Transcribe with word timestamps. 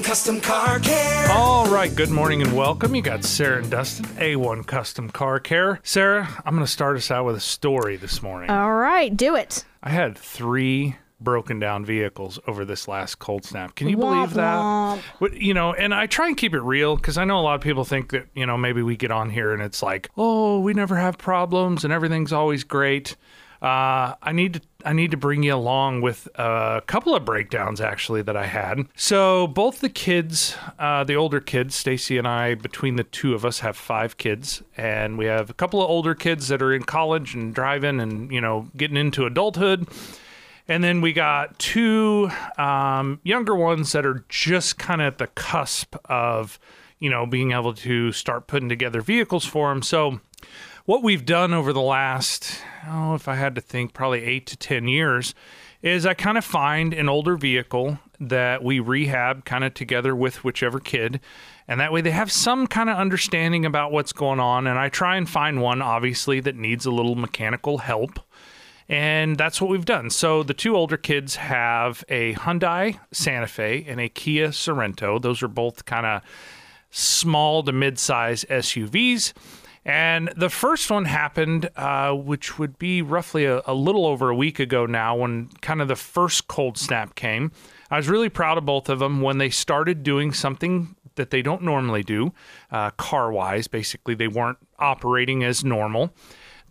A1 0.00 0.04
Custom 0.04 0.40
Car 0.40 0.78
Care. 0.80 1.28
All 1.30 1.66
right, 1.70 1.94
good 1.94 2.08
morning 2.08 2.40
and 2.40 2.56
welcome. 2.56 2.94
You 2.94 3.02
got 3.02 3.22
Sarah 3.22 3.60
and 3.60 3.70
Dustin, 3.70 4.06
A1 4.16 4.66
Custom 4.66 5.10
Car 5.10 5.38
Care. 5.38 5.78
Sarah, 5.82 6.26
I'm 6.46 6.54
going 6.54 6.64
to 6.64 6.70
start 6.72 6.96
us 6.96 7.10
out 7.10 7.26
with 7.26 7.36
a 7.36 7.40
story 7.40 7.96
this 7.96 8.22
morning. 8.22 8.48
All 8.48 8.72
right, 8.72 9.14
do 9.14 9.34
it. 9.34 9.66
I 9.82 9.90
had 9.90 10.16
three 10.16 10.96
broken 11.20 11.58
down 11.58 11.84
vehicles 11.84 12.38
over 12.46 12.64
this 12.64 12.88
last 12.88 13.18
cold 13.18 13.44
snap. 13.44 13.74
Can 13.74 13.88
you 13.90 13.98
Womp 13.98 14.00
believe 14.14 14.34
that? 14.34 14.56
womp. 14.58 15.00
What- 15.18 15.34
You 15.34 15.52
know, 15.52 15.74
and 15.74 15.92
I 15.94 16.06
try 16.06 16.28
and 16.28 16.36
keep 16.36 16.54
it 16.54 16.62
real 16.62 16.96
because 16.96 17.18
I 17.18 17.24
know 17.26 17.38
a 17.38 17.42
lot 17.42 17.56
of 17.56 17.60
people 17.60 17.84
think 17.84 18.12
that, 18.12 18.26
you 18.34 18.46
know, 18.46 18.56
maybe 18.56 18.80
we 18.82 18.96
get 18.96 19.10
on 19.10 19.28
here 19.28 19.52
and 19.52 19.62
it's 19.62 19.82
like, 19.82 20.08
oh, 20.16 20.60
we 20.60 20.72
never 20.72 20.96
have 20.96 21.18
problems 21.18 21.84
and 21.84 21.92
everything's 21.92 22.32
always 22.32 22.64
great. 22.64 23.16
Uh, 23.62 24.14
I 24.22 24.32
need 24.32 24.54
to 24.54 24.60
I 24.84 24.94
need 24.94 25.10
to 25.10 25.18
bring 25.18 25.42
you 25.42 25.54
along 25.54 26.00
with 26.00 26.26
a 26.36 26.82
couple 26.86 27.14
of 27.14 27.26
breakdowns 27.26 27.80
actually 27.80 28.22
that 28.22 28.36
I 28.36 28.46
had. 28.46 28.86
So 28.96 29.46
both 29.46 29.80
the 29.80 29.90
kids, 29.90 30.56
uh, 30.78 31.04
the 31.04 31.14
older 31.14 31.40
kids, 31.40 31.74
Stacy 31.74 32.16
and 32.16 32.26
I, 32.26 32.54
between 32.54 32.96
the 32.96 33.04
two 33.04 33.34
of 33.34 33.44
us, 33.44 33.60
have 33.60 33.76
five 33.76 34.16
kids, 34.16 34.62
and 34.78 35.18
we 35.18 35.26
have 35.26 35.50
a 35.50 35.54
couple 35.54 35.82
of 35.82 35.90
older 35.90 36.14
kids 36.14 36.48
that 36.48 36.62
are 36.62 36.72
in 36.72 36.84
college 36.84 37.34
and 37.34 37.54
driving 37.54 38.00
and 38.00 38.32
you 38.32 38.40
know 38.40 38.70
getting 38.76 38.96
into 38.96 39.26
adulthood. 39.26 39.86
And 40.70 40.84
then 40.84 41.00
we 41.00 41.12
got 41.12 41.58
two 41.58 42.30
um, 42.56 43.18
younger 43.24 43.56
ones 43.56 43.90
that 43.90 44.06
are 44.06 44.24
just 44.28 44.78
kind 44.78 45.00
of 45.02 45.08
at 45.08 45.18
the 45.18 45.26
cusp 45.26 45.96
of, 46.04 46.60
you 47.00 47.10
know, 47.10 47.26
being 47.26 47.50
able 47.50 47.74
to 47.74 48.12
start 48.12 48.46
putting 48.46 48.68
together 48.68 49.00
vehicles 49.00 49.44
for 49.44 49.70
them. 49.70 49.82
So, 49.82 50.20
what 50.90 51.04
we've 51.04 51.24
done 51.24 51.54
over 51.54 51.72
the 51.72 51.80
last, 51.80 52.60
oh, 52.88 53.14
if 53.14 53.28
I 53.28 53.36
had 53.36 53.54
to 53.54 53.60
think, 53.60 53.92
probably 53.92 54.24
eight 54.24 54.44
to 54.46 54.56
10 54.56 54.88
years, 54.88 55.36
is 55.82 56.04
I 56.04 56.14
kind 56.14 56.36
of 56.36 56.44
find 56.44 56.92
an 56.92 57.08
older 57.08 57.36
vehicle 57.36 58.00
that 58.18 58.64
we 58.64 58.80
rehab 58.80 59.44
kind 59.44 59.62
of 59.62 59.72
together 59.72 60.16
with 60.16 60.42
whichever 60.42 60.80
kid. 60.80 61.20
And 61.68 61.78
that 61.78 61.92
way 61.92 62.00
they 62.00 62.10
have 62.10 62.32
some 62.32 62.66
kind 62.66 62.90
of 62.90 62.96
understanding 62.96 63.64
about 63.64 63.92
what's 63.92 64.12
going 64.12 64.40
on. 64.40 64.66
And 64.66 64.80
I 64.80 64.88
try 64.88 65.16
and 65.16 65.30
find 65.30 65.62
one, 65.62 65.80
obviously, 65.80 66.40
that 66.40 66.56
needs 66.56 66.86
a 66.86 66.90
little 66.90 67.14
mechanical 67.14 67.78
help. 67.78 68.18
And 68.88 69.38
that's 69.38 69.60
what 69.60 69.70
we've 69.70 69.84
done. 69.84 70.10
So 70.10 70.42
the 70.42 70.54
two 70.54 70.74
older 70.74 70.96
kids 70.96 71.36
have 71.36 72.02
a 72.08 72.34
Hyundai 72.34 72.98
Santa 73.12 73.46
Fe 73.46 73.84
and 73.86 74.00
a 74.00 74.08
Kia 74.08 74.48
Sorento. 74.48 75.22
Those 75.22 75.40
are 75.40 75.48
both 75.48 75.84
kind 75.84 76.04
of 76.04 76.22
small 76.90 77.62
to 77.62 77.70
mid-size 77.70 78.44
SUVs. 78.50 79.34
And 79.84 80.30
the 80.36 80.50
first 80.50 80.90
one 80.90 81.06
happened, 81.06 81.70
uh, 81.74 82.12
which 82.12 82.58
would 82.58 82.78
be 82.78 83.00
roughly 83.00 83.46
a, 83.46 83.62
a 83.66 83.74
little 83.74 84.06
over 84.06 84.28
a 84.28 84.34
week 84.36 84.58
ago 84.58 84.84
now, 84.84 85.16
when 85.16 85.48
kind 85.62 85.80
of 85.80 85.88
the 85.88 85.96
first 85.96 86.48
cold 86.48 86.76
snap 86.76 87.14
came. 87.14 87.50
I 87.90 87.96
was 87.96 88.08
really 88.08 88.28
proud 88.28 88.58
of 88.58 88.66
both 88.66 88.88
of 88.88 88.98
them 88.98 89.22
when 89.22 89.38
they 89.38 89.50
started 89.50 90.02
doing 90.02 90.32
something 90.32 90.96
that 91.14 91.30
they 91.30 91.42
don't 91.42 91.62
normally 91.62 92.02
do, 92.02 92.32
uh, 92.70 92.90
car 92.90 93.32
wise. 93.32 93.68
Basically, 93.68 94.14
they 94.14 94.28
weren't 94.28 94.58
operating 94.78 95.42
as 95.42 95.64
normal 95.64 96.14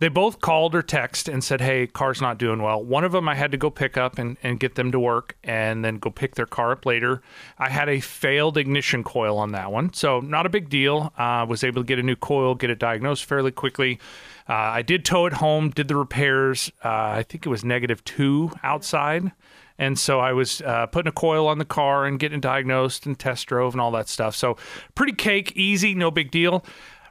they 0.00 0.08
both 0.08 0.40
called 0.40 0.74
or 0.74 0.82
text 0.82 1.28
and 1.28 1.44
said, 1.44 1.60
"Hey, 1.60 1.86
car's 1.86 2.20
not 2.20 2.38
doing 2.38 2.62
well." 2.62 2.82
One 2.82 3.04
of 3.04 3.12
them 3.12 3.28
I 3.28 3.34
had 3.34 3.52
to 3.52 3.58
go 3.58 3.70
pick 3.70 3.96
up 3.96 4.18
and, 4.18 4.36
and 4.42 4.58
get 4.58 4.74
them 4.74 4.90
to 4.92 4.98
work, 4.98 5.36
and 5.44 5.84
then 5.84 5.98
go 5.98 6.10
pick 6.10 6.34
their 6.34 6.46
car 6.46 6.72
up 6.72 6.84
later. 6.84 7.22
I 7.58 7.68
had 7.68 7.88
a 7.88 8.00
failed 8.00 8.56
ignition 8.56 9.04
coil 9.04 9.38
on 9.38 9.52
that 9.52 9.70
one, 9.70 9.92
so 9.92 10.20
not 10.20 10.46
a 10.46 10.48
big 10.48 10.68
deal. 10.70 11.12
Uh, 11.16 11.46
was 11.48 11.62
able 11.62 11.82
to 11.82 11.86
get 11.86 11.98
a 11.98 12.02
new 12.02 12.16
coil, 12.16 12.54
get 12.54 12.70
it 12.70 12.78
diagnosed 12.78 13.26
fairly 13.26 13.52
quickly. 13.52 14.00
Uh, 14.48 14.54
I 14.54 14.82
did 14.82 15.04
tow 15.04 15.26
it 15.26 15.34
home, 15.34 15.70
did 15.70 15.86
the 15.86 15.96
repairs. 15.96 16.72
Uh, 16.84 16.88
I 16.88 17.22
think 17.22 17.46
it 17.46 17.50
was 17.50 17.64
negative 17.64 18.02
two 18.04 18.50
outside. 18.62 19.30
And 19.78 19.98
so 19.98 20.20
I 20.20 20.32
was 20.34 20.60
uh, 20.60 20.86
putting 20.86 21.08
a 21.08 21.12
coil 21.12 21.46
on 21.46 21.58
the 21.58 21.64
car 21.64 22.04
and 22.04 22.18
getting 22.18 22.40
diagnosed 22.40 23.06
and 23.06 23.18
test 23.18 23.46
drove 23.46 23.72
and 23.72 23.80
all 23.80 23.90
that 23.92 24.08
stuff. 24.08 24.36
So 24.36 24.58
pretty 24.94 25.14
cake, 25.14 25.52
easy, 25.56 25.94
no 25.94 26.10
big 26.10 26.30
deal 26.30 26.64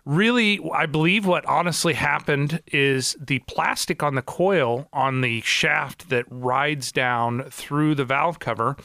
really 0.09 0.59
i 0.73 0.87
believe 0.87 1.27
what 1.27 1.45
honestly 1.45 1.93
happened 1.93 2.63
is 2.71 3.15
the 3.19 3.37
plastic 3.39 4.01
on 4.01 4.15
the 4.15 4.23
coil 4.23 4.89
on 4.91 5.21
the 5.21 5.39
shaft 5.41 6.09
that 6.09 6.25
rides 6.31 6.91
down 6.91 7.43
through 7.51 7.93
the 7.93 8.03
valve 8.03 8.39
cover 8.39 8.75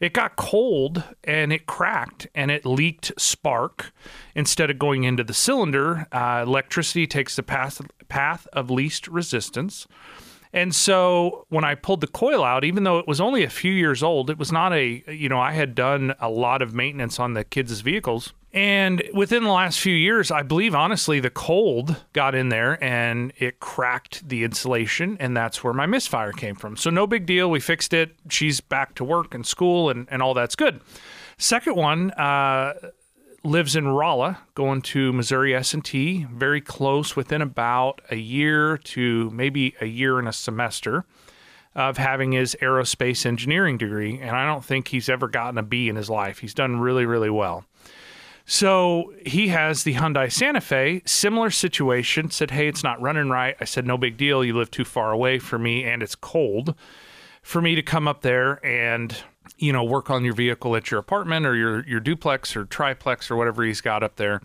it 0.00 0.14
got 0.14 0.36
cold 0.36 1.04
and 1.22 1.52
it 1.52 1.66
cracked 1.66 2.26
and 2.34 2.50
it 2.50 2.64
leaked 2.64 3.12
spark 3.18 3.92
instead 4.34 4.70
of 4.70 4.78
going 4.78 5.04
into 5.04 5.22
the 5.22 5.34
cylinder 5.34 6.06
uh, 6.12 6.42
electricity 6.46 7.06
takes 7.06 7.36
the 7.36 7.42
path, 7.42 7.82
path 8.08 8.48
of 8.54 8.70
least 8.70 9.06
resistance 9.06 9.86
and 10.52 10.74
so 10.74 11.46
when 11.48 11.62
I 11.62 11.76
pulled 11.76 12.00
the 12.00 12.08
coil 12.08 12.42
out, 12.42 12.64
even 12.64 12.82
though 12.82 12.98
it 12.98 13.06
was 13.06 13.20
only 13.20 13.44
a 13.44 13.48
few 13.50 13.70
years 13.72 14.02
old, 14.02 14.30
it 14.30 14.36
was 14.36 14.50
not 14.50 14.72
a, 14.72 15.04
you 15.06 15.28
know, 15.28 15.38
I 15.38 15.52
had 15.52 15.76
done 15.76 16.12
a 16.18 16.28
lot 16.28 16.60
of 16.60 16.74
maintenance 16.74 17.20
on 17.20 17.34
the 17.34 17.44
kids' 17.44 17.82
vehicles. 17.82 18.34
And 18.52 19.02
within 19.14 19.44
the 19.44 19.52
last 19.52 19.78
few 19.78 19.94
years, 19.94 20.30
I 20.30 20.42
believe 20.42 20.74
honestly, 20.74 21.20
the 21.20 21.30
cold 21.30 21.96
got 22.12 22.34
in 22.34 22.48
there 22.48 22.82
and 22.82 23.32
it 23.38 23.60
cracked 23.60 24.28
the 24.28 24.42
insulation. 24.42 25.16
And 25.20 25.36
that's 25.36 25.62
where 25.62 25.72
my 25.72 25.86
misfire 25.86 26.32
came 26.32 26.56
from. 26.56 26.76
So 26.76 26.90
no 26.90 27.06
big 27.06 27.26
deal. 27.26 27.48
We 27.48 27.60
fixed 27.60 27.92
it. 27.92 28.16
She's 28.28 28.60
back 28.60 28.96
to 28.96 29.04
work 29.04 29.34
and 29.34 29.46
school 29.46 29.88
and, 29.88 30.08
and 30.10 30.20
all 30.20 30.34
that's 30.34 30.56
good. 30.56 30.80
Second 31.38 31.76
one, 31.76 32.10
uh, 32.12 32.74
lives 33.44 33.76
in 33.76 33.88
Rolla, 33.88 34.40
going 34.54 34.82
to 34.82 35.12
Missouri 35.12 35.54
S&T, 35.54 36.26
very 36.30 36.60
close 36.60 37.16
within 37.16 37.40
about 37.40 38.02
a 38.10 38.16
year 38.16 38.76
to 38.78 39.30
maybe 39.30 39.74
a 39.80 39.86
year 39.86 40.18
and 40.18 40.28
a 40.28 40.32
semester 40.32 41.06
of 41.74 41.96
having 41.96 42.32
his 42.32 42.56
aerospace 42.60 43.24
engineering 43.24 43.78
degree 43.78 44.18
and 44.18 44.36
I 44.36 44.44
don't 44.44 44.64
think 44.64 44.88
he's 44.88 45.08
ever 45.08 45.28
gotten 45.28 45.56
a 45.56 45.62
B 45.62 45.88
in 45.88 45.96
his 45.96 46.10
life. 46.10 46.40
He's 46.40 46.52
done 46.52 46.80
really 46.80 47.06
really 47.06 47.30
well. 47.30 47.64
So 48.52 49.12
he 49.24 49.46
has 49.46 49.84
the 49.84 49.94
Hyundai 49.94 50.30
Santa 50.30 50.60
Fe, 50.60 51.02
similar 51.06 51.50
situation, 51.50 52.32
said, 52.32 52.50
Hey, 52.50 52.66
it's 52.66 52.82
not 52.82 53.00
running 53.00 53.28
right. 53.28 53.54
I 53.60 53.64
said, 53.64 53.86
No 53.86 53.96
big 53.96 54.16
deal. 54.16 54.44
You 54.44 54.58
live 54.58 54.72
too 54.72 54.84
far 54.84 55.12
away 55.12 55.38
for 55.38 55.56
me 55.56 55.84
and 55.84 56.02
it's 56.02 56.16
cold 56.16 56.74
for 57.42 57.62
me 57.62 57.76
to 57.76 57.82
come 57.82 58.08
up 58.08 58.22
there 58.22 58.58
and 58.66 59.16
you 59.56 59.72
know 59.72 59.84
work 59.84 60.10
on 60.10 60.24
your 60.24 60.34
vehicle 60.34 60.74
at 60.74 60.90
your 60.90 60.98
apartment 60.98 61.46
or 61.46 61.54
your 61.54 61.86
your 61.86 62.00
duplex 62.00 62.56
or 62.56 62.64
triplex 62.64 63.30
or 63.30 63.36
whatever 63.36 63.62
he's 63.62 63.80
got 63.80 64.02
up 64.02 64.16
there. 64.16 64.42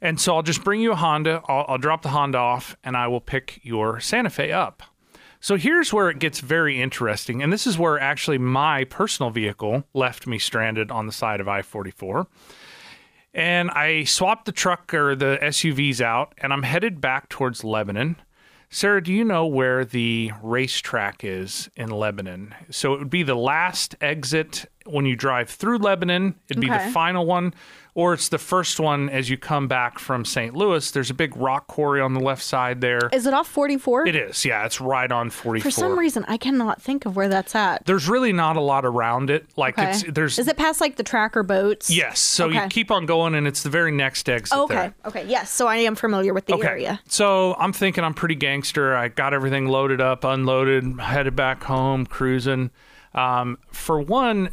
And 0.00 0.18
so 0.18 0.34
I'll 0.34 0.42
just 0.42 0.64
bring 0.64 0.80
you 0.80 0.92
a 0.92 0.96
Honda. 0.96 1.42
I'll, 1.46 1.66
I'll 1.68 1.78
drop 1.78 2.00
the 2.00 2.08
Honda 2.08 2.38
off 2.38 2.74
and 2.82 2.96
I 2.96 3.06
will 3.06 3.20
pick 3.20 3.60
your 3.62 4.00
Santa 4.00 4.30
Fe 4.30 4.50
up. 4.50 4.82
So 5.40 5.56
here's 5.56 5.92
where 5.92 6.08
it 6.08 6.20
gets 6.20 6.40
very 6.40 6.80
interesting. 6.80 7.42
And 7.42 7.52
this 7.52 7.66
is 7.66 7.76
where 7.76 8.00
actually 8.00 8.38
my 8.38 8.84
personal 8.84 9.28
vehicle 9.28 9.84
left 9.92 10.26
me 10.26 10.38
stranded 10.38 10.90
on 10.90 11.04
the 11.04 11.12
side 11.12 11.40
of 11.40 11.48
I 11.48 11.60
44. 11.60 12.26
And 13.36 13.70
I 13.70 14.04
swapped 14.04 14.46
the 14.46 14.52
truck 14.52 14.94
or 14.94 15.14
the 15.14 15.38
SUVs 15.42 16.00
out 16.00 16.32
and 16.38 16.54
I'm 16.54 16.62
headed 16.62 17.02
back 17.02 17.28
towards 17.28 17.62
Lebanon. 17.62 18.16
Sarah, 18.70 19.02
do 19.02 19.12
you 19.12 19.24
know 19.24 19.46
where 19.46 19.84
the 19.84 20.32
racetrack 20.42 21.22
is 21.22 21.68
in 21.76 21.90
Lebanon? 21.90 22.54
So 22.70 22.94
it 22.94 22.98
would 22.98 23.10
be 23.10 23.22
the 23.22 23.34
last 23.34 23.94
exit 24.00 24.64
when 24.86 25.04
you 25.04 25.16
drive 25.16 25.50
through 25.50 25.78
Lebanon. 25.78 26.34
It'd 26.48 26.62
be 26.62 26.70
the 26.70 26.90
final 26.92 27.26
one, 27.26 27.52
or 27.96 28.12
it's 28.12 28.28
the 28.28 28.36
first 28.38 28.78
one 28.78 29.08
as 29.08 29.30
you 29.30 29.38
come 29.38 29.66
back 29.66 29.98
from 29.98 30.22
St. 30.22 30.54
Louis. 30.54 30.90
There's 30.90 31.08
a 31.08 31.14
big 31.14 31.34
rock 31.34 31.66
quarry 31.66 31.98
on 32.02 32.12
the 32.12 32.20
left 32.20 32.42
side 32.42 32.82
there. 32.82 33.08
Is 33.10 33.26
it 33.26 33.32
off 33.32 33.48
44? 33.48 34.06
It 34.06 34.14
is, 34.14 34.44
yeah. 34.44 34.66
It's 34.66 34.82
right 34.82 35.10
on 35.10 35.30
44. 35.30 35.70
For 35.70 35.70
some 35.74 35.98
reason, 35.98 36.22
I 36.28 36.36
cannot 36.36 36.82
think 36.82 37.06
of 37.06 37.16
where 37.16 37.30
that's 37.30 37.54
at. 37.54 37.86
there's 37.86 38.06
really 38.06 38.34
not 38.34 38.56
a 38.56 38.60
lot 38.60 38.84
around 38.84 39.30
it. 39.30 39.46
Like 39.56 39.78
Okay. 39.78 39.90
it's 39.92 40.04
there's 40.12 40.38
Is 40.38 40.46
it 40.46 40.58
past 40.58 40.82
like 40.82 40.96
the 40.96 41.02
tracker 41.02 41.42
boats? 41.42 41.88
yes. 41.90 42.20
So 42.20 42.50
you 42.50 42.60
keep 42.68 42.90
on 42.90 43.06
going, 43.06 43.34
and 43.34 43.46
it's 43.46 43.62
the 43.62 43.70
very 43.70 43.92
next 43.92 44.28
exit. 44.28 44.58
Okay. 44.58 44.74
there. 44.74 44.94
Okay. 45.06 45.24
Yes. 45.26 45.50
So 45.50 45.66
I 45.66 45.76
am 45.76 45.94
familiar 45.94 46.34
with 46.34 46.44
the 46.44 46.54
Okay. 46.56 46.68
area. 46.68 47.00
So 47.08 47.54
I'm 47.58 47.72
thinking 47.72 48.04
I'm 48.04 48.12
pretty 48.12 48.34
gangster. 48.34 48.94
I 48.94 49.08
got 49.08 49.32
everything 49.32 49.68
loaded 49.68 50.02
up, 50.02 50.22
unloaded, 50.22 51.00
headed 51.00 51.34
back 51.34 51.62
home, 51.64 52.04
cruising. 52.04 52.70
Um, 53.14 53.56
for 53.72 53.98
one, 54.02 54.50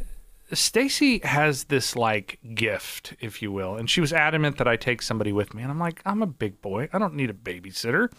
Stacy 0.55 1.19
has 1.23 1.65
this 1.65 1.95
like 1.95 2.39
gift, 2.53 3.13
if 3.19 3.41
you 3.41 3.51
will, 3.51 3.75
and 3.75 3.89
she 3.89 4.01
was 4.01 4.13
adamant 4.13 4.57
that 4.57 4.67
I 4.67 4.75
take 4.75 5.01
somebody 5.01 5.31
with 5.31 5.53
me. 5.53 5.61
And 5.61 5.71
I'm 5.71 5.79
like, 5.79 6.01
I'm 6.05 6.21
a 6.21 6.27
big 6.27 6.61
boy. 6.61 6.89
I 6.91 7.00
don't 7.00 7.15
need 7.15 7.29
a 7.29 7.33
babysitter. 7.33 8.11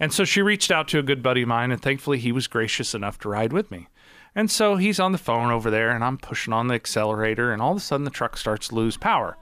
And 0.00 0.12
so 0.12 0.24
she 0.24 0.42
reached 0.42 0.70
out 0.70 0.88
to 0.88 0.98
a 0.98 1.02
good 1.02 1.22
buddy 1.22 1.42
of 1.42 1.48
mine, 1.48 1.72
and 1.72 1.82
thankfully 1.82 2.18
he 2.18 2.32
was 2.32 2.46
gracious 2.46 2.94
enough 2.94 3.18
to 3.20 3.28
ride 3.28 3.52
with 3.52 3.70
me. 3.70 3.88
And 4.34 4.50
so 4.50 4.76
he's 4.76 5.00
on 5.00 5.12
the 5.12 5.18
phone 5.18 5.50
over 5.50 5.70
there, 5.70 5.90
and 5.90 6.04
I'm 6.04 6.18
pushing 6.18 6.52
on 6.52 6.68
the 6.68 6.74
accelerator, 6.74 7.52
and 7.52 7.60
all 7.60 7.72
of 7.72 7.78
a 7.78 7.80
sudden 7.80 8.04
the 8.04 8.10
truck 8.10 8.36
starts 8.36 8.68
to 8.68 8.74
lose 8.74 8.96
power. 8.96 9.36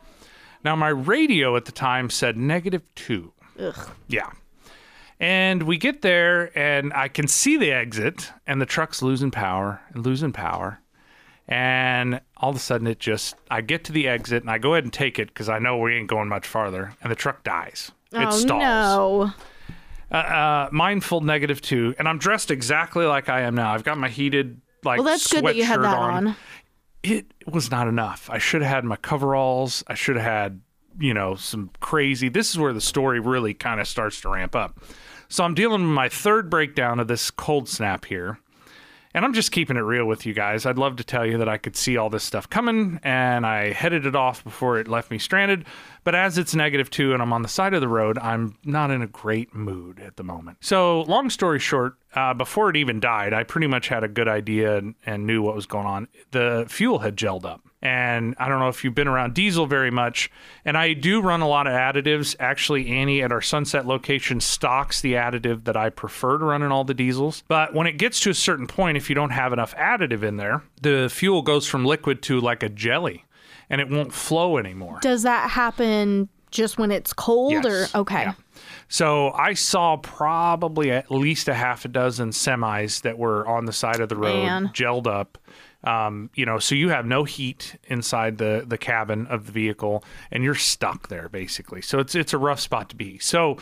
Now, 0.64 0.74
my 0.74 0.88
radio 0.88 1.56
at 1.56 1.66
the 1.66 1.72
time 1.72 2.08
said 2.08 2.36
negative 2.36 2.82
two. 2.94 3.32
Ugh. 3.58 3.90
Yeah. 4.08 4.30
And 5.20 5.62
we 5.62 5.76
get 5.76 6.02
there, 6.02 6.56
and 6.58 6.92
I 6.92 7.08
can 7.08 7.28
see 7.28 7.56
the 7.56 7.72
exit, 7.72 8.32
and 8.46 8.60
the 8.60 8.66
truck's 8.66 9.02
losing 9.02 9.30
power 9.30 9.80
and 9.92 10.04
losing 10.04 10.32
power. 10.32 10.80
And 11.48 12.20
all 12.36 12.50
of 12.50 12.56
a 12.56 12.58
sudden, 12.58 12.86
it 12.86 12.98
just, 12.98 13.36
I 13.50 13.60
get 13.60 13.84
to 13.84 13.92
the 13.92 14.08
exit, 14.08 14.42
and 14.42 14.50
I 14.50 14.58
go 14.58 14.74
ahead 14.74 14.84
and 14.84 14.92
take 14.92 15.18
it 15.18 15.28
because 15.28 15.48
I 15.48 15.58
know 15.60 15.76
we 15.78 15.94
ain't 15.94 16.08
going 16.08 16.28
much 16.28 16.46
farther, 16.46 16.94
and 17.02 17.10
the 17.10 17.14
truck 17.16 17.44
dies. 17.44 17.92
It 18.12 18.18
oh 18.18 18.30
stalls. 18.30 18.62
no. 18.62 19.32
Uh, 20.10 20.14
uh, 20.14 20.68
mindful 20.72 21.20
negative 21.20 21.60
two, 21.60 21.94
and 21.98 22.08
I'm 22.08 22.18
dressed 22.18 22.50
exactly 22.50 23.06
like 23.06 23.28
I 23.28 23.42
am 23.42 23.54
now. 23.54 23.72
I've 23.72 23.84
got 23.84 23.98
my 23.98 24.08
heated, 24.08 24.60
like, 24.84 24.98
Well, 24.98 25.06
that's 25.06 25.32
good 25.32 25.44
that 25.44 25.56
you 25.56 25.64
had 25.64 25.82
that 25.82 25.96
on. 25.96 26.36
it 27.02 27.26
was 27.46 27.70
not 27.70 27.86
enough. 27.88 28.28
I 28.30 28.38
should 28.38 28.62
have 28.62 28.70
had 28.70 28.84
my 28.84 28.96
coveralls. 28.96 29.84
I 29.86 29.94
should 29.94 30.16
have 30.16 30.24
had, 30.24 30.60
you 30.98 31.14
know, 31.14 31.34
some 31.36 31.70
crazy. 31.80 32.28
This 32.28 32.50
is 32.50 32.58
where 32.58 32.72
the 32.72 32.80
story 32.80 33.20
really 33.20 33.54
kind 33.54 33.80
of 33.80 33.86
starts 33.86 34.20
to 34.22 34.30
ramp 34.30 34.56
up. 34.56 34.80
So 35.28 35.44
I'm 35.44 35.54
dealing 35.54 35.82
with 35.82 35.90
my 35.90 36.08
third 36.08 36.50
breakdown 36.50 37.00
of 37.00 37.08
this 37.08 37.30
cold 37.30 37.68
snap 37.68 38.04
here. 38.04 38.38
And 39.16 39.24
I'm 39.24 39.32
just 39.32 39.50
keeping 39.50 39.78
it 39.78 39.80
real 39.80 40.04
with 40.04 40.26
you 40.26 40.34
guys. 40.34 40.66
I'd 40.66 40.76
love 40.76 40.96
to 40.96 41.04
tell 41.04 41.24
you 41.24 41.38
that 41.38 41.48
I 41.48 41.56
could 41.56 41.74
see 41.74 41.96
all 41.96 42.10
this 42.10 42.22
stuff 42.22 42.50
coming 42.50 43.00
and 43.02 43.46
I 43.46 43.72
headed 43.72 44.04
it 44.04 44.14
off 44.14 44.44
before 44.44 44.78
it 44.78 44.88
left 44.88 45.10
me 45.10 45.16
stranded. 45.16 45.64
But 46.06 46.14
as 46.14 46.38
it's 46.38 46.54
negative 46.54 46.88
two 46.88 47.14
and 47.14 47.20
I'm 47.20 47.32
on 47.32 47.42
the 47.42 47.48
side 47.48 47.74
of 47.74 47.80
the 47.80 47.88
road, 47.88 48.16
I'm 48.18 48.56
not 48.64 48.92
in 48.92 49.02
a 49.02 49.08
great 49.08 49.52
mood 49.56 49.98
at 49.98 50.14
the 50.16 50.22
moment. 50.22 50.58
So, 50.60 51.00
long 51.02 51.30
story 51.30 51.58
short, 51.58 51.96
uh, 52.14 52.32
before 52.32 52.70
it 52.70 52.76
even 52.76 53.00
died, 53.00 53.32
I 53.32 53.42
pretty 53.42 53.66
much 53.66 53.88
had 53.88 54.04
a 54.04 54.08
good 54.08 54.28
idea 54.28 54.76
and, 54.76 54.94
and 55.04 55.26
knew 55.26 55.42
what 55.42 55.56
was 55.56 55.66
going 55.66 55.84
on. 55.84 56.06
The 56.30 56.64
fuel 56.68 57.00
had 57.00 57.16
gelled 57.16 57.44
up. 57.44 57.60
And 57.82 58.36
I 58.38 58.48
don't 58.48 58.60
know 58.60 58.68
if 58.68 58.84
you've 58.84 58.94
been 58.94 59.08
around 59.08 59.34
diesel 59.34 59.66
very 59.66 59.90
much. 59.90 60.30
And 60.64 60.78
I 60.78 60.92
do 60.92 61.20
run 61.20 61.40
a 61.40 61.48
lot 61.48 61.66
of 61.66 61.72
additives. 61.72 62.36
Actually, 62.38 62.88
Annie 62.88 63.20
at 63.20 63.32
our 63.32 63.42
Sunset 63.42 63.84
location 63.84 64.40
stocks 64.40 65.00
the 65.00 65.14
additive 65.14 65.64
that 65.64 65.76
I 65.76 65.90
prefer 65.90 66.38
to 66.38 66.44
run 66.44 66.62
in 66.62 66.70
all 66.70 66.84
the 66.84 66.94
diesels. 66.94 67.42
But 67.48 67.74
when 67.74 67.88
it 67.88 67.98
gets 67.98 68.20
to 68.20 68.30
a 68.30 68.34
certain 68.34 68.68
point, 68.68 68.96
if 68.96 69.08
you 69.08 69.16
don't 69.16 69.30
have 69.30 69.52
enough 69.52 69.74
additive 69.74 70.22
in 70.22 70.36
there, 70.36 70.62
the 70.80 71.08
fuel 71.12 71.42
goes 71.42 71.66
from 71.66 71.84
liquid 71.84 72.22
to 72.22 72.40
like 72.40 72.62
a 72.62 72.68
jelly 72.68 73.24
and 73.70 73.80
it 73.80 73.88
won't 73.88 74.12
flow 74.12 74.56
anymore. 74.58 74.98
Does 75.02 75.22
that 75.24 75.50
happen 75.50 76.28
just 76.50 76.78
when 76.78 76.90
it's 76.90 77.12
cold 77.12 77.52
Yes. 77.52 77.94
or 77.94 78.00
okay? 78.00 78.22
Yeah. 78.22 78.34
So 78.88 79.30
I 79.32 79.54
saw 79.54 79.96
probably 79.96 80.90
at 80.90 81.10
least 81.10 81.48
a 81.48 81.54
half 81.54 81.84
a 81.84 81.88
dozen 81.88 82.30
semis 82.30 83.02
that 83.02 83.18
were 83.18 83.46
on 83.46 83.64
the 83.66 83.72
side 83.72 84.00
of 84.00 84.08
the 84.08 84.16
road, 84.16 84.44
Man. 84.44 84.68
gelled 84.68 85.06
up. 85.06 85.38
Um, 85.84 86.30
you 86.34 86.46
know, 86.46 86.58
so 86.58 86.74
you 86.74 86.88
have 86.88 87.04
no 87.06 87.24
heat 87.24 87.76
inside 87.84 88.38
the 88.38 88.64
the 88.66 88.78
cabin 88.78 89.26
of 89.26 89.46
the 89.46 89.52
vehicle, 89.52 90.02
and 90.30 90.42
you're 90.42 90.54
stuck 90.54 91.08
there 91.08 91.28
basically. 91.28 91.82
So 91.82 91.98
it's 91.98 92.14
it's 92.14 92.32
a 92.32 92.38
rough 92.38 92.60
spot 92.60 92.88
to 92.90 92.96
be. 92.96 93.18
So 93.18 93.58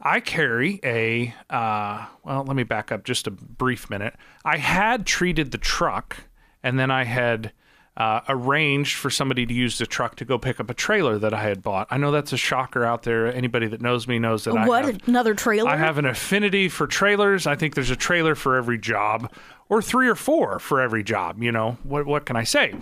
I 0.00 0.20
carry 0.20 0.80
a 0.82 1.34
uh, 1.48 2.06
well. 2.22 2.44
Let 2.44 2.56
me 2.56 2.64
back 2.64 2.90
up 2.92 3.04
just 3.04 3.26
a 3.26 3.30
brief 3.30 3.88
minute. 3.88 4.14
I 4.44 4.58
had 4.58 5.06
treated 5.06 5.52
the 5.52 5.58
truck, 5.58 6.16
and 6.62 6.78
then 6.78 6.90
I 6.90 7.04
had 7.04 7.52
uh, 7.96 8.20
arranged 8.28 8.96
for 8.96 9.08
somebody 9.08 9.46
to 9.46 9.54
use 9.54 9.78
the 9.78 9.86
truck 9.86 10.16
to 10.16 10.24
go 10.24 10.36
pick 10.36 10.58
up 10.58 10.68
a 10.68 10.74
trailer 10.74 11.16
that 11.18 11.32
I 11.32 11.42
had 11.42 11.62
bought. 11.62 11.86
I 11.90 11.96
know 11.96 12.10
that's 12.10 12.32
a 12.32 12.36
shocker 12.36 12.84
out 12.84 13.04
there. 13.04 13.32
Anybody 13.32 13.68
that 13.68 13.80
knows 13.80 14.08
me 14.08 14.18
knows 14.18 14.44
that 14.44 14.56
I 14.56 14.66
What 14.66 14.84
have, 14.84 15.08
another 15.08 15.34
trailer? 15.34 15.70
I 15.70 15.76
have 15.76 15.98
an 15.98 16.04
affinity 16.04 16.68
for 16.68 16.86
trailers. 16.88 17.46
I 17.46 17.54
think 17.54 17.74
there's 17.74 17.90
a 17.90 17.96
trailer 17.96 18.34
for 18.34 18.56
every 18.56 18.78
job, 18.78 19.32
or 19.68 19.80
three 19.80 20.08
or 20.08 20.16
four 20.16 20.58
for 20.58 20.80
every 20.80 21.04
job. 21.04 21.40
You 21.42 21.52
know 21.52 21.78
what? 21.84 22.04
What 22.06 22.26
can 22.26 22.34
I 22.34 22.44
say? 22.44 22.74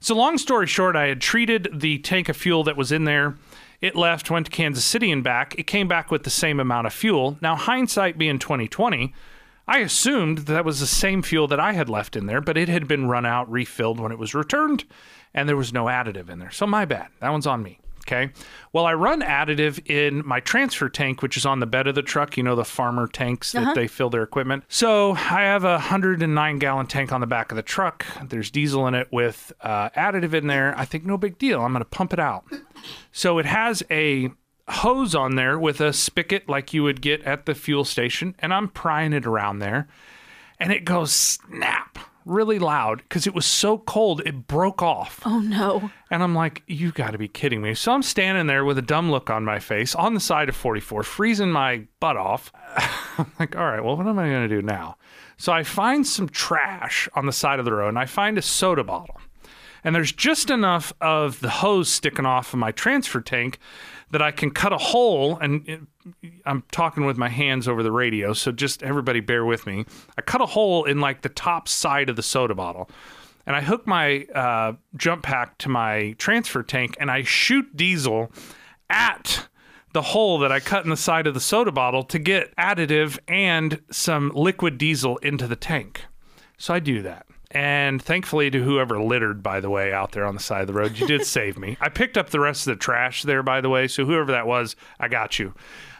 So 0.00 0.14
long 0.16 0.36
story 0.36 0.66
short, 0.66 0.96
I 0.96 1.06
had 1.06 1.20
treated 1.20 1.68
the 1.72 1.98
tank 1.98 2.28
of 2.28 2.36
fuel 2.36 2.64
that 2.64 2.76
was 2.76 2.90
in 2.90 3.04
there. 3.04 3.36
It 3.80 3.94
left, 3.94 4.30
went 4.30 4.46
to 4.46 4.52
Kansas 4.52 4.84
City 4.84 5.12
and 5.12 5.22
back. 5.22 5.54
It 5.58 5.66
came 5.66 5.86
back 5.86 6.10
with 6.10 6.24
the 6.24 6.30
same 6.30 6.58
amount 6.58 6.86
of 6.86 6.92
fuel. 6.92 7.38
Now, 7.40 7.54
hindsight 7.56 8.18
being 8.18 8.38
2020, 8.38 9.12
I 9.68 9.78
assumed 9.78 10.38
that 10.38 10.64
was 10.64 10.80
the 10.80 10.86
same 10.86 11.22
fuel 11.22 11.48
that 11.48 11.60
I 11.60 11.72
had 11.72 11.88
left 11.88 12.16
in 12.16 12.26
there, 12.26 12.40
but 12.40 12.56
it 12.56 12.68
had 12.68 12.86
been 12.86 13.08
run 13.08 13.26
out, 13.26 13.50
refilled 13.50 13.98
when 13.98 14.12
it 14.12 14.18
was 14.18 14.34
returned, 14.34 14.84
and 15.34 15.48
there 15.48 15.56
was 15.56 15.72
no 15.72 15.86
additive 15.86 16.28
in 16.28 16.38
there. 16.38 16.50
So 16.52 16.66
my 16.66 16.84
bad. 16.84 17.08
That 17.20 17.30
one's 17.30 17.46
on 17.46 17.62
me. 17.62 17.80
Okay. 18.06 18.30
Well, 18.72 18.86
I 18.86 18.94
run 18.94 19.20
additive 19.20 19.90
in 19.90 20.24
my 20.24 20.38
transfer 20.38 20.88
tank, 20.88 21.22
which 21.22 21.36
is 21.36 21.44
on 21.44 21.58
the 21.58 21.66
bed 21.66 21.88
of 21.88 21.96
the 21.96 22.02
truck. 22.02 22.36
You 22.36 22.44
know, 22.44 22.54
the 22.54 22.64
farmer 22.64 23.08
tanks 23.08 23.50
that 23.50 23.74
they 23.74 23.88
fill 23.88 24.10
their 24.10 24.22
equipment. 24.22 24.62
So 24.68 25.14
I 25.14 25.42
have 25.42 25.64
a 25.64 25.72
109 25.72 26.58
gallon 26.60 26.86
tank 26.86 27.10
on 27.10 27.20
the 27.20 27.26
back 27.26 27.50
of 27.50 27.56
the 27.56 27.62
truck. 27.62 28.06
There's 28.28 28.48
diesel 28.52 28.86
in 28.86 28.94
it 28.94 29.08
with 29.10 29.52
uh, 29.60 29.90
additive 29.90 30.34
in 30.34 30.46
there. 30.46 30.72
I 30.78 30.84
think 30.84 31.04
no 31.04 31.18
big 31.18 31.36
deal. 31.36 31.62
I'm 31.62 31.72
going 31.72 31.80
to 31.80 31.90
pump 31.90 32.12
it 32.12 32.20
out. 32.20 32.44
So 33.10 33.38
it 33.40 33.46
has 33.46 33.82
a 33.90 34.30
hose 34.68 35.14
on 35.14 35.36
there 35.36 35.58
with 35.58 35.80
a 35.80 35.92
spigot 35.92 36.48
like 36.48 36.72
you 36.72 36.82
would 36.82 37.00
get 37.00 37.22
at 37.22 37.46
the 37.46 37.54
fuel 37.54 37.84
station, 37.84 38.34
and 38.38 38.52
I'm 38.52 38.68
prying 38.68 39.12
it 39.12 39.26
around 39.26 39.60
there, 39.60 39.88
and 40.58 40.72
it 40.72 40.84
goes 40.84 41.12
snap 41.12 41.98
really 42.26 42.58
loud 42.58 42.98
because 42.98 43.26
it 43.26 43.34
was 43.34 43.46
so 43.46 43.78
cold 43.78 44.20
it 44.26 44.48
broke 44.48 44.82
off. 44.82 45.20
oh 45.24 45.38
no. 45.38 45.90
And 46.10 46.22
I'm 46.22 46.34
like, 46.34 46.62
you 46.66 46.92
got 46.92 47.12
to 47.12 47.18
be 47.18 47.28
kidding 47.28 47.62
me. 47.62 47.74
So 47.74 47.92
I'm 47.92 48.02
standing 48.02 48.46
there 48.46 48.64
with 48.64 48.78
a 48.78 48.82
dumb 48.82 49.10
look 49.10 49.30
on 49.30 49.44
my 49.44 49.60
face 49.60 49.94
on 49.94 50.14
the 50.14 50.20
side 50.20 50.48
of 50.48 50.56
44, 50.56 51.04
freezing 51.04 51.52
my 51.52 51.86
butt 52.00 52.16
off. 52.16 52.52
I'm 53.18 53.30
like, 53.38 53.56
all 53.56 53.64
right, 53.64 53.82
well, 53.82 53.96
what 53.96 54.06
am 54.06 54.18
I 54.18 54.28
going 54.28 54.48
to 54.48 54.54
do 54.54 54.60
now? 54.60 54.98
So 55.38 55.52
I 55.52 55.62
find 55.62 56.06
some 56.06 56.28
trash 56.28 57.08
on 57.14 57.26
the 57.26 57.32
side 57.32 57.58
of 57.58 57.64
the 57.64 57.72
road 57.72 57.88
and 57.88 57.98
I 57.98 58.06
find 58.06 58.36
a 58.36 58.42
soda 58.42 58.84
bottle. 58.84 59.20
And 59.84 59.94
there's 59.94 60.12
just 60.12 60.50
enough 60.50 60.92
of 61.00 61.40
the 61.40 61.50
hose 61.50 61.88
sticking 61.88 62.26
off 62.26 62.52
of 62.52 62.58
my 62.58 62.72
transfer 62.72 63.20
tank 63.20 63.60
that 64.10 64.22
I 64.22 64.30
can 64.30 64.50
cut 64.50 64.72
a 64.72 64.78
hole. 64.78 65.38
And 65.38 65.68
it, 65.68 65.80
I'm 66.44 66.62
talking 66.70 67.04
with 67.04 67.16
my 67.16 67.28
hands 67.28 67.66
over 67.66 67.82
the 67.82 67.92
radio, 67.92 68.32
so 68.32 68.52
just 68.52 68.82
everybody 68.82 69.20
bear 69.20 69.44
with 69.44 69.66
me. 69.66 69.84
I 70.16 70.22
cut 70.22 70.40
a 70.40 70.46
hole 70.46 70.84
in 70.84 71.00
like 71.00 71.22
the 71.22 71.28
top 71.28 71.68
side 71.68 72.08
of 72.08 72.16
the 72.16 72.22
soda 72.22 72.54
bottle 72.54 72.88
and 73.46 73.54
I 73.54 73.60
hook 73.60 73.86
my 73.86 74.24
uh, 74.34 74.72
jump 74.96 75.22
pack 75.22 75.56
to 75.58 75.68
my 75.68 76.14
transfer 76.18 76.62
tank 76.62 76.96
and 76.98 77.10
I 77.10 77.22
shoot 77.22 77.76
diesel 77.76 78.32
at 78.90 79.48
the 79.92 80.02
hole 80.02 80.38
that 80.40 80.52
I 80.52 80.60
cut 80.60 80.84
in 80.84 80.90
the 80.90 80.96
side 80.96 81.26
of 81.26 81.34
the 81.34 81.40
soda 81.40 81.72
bottle 81.72 82.02
to 82.04 82.18
get 82.18 82.54
additive 82.56 83.18
and 83.28 83.80
some 83.90 84.30
liquid 84.34 84.78
diesel 84.78 85.16
into 85.18 85.46
the 85.46 85.56
tank. 85.56 86.04
So 86.58 86.74
I 86.74 86.80
do 86.80 87.02
that. 87.02 87.26
And 87.50 88.02
thankfully, 88.02 88.50
to 88.50 88.62
whoever 88.62 89.00
littered, 89.00 89.42
by 89.42 89.60
the 89.60 89.70
way, 89.70 89.92
out 89.92 90.12
there 90.12 90.26
on 90.26 90.34
the 90.34 90.40
side 90.40 90.62
of 90.62 90.66
the 90.66 90.72
road, 90.72 90.98
you 90.98 91.06
did 91.06 91.24
save 91.26 91.58
me. 91.58 91.76
I 91.80 91.88
picked 91.88 92.18
up 92.18 92.30
the 92.30 92.40
rest 92.40 92.66
of 92.66 92.76
the 92.76 92.82
trash 92.82 93.22
there, 93.22 93.42
by 93.42 93.60
the 93.60 93.68
way. 93.68 93.86
So 93.88 94.04
whoever 94.04 94.32
that 94.32 94.46
was, 94.46 94.74
I 94.98 95.08
got 95.08 95.38
you. 95.38 95.54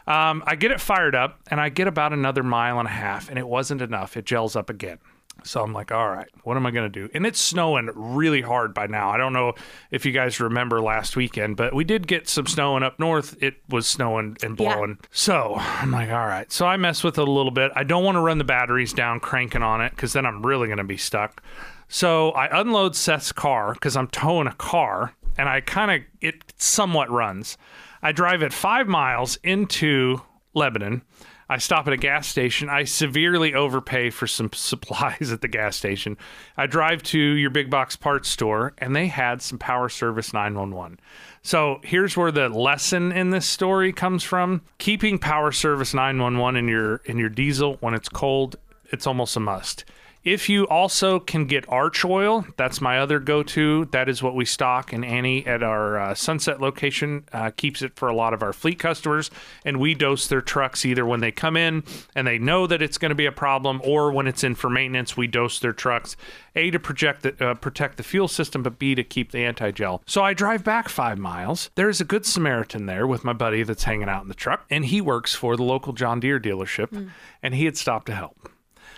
Um, 0.07 0.43
I 0.45 0.55
get 0.55 0.71
it 0.71 0.79
fired 0.79 1.15
up 1.15 1.39
and 1.51 1.59
I 1.59 1.69
get 1.69 1.87
about 1.87 2.13
another 2.13 2.43
mile 2.43 2.79
and 2.79 2.87
a 2.87 2.91
half, 2.91 3.29
and 3.29 3.37
it 3.37 3.47
wasn't 3.47 3.81
enough. 3.81 4.15
It 4.15 4.25
gels 4.25 4.55
up 4.55 4.69
again. 4.69 4.99
So 5.47 5.63
I'm 5.63 5.73
like, 5.73 5.91
all 5.91 6.09
right, 6.09 6.27
what 6.43 6.57
am 6.57 6.65
I 6.65 6.71
going 6.71 6.91
to 6.91 6.99
do? 6.99 7.09
And 7.13 7.25
it's 7.25 7.39
snowing 7.39 7.89
really 7.95 8.41
hard 8.41 8.73
by 8.73 8.87
now. 8.87 9.09
I 9.09 9.17
don't 9.17 9.33
know 9.33 9.53
if 9.91 10.05
you 10.05 10.11
guys 10.11 10.39
remember 10.39 10.81
last 10.81 11.15
weekend, 11.15 11.57
but 11.57 11.73
we 11.73 11.83
did 11.83 12.07
get 12.07 12.27
some 12.27 12.45
snowing 12.47 12.83
up 12.83 12.99
north. 12.99 13.35
It 13.41 13.55
was 13.69 13.87
snowing 13.87 14.37
and 14.43 14.59
Yeah. 14.59 14.75
blowing. 14.75 14.97
So 15.11 15.55
I'm 15.57 15.91
like, 15.91 16.09
all 16.09 16.27
right. 16.27 16.51
So 16.51 16.65
I 16.65 16.77
mess 16.77 17.03
with 17.03 17.17
it 17.17 17.27
a 17.27 17.31
little 17.31 17.51
bit. 17.51 17.71
I 17.75 17.83
don't 17.83 18.03
want 18.03 18.15
to 18.15 18.21
run 18.21 18.37
the 18.37 18.43
batteries 18.43 18.93
down 18.93 19.19
cranking 19.19 19.63
on 19.63 19.81
it 19.81 19.91
because 19.91 20.13
then 20.13 20.25
I'm 20.25 20.45
really 20.45 20.67
going 20.67 20.77
to 20.77 20.83
be 20.83 20.97
stuck. 20.97 21.41
So 21.87 22.31
I 22.31 22.59
unload 22.59 22.95
Seth's 22.95 23.31
car 23.31 23.73
because 23.73 23.95
I'm 23.95 24.07
towing 24.07 24.47
a 24.47 24.53
car 24.53 25.13
and 25.37 25.47
I 25.47 25.61
kind 25.61 25.91
of, 25.91 26.01
it 26.19 26.53
somewhat 26.57 27.09
runs. 27.09 27.57
I 28.01 28.11
drive 28.11 28.41
it 28.43 28.51
five 28.53 28.87
miles 28.87 29.37
into 29.43 30.21
Lebanon. 30.53 31.01
I 31.49 31.59
stop 31.59 31.87
at 31.87 31.93
a 31.93 31.97
gas 31.97 32.27
station. 32.27 32.69
I 32.69 32.83
severely 32.83 33.53
overpay 33.53 34.09
for 34.09 34.27
some 34.27 34.49
supplies 34.53 35.31
at 35.31 35.41
the 35.41 35.47
gas 35.47 35.77
station. 35.77 36.17
I 36.57 36.67
drive 36.67 37.03
to 37.03 37.19
your 37.19 37.49
big 37.49 37.69
box 37.69 37.95
parts 37.95 38.29
store 38.29 38.73
and 38.77 38.95
they 38.95 39.07
had 39.07 39.41
some 39.41 39.57
Power 39.57 39.89
Service 39.89 40.33
911. 40.33 40.99
So 41.41 41.79
here's 41.83 42.17
where 42.17 42.31
the 42.31 42.49
lesson 42.49 43.11
in 43.11 43.29
this 43.29 43.45
story 43.45 43.93
comes 43.93 44.23
from. 44.23 44.61
Keeping 44.77 45.19
Power 45.19 45.51
Service 45.51 45.93
911 45.93 46.57
in 46.57 46.67
your 46.67 46.97
in 47.05 47.17
your 47.17 47.29
diesel 47.29 47.77
when 47.79 47.93
it's 47.93 48.09
cold, 48.09 48.57
it's 48.91 49.07
almost 49.07 49.35
a 49.37 49.39
must. 49.39 49.85
If 50.27 50.49
you 50.49 50.67
also 50.67 51.21
can 51.21 51.45
get 51.45 51.65
Archoil, 51.67 52.53
that's 52.57 52.81
my 52.81 52.99
other 52.99 53.17
go 53.17 53.43
to. 53.43 53.85
That 53.91 54.09
is 54.09 54.21
what 54.21 54.35
we 54.35 54.43
stock, 54.43 54.91
and 54.91 55.05
Annie 55.05 55.47
at 55.47 55.63
our 55.63 55.97
uh, 55.97 56.15
Sunset 56.15 56.59
location 56.59 57.23
uh, 57.31 57.51
keeps 57.51 57.81
it 57.81 57.95
for 57.95 58.09
a 58.09 58.13
lot 58.13 58.33
of 58.33 58.43
our 58.43 58.51
fleet 58.51 58.77
customers. 58.77 59.31
And 59.63 59.79
we 59.79 59.93
dose 59.93 60.27
their 60.27 60.41
trucks 60.41 60.85
either 60.85 61.05
when 61.05 61.21
they 61.21 61.31
come 61.31 61.55
in 61.55 61.85
and 62.13 62.27
they 62.27 62.39
know 62.39 62.67
that 62.67 62.81
it's 62.81 62.97
going 62.97 63.11
to 63.11 63.15
be 63.15 63.25
a 63.25 63.31
problem, 63.31 63.79
or 63.85 64.11
when 64.11 64.27
it's 64.27 64.43
in 64.43 64.55
for 64.55 64.69
maintenance, 64.69 65.15
we 65.15 65.27
dose 65.27 65.61
their 65.61 65.71
trucks. 65.71 66.17
A 66.57 66.71
to 66.71 66.79
project 66.79 67.21
the, 67.21 67.41
uh, 67.41 67.53
protect 67.53 67.95
the 67.95 68.03
fuel 68.03 68.27
system, 68.27 68.63
but 68.63 68.77
B 68.77 68.95
to 68.95 69.05
keep 69.05 69.31
the 69.31 69.45
anti 69.45 69.71
gel. 69.71 70.01
So 70.05 70.23
I 70.23 70.33
drive 70.33 70.61
back 70.61 70.89
five 70.89 71.17
miles. 71.17 71.69
There's 71.75 72.01
a 72.01 72.03
good 72.03 72.25
Samaritan 72.25 72.85
there 72.85 73.07
with 73.07 73.23
my 73.23 73.31
buddy 73.31 73.63
that's 73.63 73.85
hanging 73.85 74.09
out 74.09 74.23
in 74.23 74.27
the 74.27 74.33
truck, 74.33 74.65
and 74.69 74.83
he 74.83 74.99
works 74.99 75.33
for 75.33 75.55
the 75.55 75.63
local 75.63 75.93
John 75.93 76.19
Deere 76.19 76.37
dealership, 76.37 77.11
and 77.41 77.55
he 77.55 77.63
had 77.63 77.77
stopped 77.77 78.07
to 78.07 78.13
help. 78.13 78.49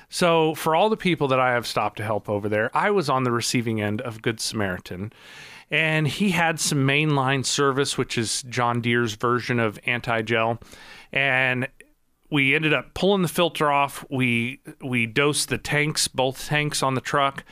So, 0.09 0.55
for 0.55 0.75
all 0.75 0.89
the 0.89 0.97
people 0.97 1.27
that 1.27 1.39
I 1.39 1.53
have 1.53 1.67
stopped 1.67 1.97
to 1.97 2.03
help 2.03 2.27
over 2.27 2.49
there, 2.49 2.75
I 2.75 2.89
was 2.89 3.09
on 3.09 3.23
the 3.23 3.31
receiving 3.31 3.79
end 3.79 4.01
of 4.01 4.21
Good 4.23 4.39
Samaritan. 4.39 5.13
And 5.69 6.07
he 6.07 6.31
had 6.31 6.59
some 6.59 6.79
mainline 6.79 7.45
service, 7.45 7.95
which 7.95 8.17
is 8.17 8.41
John 8.43 8.81
Deere's 8.81 9.13
version 9.13 9.59
of 9.59 9.79
anti 9.85 10.23
gel. 10.23 10.59
And 11.11 11.67
we 12.31 12.55
ended 12.55 12.73
up 12.73 12.93
pulling 12.95 13.21
the 13.21 13.27
filter 13.27 13.71
off. 13.71 14.03
We 14.09 14.61
we 14.81 15.05
dosed 15.05 15.49
the 15.49 15.59
tanks, 15.59 16.07
both 16.07 16.45
tanks 16.45 16.81
on 16.81 16.95
the 16.95 17.01
truck. 17.01 17.43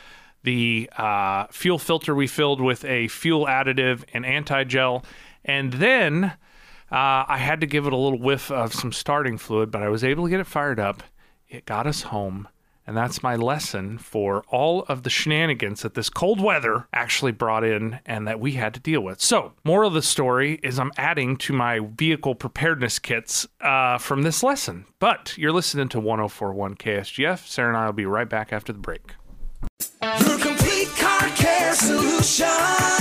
The 0.44 0.90
uh, 0.98 1.48
fuel 1.52 1.78
filter 1.78 2.16
we 2.16 2.26
filled 2.26 2.62
with 2.62 2.86
a 2.86 3.08
fuel 3.08 3.46
additive 3.46 4.04
and 4.14 4.26
anti 4.26 4.64
gel, 4.64 5.04
and 5.46 5.74
then 5.74 6.26
uh, 6.92 7.26
I 7.28 7.38
had 7.38 7.62
to 7.62 7.68
give 7.68 7.86
it 7.86 7.94
a 7.94 7.98
little 7.98 8.20
whiff 8.20 8.50
of 8.50 8.74
some 8.74 8.92
starting 8.92 9.38
fluid, 9.38 9.72
but 9.72 9.84
I 9.84 9.90
was 9.90 10.04
able 10.04 10.24
to 10.24 10.30
get 10.30 10.40
it 10.40 10.48
fired 10.48 10.80
up. 10.80 11.04
It 11.50 11.66
got 11.66 11.88
us 11.88 12.04
home, 12.04 12.48
And 12.86 12.96
that's 12.96 13.22
my 13.22 13.36
lesson 13.36 13.98
for 13.98 14.44
all 14.48 14.84
of 14.88 15.04
the 15.04 15.10
shenanigans 15.10 15.82
that 15.82 15.94
this 15.94 16.10
cold 16.10 16.40
weather 16.40 16.88
actually 16.94 17.34
brought 17.34 17.66
in 17.66 18.00
and 18.06 18.26
that 18.28 18.40
we 18.40 18.54
had 18.54 18.74
to 18.76 18.80
deal 18.80 19.02
with. 19.02 19.22
So, 19.22 19.52
moral 19.66 19.90
of 19.90 19.94
the 19.94 20.02
story 20.02 20.60
is 20.64 20.80
I'm 20.80 20.94
adding 20.98 21.36
to 21.38 21.54
my 21.54 21.80
vehicle 21.80 22.34
preparedness 22.36 23.00
kits 23.00 23.46
uh, 23.60 23.98
from 23.98 24.22
this 24.24 24.42
lesson. 24.42 24.86
But 25.00 25.38
you're 25.38 25.52
listening 25.52 25.90
to 25.90 26.00
1041 26.00 26.76
KSGF. 26.76 27.46
Sarah 27.46 27.70
and 27.70 27.78
I 27.78 27.86
will 27.86 27.94
be 27.94 28.06
right 28.06 28.30
back 28.30 28.54
after 28.54 28.72
the 28.72 28.80
break. 28.80 29.16
Your 30.02 30.40
complete 30.40 30.88
car 30.98 31.30
care 31.36 31.74
solution. 31.74 32.97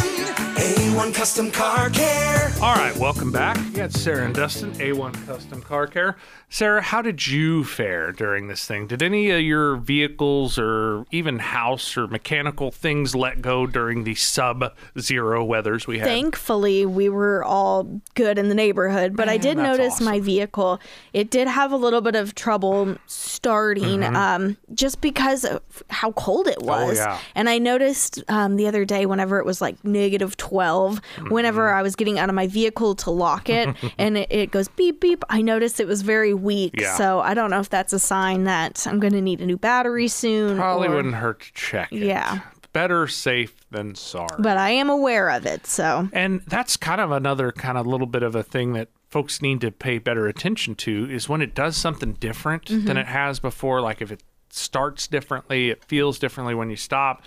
A1 0.97 1.13
Custom 1.15 1.51
Car 1.51 1.91
Care. 1.91 2.51
All 2.63 2.75
right, 2.75 2.97
welcome 2.97 3.31
back. 3.31 3.59
You 3.59 3.71
got 3.73 3.93
Sarah 3.93 4.25
and 4.25 4.35
Dustin, 4.35 4.73
A1 4.77 5.27
Custom 5.27 5.61
Car 5.61 5.87
Care. 5.87 6.17
Sarah, 6.49 6.81
how 6.81 7.03
did 7.03 7.27
you 7.27 7.65
fare 7.65 8.13
during 8.13 8.47
this 8.49 8.65
thing? 8.65 8.87
Did 8.87 9.03
any 9.03 9.31
of 9.31 9.43
your 9.43 9.77
vehicles 9.77 10.59
or 10.59 11.05
even 11.11 11.39
house 11.39 11.99
or 11.99 12.07
mechanical 12.07 12.71
things 12.71 13.15
let 13.15 13.43
go 13.43 13.67
during 13.67 14.05
the 14.05 14.15
sub 14.15 14.73
zero 14.99 15.45
weathers 15.45 15.87
we 15.87 15.99
had? 15.99 16.07
Thankfully, 16.09 16.87
we 16.87 17.11
were 17.11 17.45
all 17.45 18.01
good 18.15 18.39
in 18.39 18.49
the 18.49 18.55
neighborhood, 18.55 19.15
but 19.17 19.29
I 19.29 19.37
did 19.37 19.59
notice 19.59 19.95
awesome. 19.95 20.07
my 20.07 20.21
vehicle. 20.21 20.81
It 21.13 21.29
did 21.31 21.47
have 21.47 21.73
a 21.73 21.77
little 21.77 22.01
bit 22.01 22.17
of 22.17 22.35
trouble 22.35 22.97
starting 23.07 23.77
Mm-hmm. 23.77 24.17
um, 24.17 24.57
just 24.75 25.01
because 25.01 25.45
of 25.45 25.61
how 25.91 26.13
cold 26.13 26.49
it 26.49 26.63
was. 26.63 26.99
Oh, 26.99 27.03
yeah. 27.03 27.19
And 27.35 27.49
I 27.49 27.59
noticed 27.59 28.23
um, 28.29 28.57
the 28.57 28.67
other 28.67 28.85
day, 28.85 29.05
whenever 29.07 29.39
it 29.39 29.45
was 29.47 29.61
like 29.61 29.83
negative 29.85 30.37
12, 30.37 30.86
Mm-hmm. 30.93 31.29
whenever 31.35 31.73
I 31.73 31.83
was 31.83 31.97
getting 31.97 32.19
out 32.19 32.29
of 32.29 32.35
my 32.35 32.47
vehicle 32.47 32.95
to 32.97 33.11
lock 33.11 33.49
it 33.49 33.75
and 33.99 34.17
it, 34.19 34.33
it 34.33 34.51
goes 34.51 34.69
beep, 34.69 35.01
beep, 35.01 35.25
I 35.29 35.43
noticed 35.43 35.81
it 35.81 35.87
was 35.87 36.03
very 36.03 36.35
weak. 36.35 36.75
Yeah. 36.81 36.97
So 36.97 37.21
I 37.21 37.35
don't 37.35 37.51
know 37.51 37.61
if 37.61 37.69
that's 37.69 37.93
a 37.93 37.99
sign 37.99 38.45
that 38.45 38.87
I'm 38.87 39.01
going 39.01 39.13
to 39.13 39.21
need 39.21 39.41
a 39.41 39.47
new 39.47 39.57
battery 39.59 40.09
soon. 40.09 40.57
Probably 40.57 40.89
or- 40.89 40.97
wouldn't 40.97 41.15
hurt 41.15 41.41
to 41.41 41.53
check 41.53 41.93
it. 41.93 42.05
Yeah. 42.05 42.41
Better 42.73 43.07
safe 43.07 43.55
than 43.71 43.95
sorry. 43.95 44.37
But 44.39 44.59
I 44.59 44.71
am 44.71 44.91
aware 44.91 45.31
of 45.31 45.47
it. 45.47 45.67
So 45.67 46.09
And 46.13 46.43
that's 46.47 46.77
kind 46.77 47.01
of 47.01 47.11
another 47.11 47.51
kind 47.51 47.79
of 47.79 47.87
little 47.87 48.07
bit 48.07 48.23
of 48.23 48.35
a 48.35 48.43
thing 48.43 48.75
that 48.75 48.89
folks 49.09 49.41
need 49.41 49.63
to 49.63 49.71
pay 49.71 49.99
better 49.99 50.27
attention 50.27 50.75
to 50.75 51.09
is 51.11 51.29
when 51.29 51.41
it 51.41 51.55
does 51.55 51.77
something 51.77 52.13
different 52.15 52.67
than 52.67 52.97
it 52.99 53.07
has 53.07 53.41
before. 53.41 53.81
Like 53.81 54.03
if 54.03 54.13
it 54.13 54.23
starts 54.51 55.07
differently, 55.07 55.71
it 55.71 55.85
feels 55.85 56.19
differently 56.19 56.55
when 56.55 56.69
you 56.69 56.77
stop. 56.77 57.23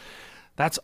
That's 0.55 0.77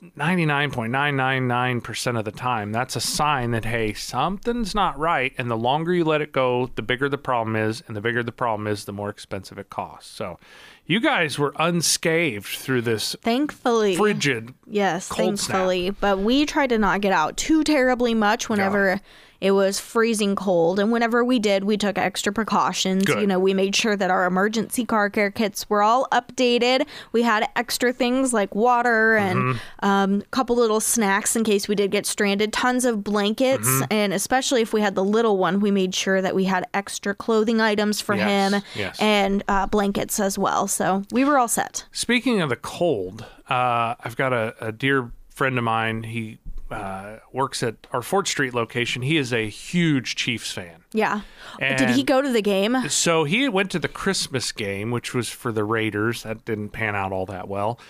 99.999% 0.00 2.18
of 2.18 2.24
the 2.24 2.30
time. 2.30 2.70
That's 2.70 2.94
a 2.94 3.00
sign 3.00 3.50
that, 3.50 3.64
hey, 3.64 3.92
something's 3.94 4.72
not 4.74 4.96
right. 4.98 5.32
And 5.36 5.50
the 5.50 5.56
longer 5.56 5.92
you 5.92 6.04
let 6.04 6.20
it 6.20 6.30
go, 6.32 6.70
the 6.76 6.82
bigger 6.82 7.08
the 7.08 7.18
problem 7.18 7.56
is. 7.56 7.82
And 7.86 7.96
the 7.96 8.00
bigger 8.00 8.22
the 8.22 8.30
problem 8.30 8.68
is, 8.68 8.84
the 8.84 8.92
more 8.92 9.10
expensive 9.10 9.58
it 9.58 9.70
costs. 9.70 10.08
So 10.10 10.38
you 10.86 11.00
guys 11.00 11.36
were 11.38 11.52
unscathed 11.58 12.46
through 12.46 12.82
this 12.82 13.16
thankfully. 13.22 13.96
frigid 13.96 14.54
Yes, 14.66 15.08
cold 15.08 15.40
snap. 15.40 15.56
thankfully. 15.56 15.90
But 15.90 16.20
we 16.20 16.46
tried 16.46 16.68
to 16.68 16.78
not 16.78 17.00
get 17.00 17.12
out 17.12 17.36
too 17.36 17.64
terribly 17.64 18.14
much 18.14 18.48
whenever 18.48 19.00
it 19.40 19.52
was 19.52 19.78
freezing 19.78 20.34
cold. 20.36 20.78
And 20.80 20.90
whenever 20.90 21.24
we 21.24 21.38
did, 21.38 21.64
we 21.64 21.76
took 21.76 21.96
extra 21.98 22.32
precautions. 22.32 23.04
Good. 23.04 23.20
You 23.20 23.26
know, 23.26 23.38
we 23.38 23.54
made 23.54 23.76
sure 23.76 23.96
that 23.96 24.10
our 24.10 24.26
emergency 24.26 24.84
car 24.84 25.10
care 25.10 25.30
kits 25.30 25.68
were 25.70 25.82
all 25.82 26.08
updated. 26.12 26.86
We 27.12 27.22
had 27.22 27.48
extra 27.56 27.92
things 27.92 28.32
like 28.32 28.54
water 28.54 29.16
and 29.16 29.38
Mm-hmm. 29.38 29.86
um, 29.86 30.20
a 30.20 30.24
couple 30.26 30.56
little 30.56 30.80
snacks 30.80 31.36
in 31.36 31.44
case 31.44 31.68
we 31.68 31.74
did 31.74 31.90
get 31.90 32.06
stranded, 32.06 32.52
tons 32.52 32.84
of 32.84 33.04
blankets. 33.04 33.68
Mm-hmm. 33.68 33.84
And 33.92 34.12
especially 34.12 34.62
if 34.62 34.72
we 34.72 34.80
had 34.80 34.94
the 34.94 35.04
little 35.04 35.38
one, 35.38 35.60
we 35.60 35.70
made 35.70 35.94
sure 35.94 36.20
that 36.20 36.34
we 36.34 36.44
had 36.44 36.66
extra 36.74 37.14
clothing 37.14 37.60
items 37.60 38.00
for 38.00 38.14
Yes, 38.16 38.52
him 38.52 38.62
yes. 38.74 38.96
and 39.00 39.44
uh, 39.48 39.66
blankets 39.66 40.18
as 40.18 40.36
well. 40.38 40.66
So 40.66 41.02
we 41.12 41.24
were 41.24 41.38
all 41.38 41.46
set. 41.48 41.84
Speaking 41.92 42.40
of 42.40 42.48
the 42.48 42.56
cold, 42.56 43.24
uh, 43.48 43.94
I've 44.00 44.16
got 44.16 44.32
a, 44.32 44.54
a 44.60 44.72
dear 44.72 45.10
friend 45.28 45.56
of 45.56 45.64
mine. 45.64 46.02
He 46.02 46.38
uh, 46.70 47.16
works 47.32 47.62
at 47.62 47.76
our 47.92 48.02
Fort 48.02 48.28
Street 48.28 48.54
location. 48.54 49.02
He 49.02 49.16
is 49.16 49.32
a 49.32 49.48
huge 49.48 50.16
Chiefs 50.16 50.52
fan. 50.52 50.84
Yeah. 50.92 51.22
Did 51.58 51.90
he 51.90 52.02
go 52.02 52.20
to 52.20 52.30
the 52.30 52.42
game? 52.42 52.88
So 52.88 53.24
he 53.24 53.48
went 53.48 53.70
to 53.72 53.78
the 53.78 53.88
Christmas 53.88 54.52
game, 54.52 54.90
which 54.90 55.14
was 55.14 55.28
for 55.28 55.52
the 55.52 55.64
Raiders. 55.64 56.22
That 56.22 56.44
didn't 56.44 56.70
pan 56.70 56.94
out 56.94 57.12
all 57.12 57.26
that 57.26 57.48
well. 57.48 57.80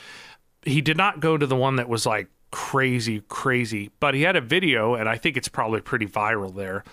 He 0.63 0.81
did 0.81 0.97
not 0.97 1.21
go 1.21 1.37
to 1.37 1.47
the 1.47 1.57
one 1.57 1.77
that 1.77 1.89
was 1.89 2.07
like 2.07 2.29
crazy, 2.51 3.23
crazy, 3.29 3.91
but 4.01 4.15
he 4.15 4.23
had 4.23 4.37
a 4.37 4.41
video, 4.41 4.95
and 4.95 5.09
I 5.09 5.17
think 5.17 5.37
it's 5.37 5.49
probably 5.49 5.81
pretty 5.81 6.07
viral 6.07 6.55
there. 6.55 6.85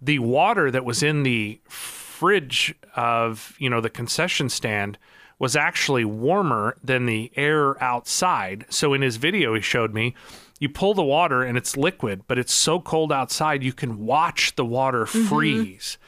The 0.00 0.18
water 0.18 0.70
that 0.70 0.84
was 0.84 1.02
in 1.02 1.22
the 1.22 1.60
fridge 1.68 2.74
of, 2.94 3.54
you 3.58 3.70
know, 3.70 3.80
the 3.80 3.90
concession 3.90 4.48
stand 4.48 4.98
was 5.38 5.54
actually 5.54 6.04
warmer 6.04 6.76
than 6.82 7.06
the 7.06 7.30
air 7.36 7.82
outside. 7.82 8.64
So 8.68 8.94
in 8.94 9.02
his 9.02 9.16
video, 9.16 9.54
he 9.54 9.60
showed 9.60 9.92
me 9.92 10.14
you 10.58 10.68
pull 10.68 10.94
the 10.94 11.02
water 11.04 11.42
and 11.42 11.58
it's 11.58 11.76
liquid, 11.76 12.22
but 12.26 12.38
it's 12.38 12.52
so 12.52 12.80
cold 12.80 13.12
outside 13.12 13.62
you 13.62 13.72
can 13.72 14.04
watch 14.06 14.54
the 14.56 14.64
water 14.64 15.04
freeze. 15.06 15.98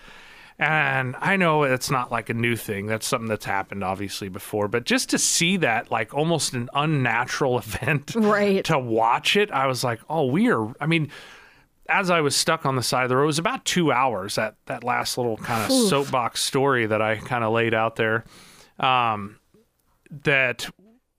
And 0.61 1.15
I 1.21 1.37
know 1.37 1.63
it's 1.63 1.91
not 1.91 2.11
like 2.11 2.31
a 2.31 2.35
new 2.35 2.57
thing. 2.57 2.87
That's 2.87 3.07
something 3.07 3.29
that's 3.29 3.45
happened 3.45 3.85
obviously 3.85 4.29
before, 4.29 4.67
but 4.67 4.85
just 4.85 5.09
to 5.11 5.19
see 5.19 5.57
that 5.59 5.91
like 5.91 6.13
almost 6.15 6.53
an 6.55 6.69
unnatural 6.75 7.59
event 7.65 8.13
Right. 8.17 8.65
to 8.65 8.79
watch 8.79 9.37
it, 9.37 9.53
I 9.53 9.67
was 9.69 9.85
like, 9.85 10.01
"Oh, 10.11 10.25
we 10.27 10.51
are 10.51 10.73
I 10.81 10.87
mean, 10.87 11.11
as 11.89 12.11
I 12.11 12.21
was 12.23 12.35
stuck 12.35 12.67
on 12.67 12.75
the 12.75 12.83
side 12.83 13.05
of 13.05 13.09
the 13.09 13.17
road, 13.17 13.25
it 13.25 13.27
was 13.27 13.39
about 13.39 13.65
2 13.67 13.93
hours 13.93 14.35
that 14.35 14.57
that 14.67 14.83
last 14.83 15.17
little 15.17 15.37
kind 15.37 15.65
of 15.65 15.71
soapbox 15.89 16.43
story 16.43 16.87
that 16.87 17.01
I 17.01 17.17
kind 17.17 17.45
of 17.45 17.53
laid 17.53 17.73
out 17.75 17.95
there. 17.97 18.25
Um 18.81 19.39
that 20.25 20.69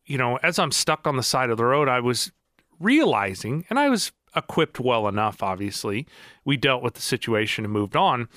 you 0.06 0.18
know, 0.18 0.38
as 0.38 0.58
I'm 0.60 0.72
stuck 0.72 1.06
on 1.08 1.16
the 1.16 1.24
side 1.24 1.50
of 1.50 1.58
the 1.58 1.66
road, 1.66 1.88
I 1.88 2.00
was 2.02 2.32
realizing, 2.80 3.66
and 3.70 3.78
I 3.80 3.90
was 3.90 4.12
equipped 4.36 4.80
well 4.80 5.08
enough, 5.08 5.42
obviously. 5.42 6.08
We 6.46 6.58
dealt 6.58 6.84
with 6.84 6.94
the 6.94 7.02
situation 7.02 7.64
and 7.66 7.74
moved 7.74 7.96
on. 7.96 8.30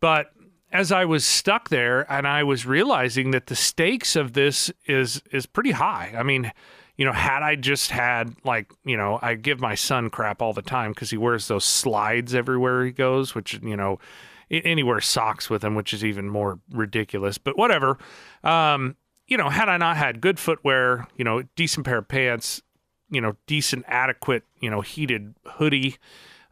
But 0.00 0.32
as 0.72 0.90
I 0.92 1.04
was 1.04 1.24
stuck 1.24 1.68
there 1.68 2.10
and 2.12 2.26
I 2.26 2.42
was 2.42 2.66
realizing 2.66 3.30
that 3.30 3.46
the 3.46 3.56
stakes 3.56 4.16
of 4.16 4.32
this 4.32 4.70
is 4.86 5.22
is 5.30 5.46
pretty 5.46 5.70
high. 5.70 6.12
I 6.18 6.22
mean, 6.22 6.52
you 6.96 7.04
know, 7.04 7.12
had 7.12 7.42
I 7.42 7.54
just 7.54 7.90
had 7.90 8.34
like, 8.44 8.72
you 8.84 8.96
know, 8.96 9.18
I 9.22 9.34
give 9.34 9.60
my 9.60 9.74
son 9.74 10.10
crap 10.10 10.42
all 10.42 10.52
the 10.52 10.62
time 10.62 10.90
because 10.92 11.10
he 11.10 11.16
wears 11.16 11.46
those 11.48 11.64
slides 11.64 12.34
everywhere 12.34 12.84
he 12.84 12.90
goes, 12.90 13.34
which, 13.34 13.54
you 13.62 13.76
know, 13.76 13.98
a- 14.50 14.62
and 14.62 14.78
he 14.78 14.82
wears 14.82 15.06
socks 15.06 15.48
with 15.48 15.62
him, 15.62 15.74
which 15.74 15.94
is 15.94 16.04
even 16.04 16.28
more 16.28 16.58
ridiculous. 16.70 17.38
But 17.38 17.56
whatever. 17.56 17.98
Um, 18.42 18.96
you 19.28 19.36
know, 19.36 19.48
had 19.48 19.68
I 19.68 19.76
not 19.76 19.96
had 19.96 20.20
good 20.20 20.38
footwear, 20.38 21.08
you 21.16 21.24
know, 21.24 21.42
decent 21.56 21.84
pair 21.84 21.98
of 21.98 22.08
pants, 22.08 22.62
you 23.10 23.20
know, 23.20 23.36
decent, 23.46 23.84
adequate, 23.88 24.44
you 24.60 24.70
know, 24.70 24.80
heated 24.80 25.34
hoodie. 25.44 25.96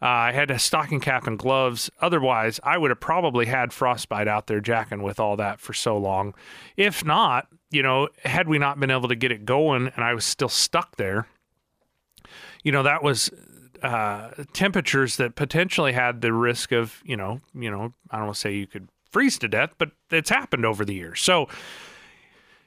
Uh, 0.03 0.07
I 0.07 0.33
had 0.33 0.51
a 0.51 0.59
stocking 0.59 1.01
cap 1.01 1.27
and 1.27 1.39
gloves. 1.39 1.91
Otherwise, 2.01 2.61
I 2.63 2.77
would 2.77 2.91
have 2.91 3.01
probably 3.01 3.47
had 3.47 3.73
frostbite 3.73 4.29
out 4.29 4.47
there 4.47 4.61
jacking 4.61 5.03
with 5.03 5.19
all 5.19 5.37
that 5.37 5.61
for 5.61 5.73
so 5.73 5.97
long. 5.97 6.35
If 6.77 7.05
not, 7.05 7.49
you 7.71 7.83
know, 7.83 8.09
had 8.25 8.49
we 8.49 8.59
not 8.59 8.79
been 8.79 8.91
able 8.91 9.09
to 9.09 9.17
get 9.17 9.33
it 9.33 9.45
going 9.45 9.91
and 9.95 10.05
I 10.05 10.15
was 10.15 10.25
still 10.25 10.49
stuck 10.49 10.97
there, 10.97 11.27
you 12.63 12.73
know, 12.73 12.83
that 12.83 13.03
was 13.03 13.31
uh, 13.83 14.31
temperatures 14.53 15.17
that 15.17 15.35
potentially 15.35 15.93
had 15.93 16.21
the 16.21 16.33
risk 16.33 16.73
of, 16.73 17.03
you 17.05 17.17
know, 17.17 17.41
you 17.55 17.71
know, 17.71 17.93
I 18.11 18.17
don't 18.17 18.27
want 18.27 18.37
to 18.37 18.41
say 18.41 18.55
you 18.55 18.67
could 18.67 18.89
freeze 19.11 19.39
to 19.39 19.49
death, 19.49 19.71
but 19.79 19.91
it's 20.11 20.31
happened 20.31 20.65
over 20.67 20.85
the 20.85 20.95
years. 20.95 21.21
So, 21.21 21.49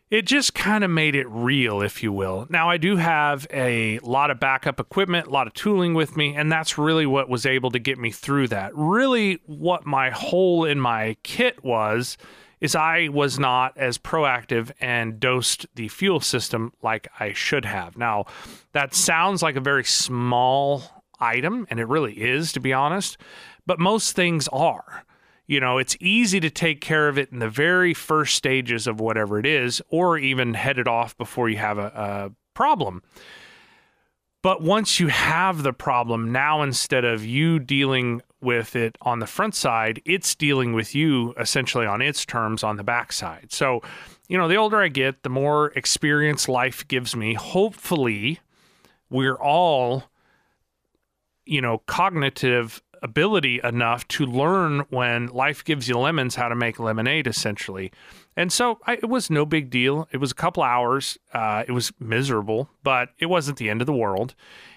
it 0.10 0.22
just 0.22 0.54
kind 0.54 0.84
of 0.84 0.90
made 0.90 1.16
it 1.16 1.28
real, 1.28 1.82
if 1.82 2.02
you 2.02 2.14
will. 2.14 2.48
Now, 2.50 2.70
I 2.70 2.78
do 2.78 2.96
have 2.96 3.46
a 3.52 4.00
lot 4.00 4.32
of 4.32 4.40
backup 4.40 4.80
equipment, 4.80 5.28
a 5.28 5.32
lot 5.32 5.48
of 5.48 5.54
tooling 5.54 5.94
with 5.94 6.16
me, 6.16 6.34
and 6.36 6.52
that's 6.52 6.78
really 6.78 7.06
what 7.06 7.30
was 7.30 7.46
able 7.46 7.72
to 7.72 7.80
get 7.80 7.98
me 7.98 8.12
through 8.12 8.48
that. 8.50 8.72
Really, 8.74 9.42
what 9.46 9.86
my 9.86 10.10
hole 10.10 10.64
in 10.64 10.80
my 10.80 11.18
kit 11.24 11.64
was 11.64 12.18
is 12.62 12.74
I 12.74 13.10
was 13.10 13.38
not 13.38 13.78
as 13.78 13.98
proactive 13.98 14.72
and 14.80 15.20
dosed 15.20 15.68
the 15.76 15.90
fuel 15.90 16.22
system 16.22 16.74
like 16.82 17.08
I 17.20 17.34
should 17.34 17.66
have. 17.66 17.98
Now, 17.98 18.26
that 18.72 18.96
sounds 18.96 19.44
like 19.44 19.56
a 19.56 19.62
very 19.62 19.84
small 19.84 21.04
item, 21.20 21.68
and 21.70 21.80
it 21.80 21.88
really 21.88 22.14
is, 22.14 22.52
to 22.54 22.60
be 22.60 22.74
honest, 22.74 23.18
but 23.66 23.80
most 23.80 24.16
things 24.16 24.48
are 24.48 25.04
you 25.48 25.62
know, 25.62 25.78
it's 25.78 25.96
easy 26.00 26.40
to 26.42 26.50
take 26.50 26.82
care 26.82 27.08
of 27.08 27.18
it 27.18 27.32
in 27.32 27.40
the 27.40 27.50
very 27.50 27.94
first 27.94 28.36
stages 28.36 28.86
of 28.86 29.00
whatever 29.00 29.40
it 29.40 29.46
is, 29.46 29.82
or 29.90 30.18
even 30.18 30.54
head 30.54 30.78
it 30.78 30.88
off 30.88 31.18
before 31.18 31.50
you 31.50 31.58
have 31.58 31.78
a, 31.78 31.86
a 31.86 32.32
problem. 32.54 33.02
But 34.44 34.62
once 34.62 35.00
you 35.00 35.08
have 35.08 35.64
the 35.64 35.74
problem, 35.74 36.32
now 36.32 36.62
instead 36.62 37.06
of 37.06 37.26
you 37.26 37.60
dealing 37.60 38.22
with 38.42 38.76
it 38.76 38.98
on 39.02 39.20
the 39.20 39.26
front 39.26 39.56
side, 39.56 40.02
it's 40.06 40.36
dealing 40.36 40.74
with 40.74 40.94
you 40.94 41.34
essentially 41.40 41.86
on 41.86 42.02
its 42.02 42.26
terms 42.26 42.64
on 42.64 42.76
the 42.76 42.84
back 42.84 43.12
side. 43.12 43.48
So, 43.52 43.82
you 44.28 44.38
know, 44.38 44.48
the 44.48 44.56
older 44.58 44.82
I 44.82 44.90
get, 44.90 45.24
the 45.24 45.30
more 45.30 45.72
experience 45.72 46.48
life 46.48 46.88
gives 46.88 47.16
me. 47.16 47.34
Hopefully, 47.34 48.40
we're 49.10 49.36
all 49.36 50.04
you 51.48 51.62
know, 51.62 51.80
cognitive 51.88 52.82
ability 53.02 53.60
enough 53.64 54.08
to 54.10 54.26
learn 54.26 54.82
when 54.90 55.28
life 55.28 55.64
gives 55.64 55.88
you 55.88 55.98
lemons 55.98 56.36
how 56.36 56.48
to 56.50 56.56
make 56.56 56.80
lemonade 56.80 57.28
essentially. 57.28 57.92
And 58.36 58.52
so 58.52 58.80
I, 58.86 58.94
it 58.94 59.10
was 59.10 59.30
no 59.30 59.46
big 59.46 59.70
deal. 59.70 60.08
It 60.12 60.18
was 60.18 60.32
a 60.32 60.36
couple 60.36 60.64
hours. 60.64 61.18
Uh, 61.34 61.64
it 61.68 61.72
was 61.72 61.92
miserable, 62.00 62.70
but 62.84 63.10
it 63.20 63.28
wasn't 63.28 63.58
the 63.58 63.70
end 63.70 63.82
of 63.82 63.88
the 63.88 63.94
world. 63.94 64.36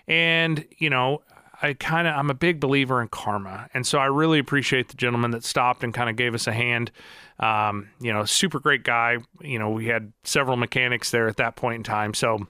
And, 0.08 0.66
you 0.78 0.90
know, 0.90 1.22
I 1.62 1.74
kind 1.74 2.08
of 2.08 2.14
I'm 2.16 2.30
a 2.30 2.34
big 2.34 2.58
believer 2.58 3.02
in 3.02 3.08
karma, 3.08 3.68
and 3.74 3.86
so 3.86 3.98
I 3.98 4.06
really 4.06 4.38
appreciate 4.38 4.88
the 4.88 4.96
gentleman 4.96 5.30
that 5.32 5.44
stopped 5.44 5.84
and 5.84 5.92
kind 5.92 6.08
of 6.08 6.16
gave 6.16 6.34
us 6.34 6.46
a 6.46 6.52
hand. 6.52 6.90
Um, 7.38 7.90
you 8.00 8.12
know, 8.12 8.24
super 8.24 8.60
great 8.60 8.82
guy. 8.82 9.18
You 9.42 9.58
know, 9.58 9.70
we 9.70 9.86
had 9.86 10.12
several 10.24 10.56
mechanics 10.56 11.10
there 11.10 11.28
at 11.28 11.36
that 11.36 11.56
point 11.56 11.76
in 11.76 11.82
time, 11.82 12.14
so 12.14 12.46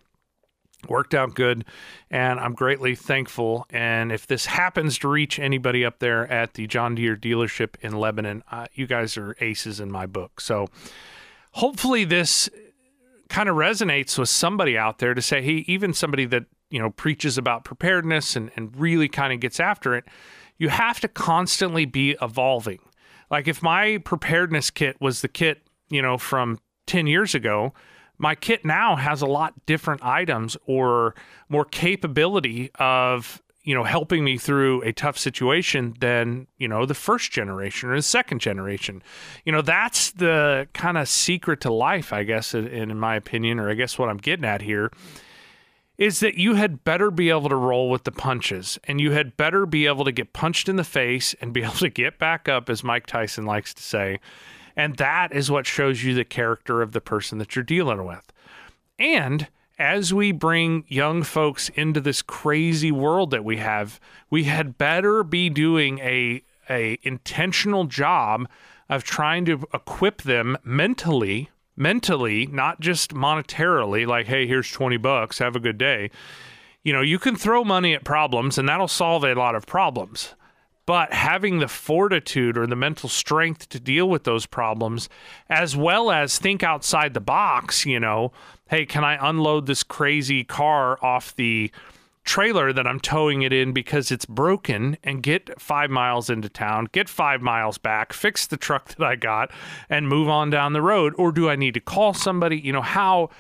worked 0.88 1.14
out 1.14 1.34
good, 1.34 1.64
and 2.10 2.40
I'm 2.40 2.54
greatly 2.54 2.94
thankful. 2.94 3.66
And 3.70 4.12
if 4.12 4.26
this 4.26 4.46
happens 4.46 4.98
to 4.98 5.08
reach 5.08 5.38
anybody 5.38 5.84
up 5.84 5.98
there 5.98 6.30
at 6.30 6.54
the 6.54 6.66
John 6.66 6.94
Deere 6.94 7.16
dealership 7.16 7.74
in 7.80 7.92
Lebanon, 7.92 8.42
uh, 8.50 8.66
you 8.74 8.86
guys 8.86 9.16
are 9.16 9.36
aces 9.40 9.80
in 9.80 9.90
my 9.90 10.06
book. 10.06 10.40
So 10.40 10.68
hopefully 11.52 12.04
this 12.04 12.48
kind 13.28 13.48
of 13.48 13.56
resonates 13.56 14.18
with 14.18 14.28
somebody 14.28 14.76
out 14.76 14.98
there 14.98 15.14
to 15.14 15.22
say, 15.22 15.42
hey, 15.42 15.64
even 15.66 15.94
somebody 15.94 16.24
that 16.26 16.44
you 16.70 16.78
know 16.78 16.90
preaches 16.90 17.36
about 17.36 17.64
preparedness 17.64 18.36
and, 18.36 18.50
and 18.56 18.74
really 18.76 19.08
kind 19.08 19.32
of 19.32 19.40
gets 19.40 19.60
after 19.60 19.94
it 19.94 20.04
you 20.56 20.68
have 20.68 21.00
to 21.00 21.08
constantly 21.08 21.84
be 21.84 22.16
evolving 22.22 22.78
like 23.30 23.46
if 23.46 23.62
my 23.62 23.98
preparedness 23.98 24.70
kit 24.70 24.96
was 25.00 25.20
the 25.20 25.28
kit 25.28 25.62
you 25.90 26.00
know 26.00 26.16
from 26.16 26.58
10 26.86 27.06
years 27.06 27.34
ago 27.34 27.74
my 28.20 28.34
kit 28.34 28.64
now 28.64 28.96
has 28.96 29.22
a 29.22 29.26
lot 29.26 29.54
different 29.66 30.04
items 30.04 30.56
or 30.66 31.14
more 31.48 31.64
capability 31.64 32.70
of 32.78 33.42
you 33.62 33.74
know 33.74 33.84
helping 33.84 34.24
me 34.24 34.38
through 34.38 34.82
a 34.82 34.92
tough 34.92 35.18
situation 35.18 35.94
than 36.00 36.46
you 36.58 36.68
know 36.68 36.86
the 36.86 36.94
first 36.94 37.32
generation 37.32 37.90
or 37.90 37.96
the 37.96 38.02
second 38.02 38.40
generation 38.40 39.02
you 39.44 39.52
know 39.52 39.62
that's 39.62 40.12
the 40.12 40.68
kind 40.72 40.96
of 40.96 41.08
secret 41.08 41.60
to 41.60 41.72
life 41.72 42.12
i 42.12 42.22
guess 42.22 42.54
in, 42.54 42.66
in 42.68 42.98
my 42.98 43.16
opinion 43.16 43.58
or 43.58 43.70
i 43.70 43.74
guess 43.74 43.98
what 43.98 44.08
i'm 44.08 44.18
getting 44.18 44.44
at 44.44 44.62
here 44.62 44.90
is 46.00 46.20
that 46.20 46.36
you 46.36 46.54
had 46.54 46.82
better 46.82 47.10
be 47.10 47.28
able 47.28 47.50
to 47.50 47.56
roll 47.56 47.90
with 47.90 48.04
the 48.04 48.10
punches 48.10 48.78
and 48.84 49.02
you 49.02 49.10
had 49.10 49.36
better 49.36 49.66
be 49.66 49.86
able 49.86 50.02
to 50.02 50.10
get 50.10 50.32
punched 50.32 50.66
in 50.66 50.76
the 50.76 50.84
face 50.84 51.34
and 51.42 51.52
be 51.52 51.62
able 51.62 51.74
to 51.74 51.90
get 51.90 52.18
back 52.18 52.48
up, 52.48 52.70
as 52.70 52.82
Mike 52.82 53.04
Tyson 53.04 53.44
likes 53.44 53.74
to 53.74 53.82
say. 53.82 54.18
And 54.76 54.96
that 54.96 55.32
is 55.32 55.50
what 55.50 55.66
shows 55.66 56.02
you 56.04 56.14
the 56.14 56.24
character 56.24 56.82
of 56.82 56.92
the 56.92 57.00
person 57.00 57.38
that 57.38 57.54
you're 57.54 57.62
dealing 57.62 58.04
with. 58.04 58.32
And 58.98 59.48
as 59.78 60.12
we 60.12 60.32
bring 60.32 60.84
young 60.88 61.22
folks 61.22 61.70
into 61.70 62.00
this 62.00 62.22
crazy 62.22 62.92
world 62.92 63.30
that 63.30 63.44
we 63.44 63.56
have, 63.56 63.98
we 64.28 64.44
had 64.44 64.78
better 64.78 65.24
be 65.24 65.48
doing 65.48 65.98
a, 66.00 66.42
a 66.68 66.98
intentional 67.02 67.84
job 67.84 68.48
of 68.88 69.04
trying 69.04 69.44
to 69.46 69.64
equip 69.72 70.22
them 70.22 70.56
mentally 70.64 71.48
mentally, 71.80 72.46
not 72.46 72.78
just 72.78 73.14
monetarily, 73.14 74.06
like, 74.06 74.26
hey, 74.26 74.46
here's 74.46 74.70
20 74.70 74.98
bucks, 74.98 75.38
have 75.38 75.56
a 75.56 75.60
good 75.60 75.78
day. 75.78 76.10
You 76.84 76.92
know, 76.92 77.00
you 77.00 77.18
can 77.18 77.36
throw 77.36 77.64
money 77.64 77.94
at 77.94 78.04
problems 78.04 78.58
and 78.58 78.68
that'll 78.68 78.86
solve 78.86 79.24
a 79.24 79.34
lot 79.34 79.54
of 79.54 79.66
problems. 79.66 80.34
But 80.86 81.12
having 81.12 81.58
the 81.58 81.68
fortitude 81.68 82.58
or 82.58 82.66
the 82.66 82.76
mental 82.76 83.08
strength 83.08 83.68
to 83.68 83.78
deal 83.78 84.08
with 84.08 84.24
those 84.24 84.46
problems, 84.46 85.08
as 85.48 85.76
well 85.76 86.10
as 86.10 86.38
think 86.38 86.62
outside 86.62 87.14
the 87.14 87.20
box, 87.20 87.86
you 87.86 88.00
know, 88.00 88.32
hey, 88.68 88.86
can 88.86 89.04
I 89.04 89.28
unload 89.28 89.66
this 89.66 89.82
crazy 89.82 90.42
car 90.42 90.98
off 91.04 91.34
the 91.36 91.70
trailer 92.24 92.72
that 92.72 92.86
I'm 92.86 93.00
towing 93.00 93.42
it 93.42 93.52
in 93.52 93.72
because 93.72 94.10
it's 94.10 94.26
broken 94.26 94.96
and 95.02 95.22
get 95.22 95.60
five 95.60 95.90
miles 95.90 96.30
into 96.30 96.48
town, 96.48 96.88
get 96.92 97.08
five 97.08 97.40
miles 97.40 97.78
back, 97.78 98.12
fix 98.12 98.46
the 98.46 98.56
truck 98.56 98.88
that 98.94 99.04
I 99.04 99.16
got, 99.16 99.50
and 99.88 100.08
move 100.08 100.28
on 100.28 100.50
down 100.50 100.72
the 100.72 100.82
road? 100.82 101.14
Or 101.16 101.32
do 101.32 101.48
I 101.48 101.56
need 101.56 101.74
to 101.74 101.80
call 101.80 102.14
somebody? 102.14 102.58
You 102.58 102.72
know, 102.72 102.82
how 102.82 103.30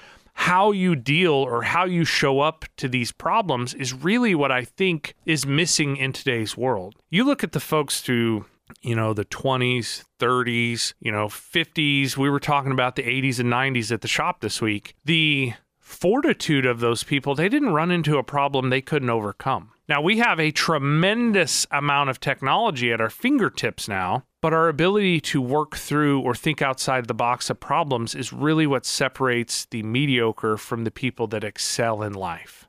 how 0.40 0.72
you 0.72 0.96
deal 0.96 1.34
or 1.34 1.60
how 1.60 1.84
you 1.84 2.02
show 2.02 2.40
up 2.40 2.64
to 2.74 2.88
these 2.88 3.12
problems 3.12 3.74
is 3.74 3.92
really 3.92 4.34
what 4.34 4.50
I 4.50 4.64
think 4.64 5.14
is 5.26 5.44
missing 5.44 5.98
in 5.98 6.14
today's 6.14 6.56
world. 6.56 6.94
You 7.10 7.24
look 7.24 7.44
at 7.44 7.52
the 7.52 7.60
folks 7.60 8.06
who 8.06 8.46
you 8.80 8.94
know, 8.94 9.12
the 9.12 9.24
20s, 9.24 10.04
30s, 10.18 10.94
you 11.00 11.12
know, 11.12 11.26
50s. 11.26 12.16
We 12.16 12.30
were 12.30 12.40
talking 12.40 12.72
about 12.72 12.96
the 12.96 13.02
80s 13.02 13.38
and 13.40 13.52
90s 13.52 13.92
at 13.92 14.00
the 14.00 14.08
shop 14.08 14.40
this 14.40 14.62
week. 14.62 14.94
The 15.04 15.54
fortitude 15.78 16.64
of 16.64 16.80
those 16.80 17.02
people, 17.02 17.34
they 17.34 17.48
didn't 17.48 17.74
run 17.74 17.90
into 17.90 18.16
a 18.16 18.22
problem 18.22 18.70
they 18.70 18.80
couldn't 18.80 19.10
overcome. 19.10 19.72
Now, 19.90 20.00
we 20.00 20.18
have 20.18 20.38
a 20.38 20.52
tremendous 20.52 21.66
amount 21.72 22.10
of 22.10 22.20
technology 22.20 22.92
at 22.92 23.00
our 23.00 23.10
fingertips 23.10 23.88
now, 23.88 24.22
but 24.40 24.54
our 24.54 24.68
ability 24.68 25.20
to 25.22 25.42
work 25.42 25.76
through 25.76 26.20
or 26.20 26.32
think 26.32 26.62
outside 26.62 27.08
the 27.08 27.12
box 27.12 27.50
of 27.50 27.58
problems 27.58 28.14
is 28.14 28.32
really 28.32 28.68
what 28.68 28.86
separates 28.86 29.64
the 29.64 29.82
mediocre 29.82 30.56
from 30.56 30.84
the 30.84 30.92
people 30.92 31.26
that 31.26 31.42
excel 31.42 32.04
in 32.04 32.12
life. 32.12 32.68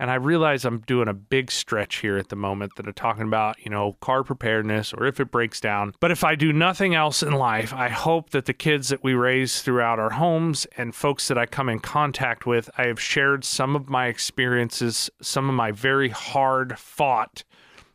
And 0.00 0.10
I 0.10 0.14
realize 0.14 0.64
I'm 0.64 0.78
doing 0.80 1.08
a 1.08 1.12
big 1.12 1.50
stretch 1.50 1.96
here 1.96 2.16
at 2.16 2.30
the 2.30 2.36
moment 2.36 2.76
that 2.76 2.86
I'm 2.86 2.94
talking 2.94 3.24
about, 3.24 3.62
you 3.62 3.70
know, 3.70 3.98
car 4.00 4.24
preparedness 4.24 4.94
or 4.94 5.06
if 5.06 5.20
it 5.20 5.30
breaks 5.30 5.60
down. 5.60 5.92
But 6.00 6.10
if 6.10 6.24
I 6.24 6.36
do 6.36 6.54
nothing 6.54 6.94
else 6.94 7.22
in 7.22 7.34
life, 7.34 7.74
I 7.74 7.90
hope 7.90 8.30
that 8.30 8.46
the 8.46 8.54
kids 8.54 8.88
that 8.88 9.04
we 9.04 9.12
raise 9.12 9.60
throughout 9.60 9.98
our 9.98 10.08
homes 10.08 10.66
and 10.78 10.94
folks 10.94 11.28
that 11.28 11.36
I 11.36 11.44
come 11.44 11.68
in 11.68 11.80
contact 11.80 12.46
with, 12.46 12.70
I 12.78 12.86
have 12.86 12.98
shared 12.98 13.44
some 13.44 13.76
of 13.76 13.90
my 13.90 14.06
experiences, 14.06 15.10
some 15.20 15.50
of 15.50 15.54
my 15.54 15.70
very 15.70 16.08
hard 16.08 16.78
fought 16.78 17.44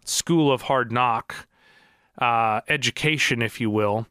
school 0.03 0.51
of 0.51 0.61
hard 0.61 0.91
knock 0.91 1.47
uh, 2.19 2.61
education, 2.69 3.41
if 3.41 3.59
you 3.59 3.71
will, 3.71 4.05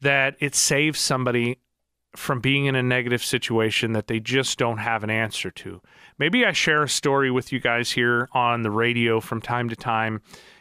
that 0.00 0.36
it 0.40 0.54
saves 0.54 0.98
somebody 0.98 1.58
from 2.16 2.40
being 2.40 2.66
in 2.66 2.74
a 2.74 2.82
negative 2.82 3.24
situation 3.24 3.92
that 3.92 4.08
they 4.08 4.18
just 4.18 4.58
don't 4.58 4.78
have 4.78 5.04
an 5.04 5.10
answer 5.10 5.50
to. 5.50 5.80
Maybe 6.18 6.44
I 6.44 6.52
share 6.52 6.82
a 6.82 6.88
story 6.88 7.30
with 7.30 7.52
you 7.52 7.60
guys 7.60 7.92
here 7.92 8.28
on 8.32 8.62
the 8.62 8.70
radio 8.70 9.20
from 9.20 9.40
time 9.40 9.68
to 9.68 9.76
time, 9.76 10.20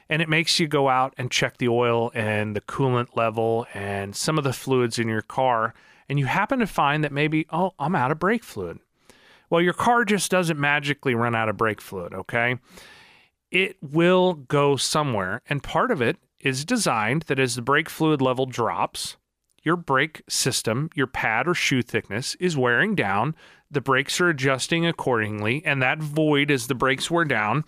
and 0.10 0.22
it 0.22 0.30
makes 0.30 0.60
you 0.60 0.68
go 0.68 0.90
out 0.90 1.14
and 1.18 1.32
check 1.32 1.58
the 1.58 1.68
oil 1.68 2.12
and 2.14 2.56
the 2.56 2.62
coolant 2.62 3.16
level 3.16 3.66
and 3.74 4.16
some 4.16 4.38
of 4.38 4.44
the 4.44 4.54
fluids 4.54 5.00
in 5.00 5.08
your 5.08 5.22
car, 5.22 5.74
and 6.08 6.20
you 6.20 6.26
happen 6.26 6.60
to 6.60 6.68
find 6.68 7.04
that 7.04 7.12
maybe, 7.12 7.46
oh, 7.52 7.74
I'm 7.80 7.96
out 7.96 8.12
of 8.12 8.20
brake 8.20 8.44
fluid. 8.44 8.80
Well, 9.50 9.62
your 9.62 9.74
car 9.74 10.06
just 10.06 10.30
doesn't 10.30 10.60
magically 10.60 11.16
run 11.16 11.36
out 11.36 11.50
of 11.50 11.58
brake 11.58 11.82
fluid, 11.82 12.14
okay? 12.14 12.58
It 13.52 13.78
will 13.82 14.34
go 14.34 14.76
somewhere, 14.76 15.42
and 15.50 15.64
part 15.64 15.90
of 15.90 16.02
it 16.02 16.18
is 16.40 16.64
designed 16.64 17.24
that 17.24 17.40
as 17.40 17.56
the 17.56 17.62
brake 17.62 17.90
fluid 17.90 18.22
level 18.22 18.46
drops, 18.46 19.18
your 19.64 19.76
brake 19.76 20.22
system, 20.30 20.90
your 20.96 21.08
pad 21.08 21.48
or 21.48 21.54
shoe 21.54 21.82
thickness 21.82 22.36
is 22.36 22.58
wearing 22.58 22.96
down. 22.96 23.36
The 23.72 23.82
brakes 23.82 24.20
are 24.20 24.30
adjusting 24.30 24.86
accordingly, 24.86 25.64
and 25.66 25.82
that 25.82 26.00
void, 26.00 26.52
as 26.52 26.68
the 26.68 26.76
brakes 26.76 27.12
wear 27.12 27.26
down, 27.26 27.66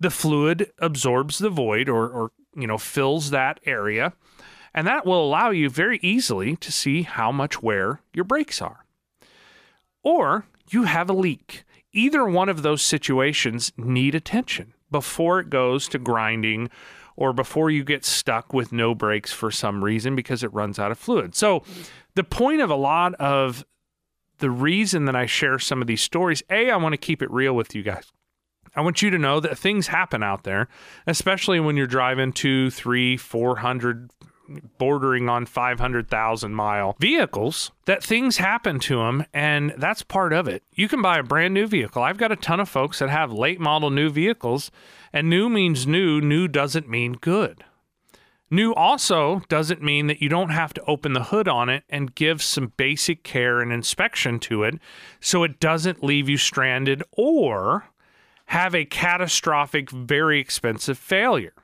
the 0.00 0.10
fluid 0.10 0.72
absorbs 0.78 1.38
the 1.38 1.50
void 1.50 1.88
or, 1.88 2.08
or 2.08 2.32
you 2.56 2.66
know 2.66 2.78
fills 2.78 3.30
that 3.30 3.60
area, 3.64 4.12
and 4.74 4.86
that 4.86 5.06
will 5.06 5.24
allow 5.24 5.50
you 5.50 5.70
very 5.70 5.98
easily 6.02 6.56
to 6.56 6.72
see 6.72 7.02
how 7.02 7.30
much 7.30 7.62
wear 7.62 8.00
your 8.12 8.24
brakes 8.24 8.60
are. 8.60 8.84
Or 10.02 10.46
you 10.70 10.84
have 10.84 11.08
a 11.08 11.14
leak. 11.14 11.64
Either 11.92 12.24
one 12.26 12.48
of 12.48 12.62
those 12.62 12.82
situations 12.82 13.72
need 13.76 14.14
attention 14.14 14.74
before 14.90 15.40
it 15.40 15.50
goes 15.50 15.88
to 15.88 15.98
grinding 15.98 16.68
or 17.16 17.32
before 17.32 17.70
you 17.70 17.84
get 17.84 18.04
stuck 18.04 18.52
with 18.52 18.72
no 18.72 18.94
brakes 18.94 19.32
for 19.32 19.50
some 19.50 19.84
reason 19.84 20.16
because 20.16 20.42
it 20.42 20.52
runs 20.52 20.78
out 20.78 20.90
of 20.90 20.98
fluid. 20.98 21.34
So, 21.34 21.62
the 22.14 22.24
point 22.24 22.60
of 22.60 22.70
a 22.70 22.76
lot 22.76 23.14
of 23.14 23.64
the 24.38 24.50
reason 24.50 25.04
that 25.06 25.16
I 25.16 25.26
share 25.26 25.58
some 25.58 25.80
of 25.80 25.86
these 25.86 26.02
stories, 26.02 26.42
A, 26.50 26.70
I 26.70 26.76
want 26.76 26.92
to 26.92 26.96
keep 26.98 27.22
it 27.22 27.30
real 27.30 27.54
with 27.54 27.74
you 27.74 27.82
guys. 27.82 28.12
I 28.76 28.80
want 28.80 29.02
you 29.02 29.10
to 29.10 29.18
know 29.18 29.38
that 29.40 29.56
things 29.56 29.88
happen 29.88 30.22
out 30.22 30.42
there, 30.44 30.68
especially 31.06 31.60
when 31.60 31.76
you're 31.76 31.86
driving 31.86 32.32
two, 32.32 32.70
three, 32.70 33.16
four 33.16 33.56
hundred, 33.56 34.10
bordering 34.78 35.28
on 35.28 35.46
500,000 35.46 36.54
mile 36.54 36.96
vehicles, 36.98 37.70
that 37.86 38.02
things 38.02 38.36
happen 38.38 38.78
to 38.80 38.98
them, 38.98 39.24
and 39.32 39.74
that's 39.78 40.02
part 40.02 40.32
of 40.32 40.48
it. 40.48 40.62
You 40.72 40.88
can 40.88 41.02
buy 41.02 41.18
a 41.18 41.22
brand 41.22 41.54
new 41.54 41.66
vehicle. 41.66 42.02
I've 42.02 42.18
got 42.18 42.32
a 42.32 42.36
ton 42.36 42.60
of 42.60 42.68
folks 42.68 42.98
that 42.98 43.10
have 43.10 43.32
late 43.32 43.60
model 43.60 43.90
new 43.90 44.10
vehicles 44.10 44.70
and 45.12 45.30
new 45.30 45.48
means 45.48 45.86
new, 45.86 46.20
new 46.20 46.48
doesn't 46.48 46.88
mean 46.88 47.14
good. 47.14 47.64
New 48.50 48.74
also 48.74 49.42
doesn't 49.48 49.82
mean 49.82 50.06
that 50.06 50.20
you 50.20 50.28
don't 50.28 50.50
have 50.50 50.74
to 50.74 50.84
open 50.84 51.12
the 51.12 51.24
hood 51.24 51.48
on 51.48 51.68
it 51.68 51.82
and 51.88 52.14
give 52.14 52.42
some 52.42 52.72
basic 52.76 53.24
care 53.24 53.60
and 53.60 53.72
inspection 53.72 54.38
to 54.38 54.62
it 54.62 54.74
so 55.18 55.42
it 55.42 55.58
doesn't 55.58 56.04
leave 56.04 56.28
you 56.28 56.36
stranded 56.36 57.02
or 57.12 57.88
have 58.46 58.74
a 58.74 58.84
catastrophic, 58.84 59.90
very 59.90 60.38
expensive 60.38 60.98
failure. 60.98 61.54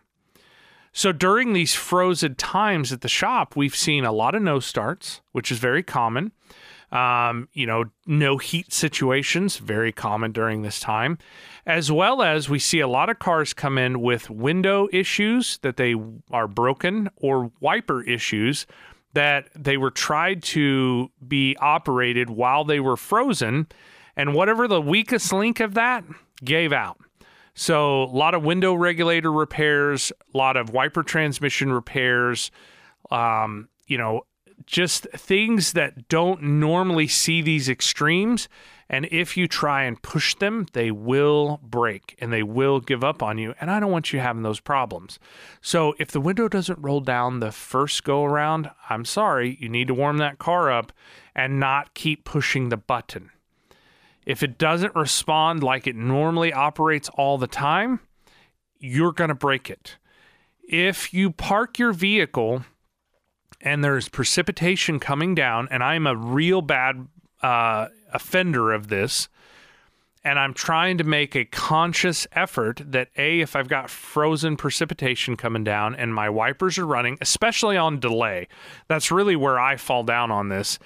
So 0.93 1.13
during 1.13 1.53
these 1.53 1.75
frozen 1.75 2.35
times 2.35 2.93
at 2.93 3.01
the 3.01 3.09
shop, 3.09 3.57
we've 3.57 3.77
seen 3.77 4.05
a 4.05 4.13
lot 4.13 4.35
of 4.35 4.43
no 4.43 4.59
starts, 4.61 5.21
which 5.33 5.53
is 5.53 5.59
very 5.59 5.83
common. 5.83 6.33
Um, 6.91 7.49
you 7.53 7.67
know, 7.67 7.85
no 8.07 8.39
heat 8.39 8.73
situations, 8.73 9.59
very 9.59 9.93
common 9.93 10.33
during 10.33 10.63
this 10.63 10.81
time 10.81 11.19
as 11.67 11.93
well 11.93 12.23
as 12.23 12.49
we 12.49 12.59
see 12.59 12.81
a 12.81 12.89
lot 12.89 13.09
of 13.09 13.19
cars 13.19 13.53
come 13.53 13.79
in 13.79 14.01
with 14.01 14.31
window 14.31 14.89
issues 14.93 15.59
that 15.63 15.77
they 15.77 15.95
are 16.31 16.49
broken 16.49 17.09
or 17.17 17.53
wiper 17.61 18.03
issues 18.03 18.67
that 19.13 19.49
they 19.55 19.77
were 19.77 19.91
tried 19.91 20.43
to 20.43 21.11
be 21.27 21.57
operated 21.61 22.31
while 22.31 22.65
they 22.65 22.79
were 22.79 22.97
frozen, 22.97 23.67
and 24.17 24.35
whatever 24.35 24.69
the 24.69 24.81
weakest 24.81 25.33
link 25.33 25.59
of 25.59 25.75
that 25.75 26.05
gave 26.45 26.73
out. 26.73 26.99
So, 27.55 28.05
a 28.05 28.05
lot 28.05 28.35
of 28.35 28.43
window 28.43 28.75
regulator 28.75 29.33
repairs, 29.33 30.13
a 30.33 30.37
lot 30.37 30.57
of 30.57 30.71
wiper 30.71 31.03
transmission 31.03 31.73
repairs, 31.73 32.51
um, 33.11 33.69
you 33.87 33.99
know, 33.99 34.23
just 34.67 35.07
things 35.15 35.73
that 35.73 36.09
don't 36.09 36.43
normally 36.43 37.09
see 37.09 37.43
these 37.43 37.69
extremes. 37.69 38.49
And 38.89 39.07
if 39.13 39.37
you 39.37 39.47
try 39.47 39.85
and 39.85 40.03
push 40.03 40.35
them, 40.35 40.67
they 40.73 40.91
will 40.91 41.61
break 41.63 42.17
and 42.21 42.33
they 42.33 42.43
will 42.43 42.81
give 42.81 43.05
up 43.05 43.23
on 43.23 43.39
you. 43.39 43.55
And 43.61 43.71
I 43.71 43.79
don't 43.79 43.93
want 43.93 44.13
you 44.13 44.19
having 44.19 44.43
those 44.43 44.59
problems. 44.59 45.19
So 45.61 45.95
if 45.99 46.11
the 46.11 46.21
window 46.21 46.49
doesn't 46.49 46.81
roll 46.81 47.01
down 47.01 47.39
the 47.39 47.53
first 47.53 48.03
go 48.03 48.25
around, 48.25 48.71
I'm 48.89 49.05
sorry, 49.05 49.57
you 49.61 49.69
need 49.69 49.87
to 49.89 49.95
warm 49.95 50.19
that 50.19 50.39
car 50.39 50.73
up 50.73 50.93
and 51.37 51.61
not 51.61 51.95
keep 51.95 52.25
pushing 52.25 52.69
the 52.69 52.77
button. 52.77 53.31
If 54.31 54.45
it 54.45 54.59
doesn't 54.59 54.95
respond 54.95 55.65
like 55.65 55.89
it 55.89 55.97
normally 55.97 56.53
operates 56.53 57.09
all 57.15 57.37
the 57.37 57.49
time, 57.49 57.99
you're 58.79 59.11
going 59.11 59.27
to 59.27 59.35
break 59.35 59.69
it. 59.69 59.97
If 60.63 61.13
you 61.13 61.33
park 61.33 61.81
your 61.81 61.93
vehicle 61.93 62.65
and 63.61 63.83
there's 63.83 64.09
precipitation 64.09 65.01
coming 65.01 65.35
down, 65.35 65.67
and 65.73 65.83
I'm 65.83 66.07
a 66.07 66.15
real 66.15 66.63
bad 66.63 67.09
uh, 67.43 67.89
offender 68.13 68.73
of 68.73 68.87
this, 68.87 69.29
and 70.23 70.39
I'm 70.39 70.55
trying 70.55 70.99
to 70.99 71.05
make 71.05 71.35
a 71.35 71.45
conscious 71.45 72.29
effort 72.31 72.83
that 72.85 73.09
A, 73.17 73.41
if 73.41 73.57
I've 73.57 73.67
got 73.67 73.91
frozen 73.91 74.57
precipitation 74.57 75.37
coming 75.37 75.65
down 75.65 75.97
and 75.97 76.15
my 76.15 76.31
wipers 76.31 76.79
are 76.79 76.87
running, 76.87 77.19
especially 77.21 77.77
on 77.77 77.99
delay, 77.99 78.47
that's 78.87 79.11
really 79.11 79.35
where 79.35 79.59
I 79.59 79.77
fall 79.77 80.05
down 80.05 80.31
on 80.31 80.51
this. 80.51 80.79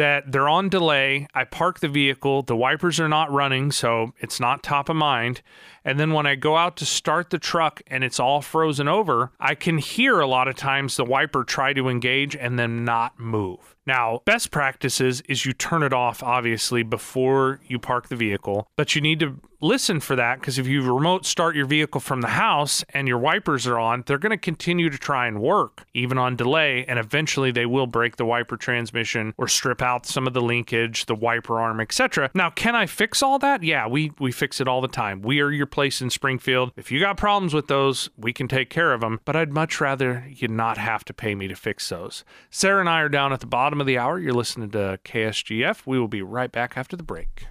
That 0.00 0.32
they're 0.32 0.48
on 0.48 0.70
delay. 0.70 1.26
I 1.34 1.44
park 1.44 1.80
the 1.80 1.88
vehicle, 1.88 2.40
the 2.40 2.56
wipers 2.56 2.98
are 2.98 3.08
not 3.08 3.30
running, 3.30 3.70
so 3.70 4.14
it's 4.18 4.40
not 4.40 4.62
top 4.62 4.88
of 4.88 4.96
mind. 4.96 5.42
And 5.84 6.00
then 6.00 6.14
when 6.14 6.24
I 6.24 6.36
go 6.36 6.56
out 6.56 6.78
to 6.78 6.86
start 6.86 7.28
the 7.28 7.38
truck 7.38 7.82
and 7.86 8.02
it's 8.02 8.18
all 8.18 8.40
frozen 8.40 8.88
over, 8.88 9.30
I 9.38 9.54
can 9.54 9.76
hear 9.76 10.18
a 10.18 10.26
lot 10.26 10.48
of 10.48 10.56
times 10.56 10.96
the 10.96 11.04
wiper 11.04 11.44
try 11.44 11.74
to 11.74 11.90
engage 11.90 12.34
and 12.34 12.58
then 12.58 12.82
not 12.82 13.20
move. 13.20 13.76
Now, 13.84 14.22
best 14.24 14.50
practices 14.50 15.20
is 15.28 15.44
you 15.44 15.52
turn 15.52 15.82
it 15.82 15.92
off, 15.92 16.22
obviously, 16.22 16.82
before 16.82 17.60
you 17.66 17.78
park 17.78 18.08
the 18.08 18.16
vehicle, 18.16 18.68
but 18.76 18.94
you 18.94 19.02
need 19.02 19.20
to 19.20 19.38
listen 19.60 20.00
for 20.00 20.16
that 20.16 20.40
because 20.40 20.58
if 20.58 20.66
you 20.66 20.82
remote 20.82 21.26
start 21.26 21.54
your 21.54 21.66
vehicle 21.66 22.00
from 22.00 22.20
the 22.20 22.28
house 22.28 22.84
and 22.90 23.06
your 23.06 23.18
wipers 23.18 23.66
are 23.66 23.78
on, 23.78 24.02
they're 24.06 24.18
going 24.18 24.30
to 24.30 24.36
continue 24.36 24.90
to 24.90 24.98
try 24.98 25.26
and 25.26 25.40
work 25.40 25.84
even 25.94 26.18
on 26.18 26.36
delay, 26.36 26.84
and 26.86 26.98
eventually 26.98 27.50
they 27.50 27.66
will 27.66 27.86
break 27.86 28.16
the 28.16 28.24
wiper 28.24 28.56
transmission 28.56 29.34
or 29.36 29.48
strip 29.48 29.82
out 29.82 30.06
some 30.06 30.26
of 30.26 30.32
the 30.32 30.40
linkage, 30.40 31.06
the 31.06 31.14
wiper 31.14 31.60
arm, 31.60 31.80
etc. 31.80 32.30
Now, 32.34 32.50
can 32.50 32.74
I 32.74 32.86
fix 32.86 33.22
all 33.22 33.38
that? 33.40 33.62
Yeah, 33.62 33.86
we 33.86 34.12
we 34.18 34.32
fix 34.32 34.60
it 34.60 34.68
all 34.68 34.80
the 34.80 34.88
time. 34.88 35.22
We 35.22 35.40
are 35.40 35.50
your 35.50 35.66
place 35.66 36.00
in 36.00 36.10
Springfield. 36.10 36.72
If 36.76 36.90
you 36.90 37.00
got 37.00 37.16
problems 37.16 37.54
with 37.54 37.68
those, 37.68 38.10
we 38.16 38.32
can 38.32 38.48
take 38.48 38.70
care 38.70 38.92
of 38.92 39.00
them, 39.00 39.20
but 39.24 39.36
I'd 39.36 39.52
much 39.52 39.80
rather 39.80 40.26
you 40.28 40.48
not 40.48 40.78
have 40.78 41.04
to 41.06 41.14
pay 41.14 41.34
me 41.34 41.48
to 41.48 41.54
fix 41.54 41.88
those. 41.88 42.24
Sarah 42.50 42.80
and 42.80 42.88
I 42.88 43.00
are 43.00 43.08
down 43.08 43.32
at 43.32 43.40
the 43.40 43.46
bottom 43.46 43.80
of 43.80 43.86
the 43.86 43.98
hour. 43.98 44.18
You're 44.18 44.32
listening 44.32 44.70
to 44.70 44.98
KSGF. 45.04 45.86
We 45.86 45.98
will 45.98 46.08
be 46.08 46.22
right 46.22 46.50
back 46.50 46.76
after 46.76 46.96
the 46.96 47.02
break. 47.02 47.46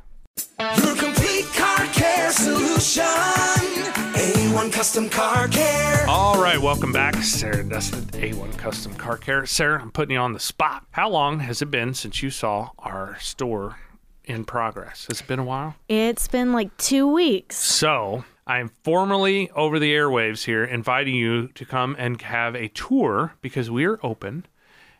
Your 0.59 0.95
complete 0.95 1.45
car 1.55 1.85
care 1.87 2.31
solution. 2.31 3.03
A1 4.13 4.71
Custom 4.71 5.09
Car 5.09 5.47
Care. 5.47 6.05
All 6.07 6.41
right, 6.41 6.59
welcome 6.61 6.91
back. 6.91 7.15
Sarah 7.15 7.63
Dustin, 7.63 8.01
A1 8.21 8.57
Custom 8.57 8.93
Car 8.95 9.17
Care. 9.17 9.45
Sarah, 9.45 9.81
I'm 9.81 9.91
putting 9.91 10.13
you 10.13 10.19
on 10.19 10.33
the 10.33 10.39
spot. 10.39 10.85
How 10.91 11.09
long 11.09 11.39
has 11.39 11.61
it 11.61 11.71
been 11.71 11.93
since 11.93 12.21
you 12.21 12.29
saw 12.29 12.71
our 12.79 13.17
store 13.19 13.77
in 14.25 14.45
progress? 14.45 15.07
Has 15.09 15.21
it 15.21 15.27
been 15.27 15.39
a 15.39 15.43
while? 15.43 15.75
It's 15.87 16.27
been 16.27 16.53
like 16.53 16.75
two 16.77 17.07
weeks. 17.07 17.57
So, 17.57 18.23
I'm 18.45 18.71
formally 18.83 19.49
over 19.51 19.77
the 19.79 19.93
airwaves 19.93 20.45
here 20.45 20.63
inviting 20.63 21.15
you 21.15 21.49
to 21.49 21.65
come 21.65 21.95
and 21.99 22.21
have 22.21 22.55
a 22.55 22.67
tour 22.69 23.33
because 23.41 23.69
we 23.69 23.85
are 23.85 23.99
open 24.03 24.45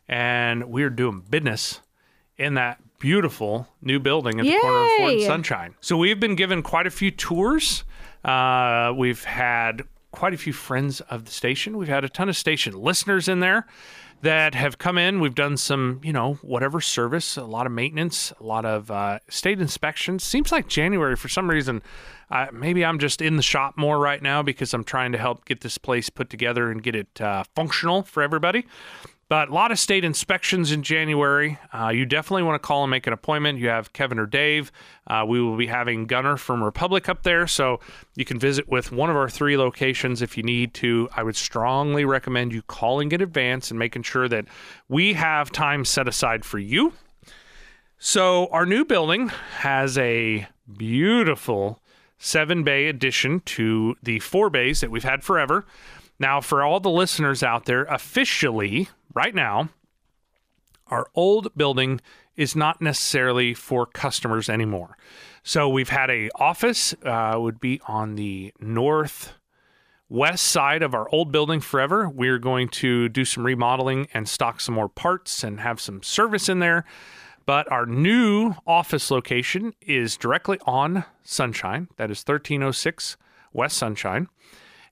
and 0.08 0.66
we're 0.66 0.90
doing 0.90 1.22
business 1.30 1.82
in 2.38 2.54
that 2.54 2.80
beautiful 3.00 3.68
new 3.82 4.00
building 4.00 4.40
at 4.40 4.46
the 4.46 4.60
corner 4.60 4.84
of 4.84 4.90
Fort 4.98 5.12
and 5.14 5.22
Sunshine. 5.24 5.76
So 5.82 5.98
we've 5.98 6.20
been 6.20 6.36
given 6.36 6.62
quite 6.62 6.86
a 6.86 6.92
few 6.92 7.12
tours. 7.12 7.84
Uh, 8.24 8.94
we've 8.96 9.24
had 9.24 9.84
quite 10.12 10.34
a 10.34 10.38
few 10.38 10.54
friends 10.54 11.02
of 11.02 11.26
the 11.26 11.32
station. 11.32 11.78
We've 11.78 11.88
had 11.88 12.04
a 12.04 12.10
ton 12.10 12.30
of 12.30 12.38
station 12.38 12.74
listeners 12.74 13.28
in 13.28 13.40
there 13.40 13.66
that 14.22 14.54
have 14.54 14.78
come 14.78 14.98
in. 14.98 15.22
We've 15.22 15.36
done 15.36 15.56
some, 15.56 16.02
you 16.04 16.12
know, 16.12 16.34
whatever 16.42 16.82
service, 16.82 17.38
a 17.38 17.46
lot 17.46 17.66
of 17.66 17.72
maintenance, 17.72 18.34
a 18.40 18.44
lot 18.44 18.66
of 18.66 18.92
uh, 18.92 19.20
state 19.30 19.62
inspections. 19.62 20.24
Seems 20.24 20.52
like 20.52 20.68
January 20.68 21.16
for 21.16 21.30
some 21.30 21.50
reason. 21.50 21.82
Uh, 22.30 22.48
maybe 22.52 22.84
I'm 22.84 23.00
just 23.00 23.22
in 23.22 23.38
the 23.38 23.44
shop 23.44 23.78
more 23.78 23.98
right 23.98 24.22
now 24.22 24.44
because 24.44 24.74
I'm 24.74 24.84
trying 24.84 25.14
to 25.14 25.18
help 25.18 25.46
get 25.46 25.62
this 25.62 25.78
place 25.78 26.10
put 26.10 26.30
together 26.30 26.70
and 26.70 26.84
get 26.84 26.96
it 26.96 27.22
uh, 27.22 27.44
functional 27.56 28.04
for 28.04 28.22
everybody. 28.22 28.66
But 29.30 29.50
a 29.50 29.54
lot 29.54 29.72
of 29.72 29.78
state 29.78 30.04
inspections 30.04 30.72
in 30.72 30.82
January. 30.82 31.60
Uh, 31.72 31.90
you 31.90 32.08
definitely 32.08 32.42
want 32.42 32.60
to 32.60 32.68
call 32.68 32.84
and 32.84 32.90
make 32.90 33.06
an 33.06 33.14
appointment. 33.14 33.60
You 33.60 33.70
have 33.70 33.94
Kevin 33.94 34.18
or 34.18 34.26
Dave. 34.26 34.72
Uh, 35.06 35.24
we 35.28 35.40
will 35.40 35.56
be 35.56 35.68
having 35.68 36.08
Gunner 36.08 36.36
from 36.36 36.64
Republic 36.64 37.08
up 37.08 37.22
there, 37.22 37.46
so 37.46 37.80
you 38.16 38.26
can 38.26 38.40
visit 38.40 38.68
with 38.68 38.92
one 38.92 39.12
of 39.12 39.16
our 39.16 39.30
three 39.30 39.56
locations 39.56 40.24
if 40.24 40.36
you 40.36 40.42
need 40.42 40.74
to. 40.76 41.10
I 41.16 41.22
would 41.22 41.36
strongly 41.36 42.06
recommend 42.06 42.54
you 42.54 42.64
calling 42.64 43.12
in 43.12 43.22
advance 43.22 43.70
and 43.70 43.78
making 43.78 44.02
sure 44.02 44.28
that 44.28 44.46
we 44.88 45.14
have 45.14 45.52
time 45.52 45.86
set 45.86 46.08
aside 46.08 46.44
for 46.44 46.58
you. 46.58 46.94
So, 48.00 48.48
our 48.48 48.66
new 48.66 48.84
building 48.84 49.30
has 49.58 49.96
a 50.00 50.48
beautiful 50.76 51.80
seven 52.18 52.64
bay 52.64 52.88
addition 52.88 53.42
to 53.42 53.96
the 54.02 54.20
four 54.20 54.50
bays 54.50 54.82
that 54.82 54.90
we've 54.90 55.04
had 55.04 55.24
forever. 55.24 55.66
Now, 56.18 56.42
for 56.42 56.64
all 56.64 56.80
the 56.80 56.90
listeners 56.90 57.44
out 57.44 57.66
there, 57.66 57.84
officially, 57.84 58.90
right 59.14 59.34
now, 59.34 59.70
our 60.88 61.08
old 61.16 61.56
building 61.56 62.02
is 62.36 62.56
not 62.56 62.82
necessarily 62.82 63.54
for 63.54 63.86
customers 63.86 64.50
anymore. 64.50 64.98
So 65.44 65.68
we've 65.70 65.90
had 65.90 66.10
a 66.10 66.30
office 66.36 66.94
uh, 67.04 67.36
would 67.38 67.60
be 67.60 67.82
on 67.88 68.16
the 68.16 68.54
north 68.60 69.34
west 70.10 70.46
side 70.46 70.82
of 70.82 70.94
our 70.94 71.08
old 71.10 71.32
building 71.32 71.62
forever. 71.62 72.10
We're 72.10 72.40
going 72.40 72.70
to 72.70 73.10
do 73.10 73.26
some 73.26 73.46
remodeling 73.46 74.08
and 74.14 74.28
stock 74.28 74.60
some 74.60 74.76
more 74.76 74.90
parts 74.90 75.44
and 75.44 75.60
have 75.60 75.80
some 75.80 76.02
service 76.02 76.50
in 76.50 76.60
there. 76.60 76.86
But 77.46 77.72
our 77.72 77.86
new 77.86 78.56
office 78.68 79.10
location 79.10 79.74
is 79.82 80.18
directly 80.18 80.60
on 80.66 81.06
Sunshine. 81.24 81.88
That 81.98 82.12
is 82.12 82.20
1306 82.20 83.18
West 83.54 83.78
Sunshine. 83.78 84.28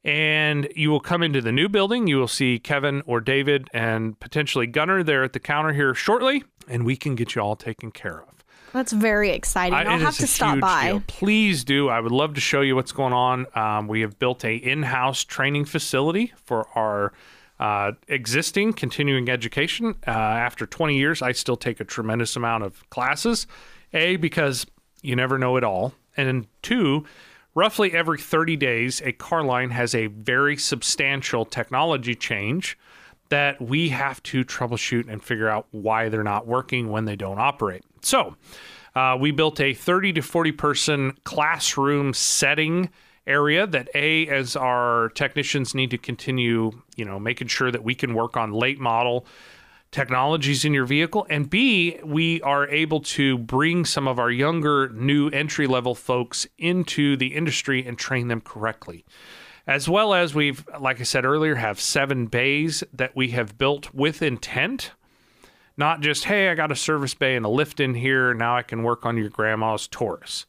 And 0.03 0.69
you 0.75 0.89
will 0.89 0.99
come 0.99 1.21
into 1.23 1.41
the 1.41 1.51
new 1.51 1.67
building. 1.67 2.07
You 2.07 2.17
will 2.17 2.27
see 2.27 2.59
Kevin 2.59 3.01
or 3.05 3.19
David 3.19 3.67
and 3.73 4.19
potentially 4.19 4.67
Gunner 4.67 5.03
there 5.03 5.23
at 5.23 5.33
the 5.33 5.39
counter 5.39 5.73
here 5.73 5.93
shortly, 5.93 6.43
and 6.67 6.85
we 6.85 6.95
can 6.95 7.15
get 7.15 7.35
you 7.35 7.41
all 7.41 7.55
taken 7.55 7.91
care 7.91 8.21
of. 8.21 8.29
That's 8.73 8.91
very 8.91 9.31
exciting. 9.31 9.73
I- 9.73 9.83
I'll 9.83 9.95
it 9.99 10.03
have 10.03 10.17
to 10.17 10.27
stop 10.27 10.59
by. 10.59 10.87
deal. 10.87 11.03
Please 11.07 11.63
do. 11.63 11.89
I 11.89 11.99
would 11.99 12.11
love 12.11 12.33
to 12.35 12.41
show 12.41 12.61
you 12.61 12.75
what's 12.75 12.91
going 12.91 13.13
on. 13.13 13.47
Um, 13.55 13.87
we 13.87 14.01
have 14.01 14.19
built 14.19 14.45
a 14.45 14.55
in-house 14.55 15.23
training 15.23 15.65
facility 15.65 16.33
for 16.43 16.67
our 16.75 17.11
uh, 17.59 17.93
existing 18.07 18.73
continuing 18.73 19.29
education. 19.29 19.95
Uh, 20.05 20.11
after 20.11 20.65
20 20.67 20.95
years, 20.97 21.21
I 21.21 21.31
still 21.31 21.57
take 21.57 21.79
a 21.79 21.83
tremendous 21.85 22.35
amount 22.35 22.63
of 22.65 22.87
classes. 22.91 23.47
A 23.93 24.17
because 24.17 24.67
you 25.01 25.15
never 25.15 25.37
know 25.39 25.55
it 25.57 25.63
all, 25.63 25.93
and 26.15 26.45
two. 26.61 27.05
Roughly 27.57 27.91
every 27.91 28.19
30 28.19 28.55
days, 28.55 29.01
a 29.03 29.13
car 29.13 29.41
line 29.41 29.71
has 29.71 29.95
a 29.95 30.05
very 30.05 30.57
substantial 30.57 31.43
technology 31.43 32.13
change 32.13 32.77
that 33.29 33.59
we 33.59 33.89
have 33.89 34.21
to 34.23 34.45
troubleshoot 34.45 35.11
and 35.11 35.23
figure 35.23 35.49
out 35.49 35.65
why 35.71 36.07
they're 36.07 36.21
not 36.21 36.45
working 36.45 36.91
when 36.91 37.05
they 37.05 37.15
don't 37.15 37.39
operate. 37.39 37.83
So, 38.03 38.35
uh, 38.95 39.17
we 39.19 39.31
built 39.31 39.59
a 39.59 39.73
30 39.73 40.13
to 40.13 40.21
40 40.21 40.51
person 40.51 41.17
classroom 41.23 42.13
setting 42.13 42.91
area 43.25 43.65
that 43.65 43.89
a 43.95 44.27
as 44.27 44.55
our 44.55 45.09
technicians 45.15 45.73
need 45.73 45.89
to 45.91 45.97
continue 45.97 46.71
you 46.95 47.03
know 47.03 47.19
making 47.19 47.47
sure 47.47 47.69
that 47.69 47.83
we 47.83 47.93
can 47.93 48.13
work 48.13 48.37
on 48.37 48.53
late 48.53 48.79
model 48.79 49.25
technologies 49.91 50.65
in 50.65 50.73
your 50.73 50.85
vehicle 50.85 51.25
and 51.29 51.49
b 51.49 51.97
we 52.03 52.41
are 52.41 52.67
able 52.67 52.99
to 52.99 53.37
bring 53.37 53.85
some 53.85 54.07
of 54.07 54.19
our 54.19 54.29
younger 54.29 54.89
new 54.89 55.29
entry 55.29 55.65
level 55.65 55.95
folks 55.95 56.45
into 56.57 57.15
the 57.15 57.27
industry 57.27 57.85
and 57.85 57.97
train 57.97 58.27
them 58.27 58.41
correctly. 58.41 59.05
As 59.65 59.89
well 59.89 60.13
as 60.13 60.35
we've 60.35 60.65
like 60.79 60.99
i 60.99 61.03
said 61.03 61.25
earlier 61.25 61.55
have 61.55 61.79
seven 61.79 62.27
bays 62.27 62.83
that 62.93 63.15
we 63.15 63.29
have 63.29 63.57
built 63.57 63.93
with 63.93 64.21
intent. 64.21 64.91
Not 65.77 66.01
just 66.01 66.25
hey 66.25 66.49
i 66.49 66.55
got 66.55 66.71
a 66.71 66.75
service 66.75 67.13
bay 67.13 67.35
and 67.35 67.45
a 67.45 67.49
lift 67.49 67.79
in 67.79 67.95
here 67.95 68.33
now 68.33 68.57
i 68.57 68.63
can 68.63 68.83
work 68.83 69.05
on 69.05 69.17
your 69.17 69.29
grandma's 69.29 69.87
taurus 69.87 70.45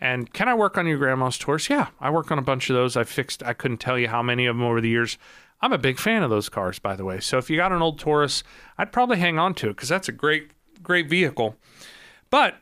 and 0.00 0.32
can 0.32 0.48
i 0.48 0.54
work 0.54 0.76
on 0.76 0.86
your 0.86 0.98
grandma's 0.98 1.38
taurus 1.38 1.70
yeah 1.70 1.88
i 2.00 2.10
work 2.10 2.32
on 2.32 2.38
a 2.38 2.42
bunch 2.42 2.68
of 2.68 2.74
those 2.74 2.96
i 2.96 3.04
fixed 3.04 3.42
i 3.44 3.52
couldn't 3.52 3.78
tell 3.78 3.96
you 3.98 4.08
how 4.08 4.22
many 4.22 4.46
of 4.46 4.56
them 4.56 4.64
over 4.64 4.80
the 4.80 4.88
years 4.88 5.16
I'm 5.62 5.72
a 5.72 5.78
big 5.78 5.98
fan 5.98 6.22
of 6.22 6.30
those 6.30 6.48
cars, 6.48 6.78
by 6.78 6.96
the 6.96 7.04
way. 7.04 7.20
So 7.20 7.38
if 7.38 7.50
you 7.50 7.56
got 7.56 7.72
an 7.72 7.82
old 7.82 7.98
Taurus, 7.98 8.42
I'd 8.78 8.92
probably 8.92 9.18
hang 9.18 9.38
on 9.38 9.54
to 9.54 9.68
it 9.68 9.76
because 9.76 9.90
that's 9.90 10.08
a 10.08 10.12
great, 10.12 10.52
great 10.82 11.08
vehicle. 11.08 11.56
But 12.30 12.56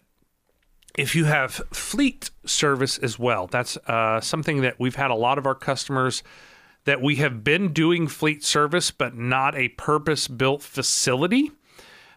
if 0.96 1.14
you 1.14 1.27
have 1.27 1.53
fleet 1.72 2.31
service 2.44 2.98
as 2.98 3.18
well, 3.18 3.46
that's 3.46 3.77
uh, 3.87 4.20
something 4.20 4.62
that 4.62 4.81
we've 4.81 4.96
had 4.96 5.12
a 5.12 5.14
lot 5.14 5.38
of 5.38 5.46
our 5.46 5.55
customers 5.55 6.24
that 6.85 7.01
we 7.01 7.16
have 7.16 7.44
been 7.44 7.72
doing 7.72 8.09
fleet 8.09 8.42
service, 8.42 8.90
but 8.90 9.14
not 9.14 9.55
a 9.55 9.68
purpose 9.68 10.27
built 10.27 10.62
facility. 10.62 11.53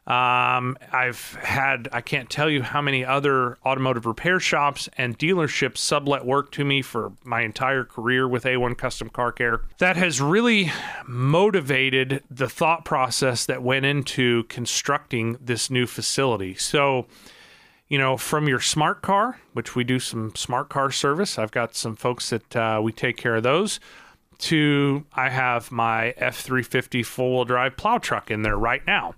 Um, 0.08 0.78
I've 0.92 1.36
had, 1.36 1.88
I 1.92 2.02
can't 2.02 2.28
tell 2.28 2.50
you 2.50 2.64
how 2.64 2.82
many 2.82 3.06
other 3.06 3.60
automotive 3.64 4.08
repair 4.08 4.40
shops 4.40 4.90
and 4.98 5.18
dealerships 5.18 5.78
sublet 5.78 6.26
work 6.26 6.52
to 6.54 6.66
me 6.66 6.82
for 6.82 7.14
my 7.24 7.42
entire 7.42 7.84
career 7.84 8.28
with 8.28 8.44
A1 8.44 8.76
Custom 8.80 9.10
Car 9.10 9.32
Care. 9.32 9.62
That 9.78 9.98
has 9.98 10.20
really 10.20 10.72
motivated 11.06 12.24
the 12.32 12.50
thought 12.50 12.84
process 12.84 13.46
that 13.46 13.62
went 13.62 13.86
into 13.86 14.44
constructing 14.46 15.38
this 15.40 15.70
new 15.70 15.86
facility. 15.86 16.56
So, 16.56 17.06
you 17.88 18.00
know, 18.00 18.18
from 18.18 18.48
your 18.48 18.60
smart 18.60 19.04
car, 19.04 19.40
which 19.54 19.76
we 19.76 19.84
do 19.84 20.00
some 20.00 20.34
smart 20.36 20.70
car 20.70 20.90
service, 20.90 21.38
I've 21.38 21.52
got 21.52 21.76
some 21.76 21.96
folks 21.96 22.32
that 22.32 22.56
uh, 22.56 22.82
we 22.82 22.92
take 22.92 23.18
care 23.18 23.36
of 23.36 23.44
those. 23.44 23.80
To 24.40 25.06
I 25.14 25.30
have 25.30 25.72
my 25.72 26.16
F 26.18 26.40
350 26.40 27.04
four 27.04 27.32
wheel 27.32 27.46
drive 27.46 27.78
plow 27.78 28.00
truck 28.00 28.32
in 28.32 28.42
there 28.42 28.58
right 28.58 28.82
now 28.88 29.14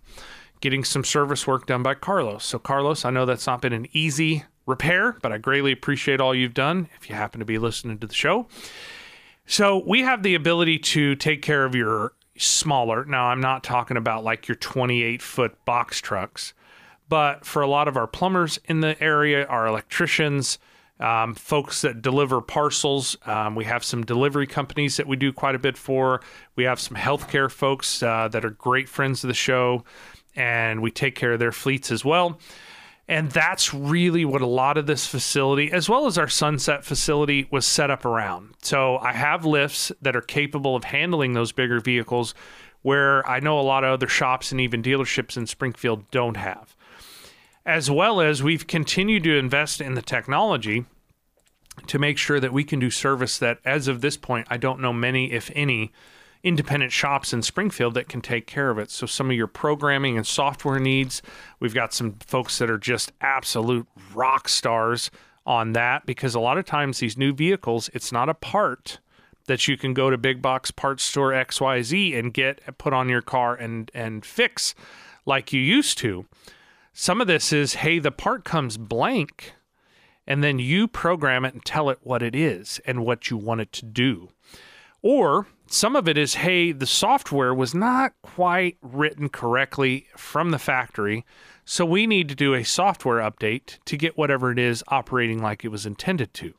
getting 0.63 0.85
some 0.85 1.03
service 1.03 1.45
work 1.45 1.65
done 1.65 1.83
by 1.83 1.93
Carlos. 1.93 2.45
So, 2.45 2.57
Carlos, 2.57 3.03
I 3.03 3.09
know 3.09 3.25
that's 3.25 3.45
not 3.45 3.61
been 3.61 3.73
an 3.73 3.85
easy 3.91 4.45
repair, 4.65 5.17
but 5.21 5.33
I 5.33 5.37
greatly 5.37 5.73
appreciate 5.73 6.21
all 6.21 6.33
you've 6.33 6.53
done 6.53 6.87
if 6.95 7.09
you 7.09 7.15
happen 7.15 7.39
to 7.39 7.45
be 7.45 7.57
listening 7.57 7.99
to 7.99 8.07
the 8.07 8.13
show. 8.13 8.47
So, 9.45 9.83
we 9.85 10.03
have 10.03 10.23
the 10.23 10.35
ability 10.35 10.79
to 10.79 11.17
take 11.17 11.41
care 11.41 11.65
of 11.65 11.75
your 11.75 12.13
smaller. 12.37 13.03
Now, 13.03 13.25
I'm 13.25 13.41
not 13.41 13.65
talking 13.65 13.97
about 13.97 14.23
like 14.23 14.47
your 14.47 14.55
28 14.55 15.21
foot 15.21 15.65
box 15.65 15.99
trucks, 15.99 16.53
but 17.09 17.43
for 17.43 17.61
a 17.61 17.67
lot 17.67 17.89
of 17.89 17.97
our 17.97 18.07
plumbers 18.07 18.57
in 18.63 18.79
the 18.79 18.95
area, 19.03 19.45
our 19.47 19.67
electricians, 19.67 20.59
um, 21.01 21.35
folks 21.35 21.81
that 21.81 22.01
deliver 22.01 22.39
parcels. 22.39 23.17
Um, 23.25 23.55
we 23.55 23.65
have 23.65 23.83
some 23.83 24.05
delivery 24.05 24.47
companies 24.47 24.95
that 24.95 25.07
we 25.07 25.17
do 25.17 25.33
quite 25.33 25.55
a 25.55 25.59
bit 25.59 25.77
for. 25.77 26.21
We 26.55 26.63
have 26.63 26.79
some 26.79 26.95
healthcare 26.95 27.51
folks 27.51 28.01
uh, 28.01 28.29
that 28.29 28.45
are 28.45 28.51
great 28.51 28.87
friends 28.87 29.25
of 29.25 29.27
the 29.27 29.33
show 29.33 29.83
and 30.35 30.81
we 30.81 30.91
take 30.91 31.15
care 31.15 31.33
of 31.33 31.39
their 31.39 31.51
fleets 31.51 31.91
as 31.91 32.03
well. 32.03 32.39
And 33.07 33.31
that's 33.31 33.73
really 33.73 34.23
what 34.23 34.41
a 34.41 34.47
lot 34.47 34.77
of 34.77 34.85
this 34.85 35.05
facility, 35.05 35.71
as 35.71 35.89
well 35.89 36.05
as 36.05 36.17
our 36.17 36.29
Sunset 36.29 36.85
facility, 36.85 37.47
was 37.51 37.65
set 37.65 37.91
up 37.91 38.05
around. 38.05 38.53
So 38.61 38.97
I 38.97 39.11
have 39.11 39.45
lifts 39.45 39.91
that 40.01 40.15
are 40.15 40.21
capable 40.21 40.75
of 40.75 40.85
handling 40.85 41.33
those 41.33 41.51
bigger 41.51 41.81
vehicles 41.81 42.33
where 42.81 43.27
I 43.27 43.39
know 43.39 43.59
a 43.59 43.61
lot 43.61 43.83
of 43.83 43.91
other 43.91 44.07
shops 44.07 44.51
and 44.51 44.61
even 44.61 44.81
dealerships 44.81 45.35
in 45.35 45.47
Springfield 45.47 46.09
don't 46.11 46.37
have. 46.37 46.75
As 47.65 47.91
well 47.91 48.21
as 48.21 48.43
we've 48.43 48.67
continued 48.67 49.23
to 49.23 49.37
invest 49.37 49.81
in 49.81 49.95
the 49.95 50.01
technology 50.01 50.85
to 51.87 51.99
make 51.99 52.17
sure 52.17 52.39
that 52.39 52.53
we 52.53 52.63
can 52.63 52.79
do 52.79 52.89
service 52.89 53.37
that, 53.39 53.59
as 53.65 53.87
of 53.87 54.01
this 54.01 54.17
point, 54.17 54.47
I 54.49 54.57
don't 54.57 54.79
know 54.79 54.93
many, 54.93 55.31
if 55.31 55.49
any, 55.55 55.91
independent 56.43 56.91
shops 56.91 57.31
in 57.31 57.41
Springfield 57.41 57.93
that 57.93 58.09
can 58.09 58.21
take 58.21 58.45
care 58.45 58.69
of 58.69 58.77
it. 58.77 58.91
So 58.91 59.05
some 59.05 59.29
of 59.29 59.35
your 59.35 59.47
programming 59.47 60.17
and 60.17 60.27
software 60.27 60.79
needs, 60.79 61.21
we've 61.59 61.73
got 61.73 61.93
some 61.93 62.17
folks 62.25 62.57
that 62.57 62.69
are 62.69 62.77
just 62.77 63.13
absolute 63.21 63.87
rock 64.13 64.49
stars 64.49 65.09
on 65.45 65.73
that 65.73 66.05
because 66.05 66.35
a 66.35 66.39
lot 66.39 66.57
of 66.57 66.65
times 66.65 66.99
these 66.99 67.17
new 67.17 67.33
vehicles, 67.33 67.89
it's 67.93 68.11
not 68.11 68.29
a 68.29 68.33
part 68.33 68.99
that 69.45 69.67
you 69.67 69.77
can 69.77 69.93
go 69.93 70.09
to 70.09 70.17
big 70.17 70.41
box 70.41 70.71
parts 70.71 71.03
store 71.03 71.31
XYZ 71.31 72.17
and 72.17 72.33
get 72.33 72.61
put 72.77 72.93
on 72.93 73.09
your 73.09 73.21
car 73.21 73.55
and 73.55 73.91
and 73.93 74.25
fix 74.25 74.73
like 75.25 75.51
you 75.51 75.61
used 75.61 75.97
to. 75.97 76.25
Some 76.93 77.19
of 77.19 77.27
this 77.27 77.51
is 77.51 77.75
hey, 77.75 77.99
the 77.99 78.11
part 78.11 78.45
comes 78.45 78.77
blank 78.77 79.53
and 80.25 80.43
then 80.43 80.59
you 80.59 80.87
program 80.87 81.43
it 81.43 81.53
and 81.53 81.63
tell 81.65 81.89
it 81.89 81.99
what 82.01 82.21
it 82.21 82.35
is 82.35 82.79
and 82.85 83.05
what 83.05 83.29
you 83.29 83.37
want 83.37 83.61
it 83.61 83.71
to 83.73 83.85
do. 83.85 84.29
Or 85.01 85.47
some 85.73 85.95
of 85.95 86.07
it 86.07 86.17
is 86.17 86.35
hey, 86.35 86.71
the 86.71 86.85
software 86.85 87.53
was 87.53 87.73
not 87.73 88.13
quite 88.21 88.77
written 88.81 89.27
correctly 89.27 90.07
from 90.15 90.51
the 90.51 90.59
factory. 90.59 91.25
So 91.65 91.83
we 91.83 92.05
need 92.05 92.29
to 92.29 92.35
do 92.35 92.53
a 92.53 92.63
software 92.63 93.19
update 93.19 93.79
to 93.85 93.97
get 93.97 94.17
whatever 94.17 94.51
it 94.51 94.59
is 94.59 94.83
operating 94.89 95.41
like 95.41 95.65
it 95.65 95.69
was 95.69 95.85
intended 95.85 96.33
to. 96.35 96.53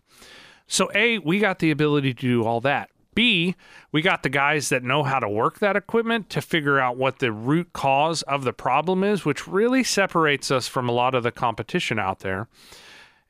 So, 0.66 0.90
A, 0.94 1.18
we 1.18 1.38
got 1.38 1.58
the 1.58 1.70
ability 1.70 2.14
to 2.14 2.20
do 2.20 2.44
all 2.44 2.60
that. 2.62 2.90
B, 3.14 3.54
we 3.92 4.02
got 4.02 4.24
the 4.24 4.28
guys 4.28 4.70
that 4.70 4.82
know 4.82 5.04
how 5.04 5.20
to 5.20 5.28
work 5.28 5.60
that 5.60 5.76
equipment 5.76 6.28
to 6.30 6.40
figure 6.40 6.80
out 6.80 6.96
what 6.96 7.20
the 7.20 7.30
root 7.30 7.72
cause 7.72 8.22
of 8.22 8.42
the 8.42 8.52
problem 8.52 9.04
is, 9.04 9.24
which 9.24 9.46
really 9.46 9.84
separates 9.84 10.50
us 10.50 10.66
from 10.66 10.88
a 10.88 10.92
lot 10.92 11.14
of 11.14 11.22
the 11.22 11.30
competition 11.30 11.98
out 11.98 12.20
there. 12.20 12.48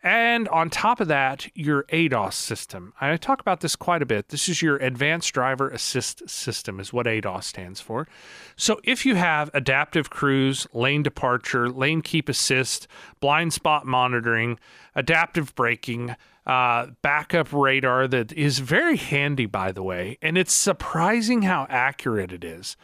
And 0.04 0.48
on 0.48 0.68
top 0.68 1.00
of 1.00 1.08
that, 1.08 1.48
your 1.54 1.84
ADAS 1.84 2.34
system. 2.34 2.92
I 3.00 3.16
talk 3.16 3.40
about 3.40 3.62
this 3.62 3.74
quite 3.74 4.02
a 4.02 4.06
bit. 4.06 4.28
This 4.28 4.50
is 4.50 4.60
your 4.60 4.76
Advanced 4.76 5.32
Driver 5.32 5.70
Assist 5.70 6.28
System, 6.28 6.78
is 6.78 6.92
what 6.92 7.06
ADAS 7.06 7.44
stands 7.44 7.80
for. 7.80 8.06
So 8.54 8.80
if 8.84 9.06
you 9.06 9.14
have 9.14 9.50
adaptive 9.54 10.10
cruise, 10.10 10.66
lane 10.74 11.02
departure, 11.02 11.70
lane 11.70 12.02
keep 12.02 12.28
assist, 12.28 12.86
blind 13.20 13.54
spot 13.54 13.86
monitoring, 13.86 14.58
adaptive 14.94 15.54
braking, 15.54 16.14
uh, 16.46 16.88
backup 17.00 17.50
radar 17.50 18.06
that 18.06 18.30
is 18.34 18.58
very 18.58 18.98
handy, 18.98 19.46
by 19.46 19.72
the 19.72 19.82
way, 19.82 20.18
and 20.20 20.36
it's 20.36 20.52
surprising 20.52 21.42
how 21.42 21.66
accurate 21.70 22.30
it 22.30 22.44
is. 22.44 22.76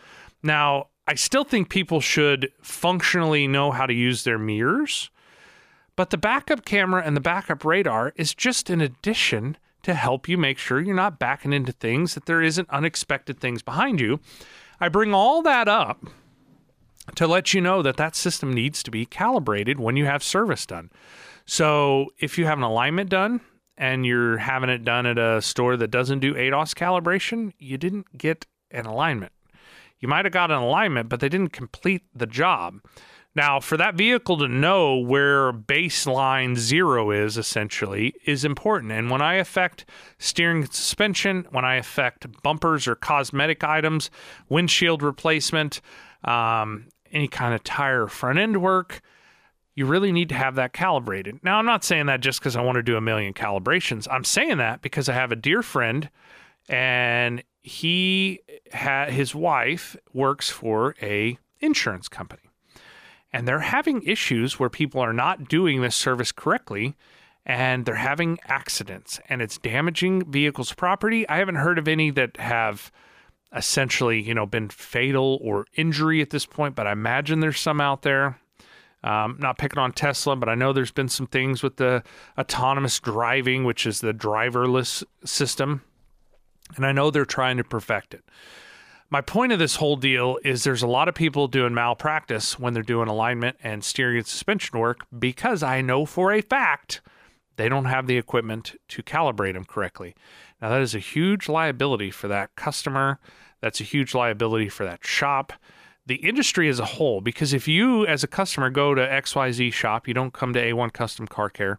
Now, 0.43 0.87
I 1.07 1.17
still 1.17 1.45
think 1.45 1.69
people 1.69 2.01
should 2.01 2.51
functionally 2.63 3.47
know 3.47 3.73
how 3.73 3.85
to 3.85 3.93
use 3.93 4.25
their 4.25 4.39
mirrors 4.39 5.11
but 6.01 6.09
the 6.09 6.17
backup 6.17 6.65
camera 6.65 7.03
and 7.05 7.15
the 7.15 7.21
backup 7.21 7.63
radar 7.63 8.15
is 8.17 8.35
just 8.35 8.71
an 8.71 8.81
addition 8.81 9.59
to 9.83 9.93
help 9.93 10.31
you 10.31 10.39
make 10.39 10.57
sure 10.57 10.81
you're 10.81 10.95
not 10.95 11.19
backing 11.19 11.53
into 11.53 11.73
things, 11.73 12.15
that 12.15 12.25
there 12.25 12.41
isn't 12.41 12.71
unexpected 12.71 13.39
things 13.39 13.61
behind 13.61 14.01
you. 14.01 14.19
I 14.81 14.89
bring 14.89 15.13
all 15.13 15.43
that 15.43 15.69
up 15.69 16.03
to 17.17 17.27
let 17.27 17.53
you 17.53 17.61
know 17.61 17.83
that 17.83 17.99
that 17.99 18.17
system 18.17 18.51
needs 18.51 18.83
to 18.85 18.91
be 18.91 19.05
calibrated 19.05 19.79
when 19.79 19.99
you 19.99 20.07
have 20.07 20.23
service 20.23 20.65
done. 20.65 20.89
So 21.45 22.07
if 22.19 22.39
you 22.39 22.47
have 22.47 22.57
an 22.57 22.65
alignment 22.65 23.11
done 23.11 23.43
and 23.77 24.07
you're 24.07 24.39
having 24.39 24.71
it 24.71 24.87
done 24.87 25.05
at 25.05 25.19
a 25.19 25.43
store 25.43 25.77
that 25.77 25.91
doesn't 25.91 26.21
do 26.21 26.33
ADAS 26.33 26.73
calibration, 26.73 27.53
you 27.59 27.77
didn't 27.77 28.17
get 28.17 28.47
an 28.71 28.87
alignment. 28.87 29.33
You 29.99 30.09
might 30.09 30.25
have 30.25 30.33
got 30.33 30.51
an 30.51 30.63
alignment, 30.63 31.11
but 31.11 31.21
they 31.21 31.29
didn't 31.29 31.53
complete 31.53 32.05
the 32.15 32.27
job. 32.27 32.81
Now, 33.37 33.61
for 33.61 33.77
that 33.77 33.95
vehicle 33.95 34.39
to 34.39 34.49
know 34.49 34.97
where 34.97 35.53
baseline 35.53 36.57
zero 36.57 37.13
is 37.13 37.39
essentially 37.39 38.15
is 38.25 38.45
important. 38.45 38.91
And 38.91 39.09
when 39.09 39.23
I 39.23 39.35
affect 39.35 39.85
steering 40.19 40.67
suspension, 40.67 41.47
when 41.51 41.65
I 41.65 41.77
affect 41.77 42.43
bumpers 42.43 42.89
or 42.89 42.97
cosmetic 42.97 43.63
items, 43.63 44.11
windshield 44.49 45.03
replacement, 45.03 45.81
um, 46.25 46.89
any 47.13 47.29
kind 47.29 47.55
of 47.55 47.63
tire 47.63 48.09
front 48.09 48.41
end 48.41 48.61
work, 48.61 49.01
you 49.77 49.87
really 49.87 50.11
need 50.11 50.29
to 50.31 50.35
have 50.35 50.57
that 50.57 50.73
calibrated. 50.73 51.39
Now, 51.45 51.59
I'm 51.59 51.67
not 51.67 51.85
saying 51.85 52.07
that 52.07 52.21
just 52.21 52.41
because 52.41 52.57
I 52.57 52.63
want 52.63 52.77
to 52.77 52.83
do 52.83 52.97
a 52.97 53.01
million 53.01 53.33
calibrations. 53.33 54.09
I'm 54.11 54.25
saying 54.25 54.59
that 54.59 54.83
because 54.83 55.09
I 55.09 55.15
have 55.15 55.31
a 55.31 55.37
dear 55.37 55.63
friend 55.63 56.11
and 56.69 57.45
he 57.63 58.41
ha- 58.75 59.07
his 59.07 59.37
wife 59.37 59.97
works 60.13 60.51
for 60.51 60.97
a 61.01 61.39
insurance 61.61 62.09
company 62.09 62.50
and 63.33 63.47
they're 63.47 63.61
having 63.61 64.03
issues 64.03 64.59
where 64.59 64.71
people 64.71 65.01
are 65.01 65.13
not 65.13 65.49
doing 65.49 65.81
this 65.81 65.97
service 65.97 66.33
correctly 66.33 66.97
and 67.47 67.87
they're 67.87 67.95
having 67.95 68.39
accidents 68.47 69.21
and 69.29 69.41
it's 69.41 69.59
damaging 69.59 70.31
vehicles 70.31 70.73
property. 70.73 71.29
I 71.29 71.39
haven't 71.39 71.57
heard 71.57 71.79
of 71.79 71.89
any 71.89 72.11
that 72.11 72.37
have 72.37 72.91
essentially 73.55 74.23
you 74.23 74.35
know 74.35 74.47
been 74.47 74.69
fatal 74.69 75.39
or 75.43 75.67
injury 75.75 76.21
at 76.21 76.31
this 76.31 76.47
point 76.47 76.75
but 76.75 76.87
i 76.87 76.93
imagine 76.93 77.41
there's 77.41 77.59
some 77.59 77.81
out 77.81 78.03
there. 78.03 78.39
Um, 79.03 79.39
not 79.41 79.57
picking 79.57 79.79
on 79.79 79.93
tesla 79.93 80.37
but 80.37 80.51
i 80.51 80.55
know 80.55 80.75
there's 80.75 80.93
been 80.93 81.09
some 81.09 81.27
things 81.27 81.63
with 81.63 81.77
the 81.77 82.03
autonomous 82.37 83.01
driving 83.01 83.65
which 83.65 83.87
is 83.87 84.03
the 84.03 84.13
driverless 84.13 85.03
system 85.25 85.81
and 86.77 86.85
i 86.85 86.93
know 86.93 87.11
they're 87.11 87.25
trying 87.25 87.57
to 87.57 87.65
perfect 87.65 88.13
it 88.13 88.23
my 89.11 89.21
point 89.21 89.51
of 89.51 89.59
this 89.59 89.77
whole 89.77 89.97
deal 89.97 90.39
is 90.45 90.63
there's 90.63 90.83
a 90.83 90.89
lot 90.89 91.09
of 91.09 91.15
people 91.17 91.49
doing 91.49 91.75
malpractice 91.75 92.59
when 92.59 92.75
they're 92.75 92.83
doing 92.83 93.09
alignment 93.09 93.57
and 93.63 93.83
steering 93.83 94.19
and 94.19 94.27
suspension 94.27 94.79
work 94.79 95.05
because 95.17 95.65
I 95.65 95.81
know 95.81 96.07
for 96.07 96.33
a 96.33 96.41
fact 96.41 97.01
they 97.57 97.69
don't 97.69 97.87
have 97.87 98.07
the 98.07 98.17
equipment 98.17 98.77
to 98.89 99.03
calibrate 99.03 99.55
them 99.55 99.65
correctly. 99.65 100.15
Now, 100.63 100.69
that 100.71 100.81
is 100.81 100.95
a 100.95 101.01
huge 101.01 101.49
liability 101.49 102.11
for 102.11 102.29
that 102.29 102.55
customer. 102.55 103.19
That's 103.61 103.81
a 103.81 103.85
huge 103.85 104.15
liability 104.15 104.69
for 104.69 104.85
that 104.85 105.05
shop, 105.05 105.53
the 106.07 106.17
industry 106.17 106.69
as 106.69 106.79
a 106.79 106.85
whole. 106.85 107.21
Because 107.21 107.53
if 107.53 107.67
you, 107.67 108.07
as 108.07 108.23
a 108.23 108.29
customer, 108.29 108.71
go 108.71 108.95
to 108.95 109.03
XYZ 109.03 109.73
shop, 109.73 110.07
you 110.07 110.15
don't 110.15 110.33
come 110.33 110.53
to 110.53 110.63
A1 110.63 110.93
Custom 110.93 111.27
Car 111.27 111.51
Care, 111.51 111.79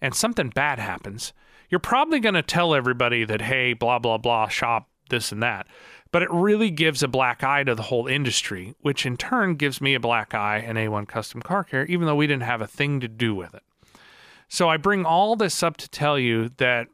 and 0.00 0.14
something 0.14 0.50
bad 0.50 0.78
happens, 0.78 1.32
you're 1.70 1.80
probably 1.80 2.20
going 2.20 2.34
to 2.34 2.42
tell 2.42 2.74
everybody 2.74 3.24
that, 3.24 3.40
hey, 3.40 3.72
blah, 3.72 3.98
blah, 3.98 4.18
blah, 4.18 4.48
shop, 4.48 4.90
this 5.08 5.32
and 5.32 5.42
that. 5.42 5.66
But 6.12 6.22
it 6.22 6.30
really 6.32 6.70
gives 6.70 7.02
a 7.02 7.08
black 7.08 7.44
eye 7.44 7.62
to 7.64 7.74
the 7.74 7.82
whole 7.82 8.06
industry, 8.06 8.74
which 8.80 9.06
in 9.06 9.16
turn 9.16 9.54
gives 9.54 9.80
me 9.80 9.94
a 9.94 10.00
black 10.00 10.34
eye 10.34 10.58
and 10.58 10.76
A1 10.76 11.06
Custom 11.06 11.40
Car 11.40 11.62
Care, 11.62 11.86
even 11.86 12.06
though 12.06 12.16
we 12.16 12.26
didn't 12.26 12.42
have 12.42 12.60
a 12.60 12.66
thing 12.66 12.98
to 13.00 13.08
do 13.08 13.34
with 13.34 13.54
it. 13.54 13.62
So 14.48 14.68
I 14.68 14.76
bring 14.76 15.04
all 15.04 15.36
this 15.36 15.62
up 15.62 15.76
to 15.76 15.88
tell 15.88 16.18
you 16.18 16.50
that 16.56 16.88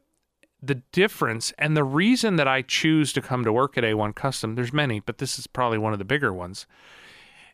the 0.61 0.75
difference 0.91 1.51
and 1.57 1.75
the 1.75 1.83
reason 1.83 2.35
that 2.35 2.47
I 2.47 2.61
choose 2.61 3.11
to 3.13 3.21
come 3.21 3.43
to 3.43 3.51
work 3.51 3.77
at 3.77 3.83
A1 3.83 4.15
Custom, 4.15 4.55
there's 4.55 4.73
many, 4.73 4.99
but 4.99 5.17
this 5.17 5.39
is 5.39 5.47
probably 5.47 5.77
one 5.79 5.93
of 5.93 5.99
the 5.99 6.05
bigger 6.05 6.31
ones, 6.33 6.67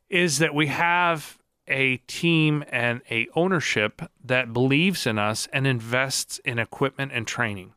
is 0.09 0.39
that 0.39 0.53
we 0.53 0.67
have 0.67 1.37
a 1.67 1.97
team 2.07 2.63
and 2.69 3.01
a 3.09 3.27
ownership 3.35 4.01
that 4.23 4.51
believes 4.51 5.07
in 5.07 5.17
us 5.17 5.47
and 5.53 5.65
invests 5.65 6.39
in 6.39 6.59
equipment 6.59 7.11
and 7.13 7.25
training. 7.25 7.73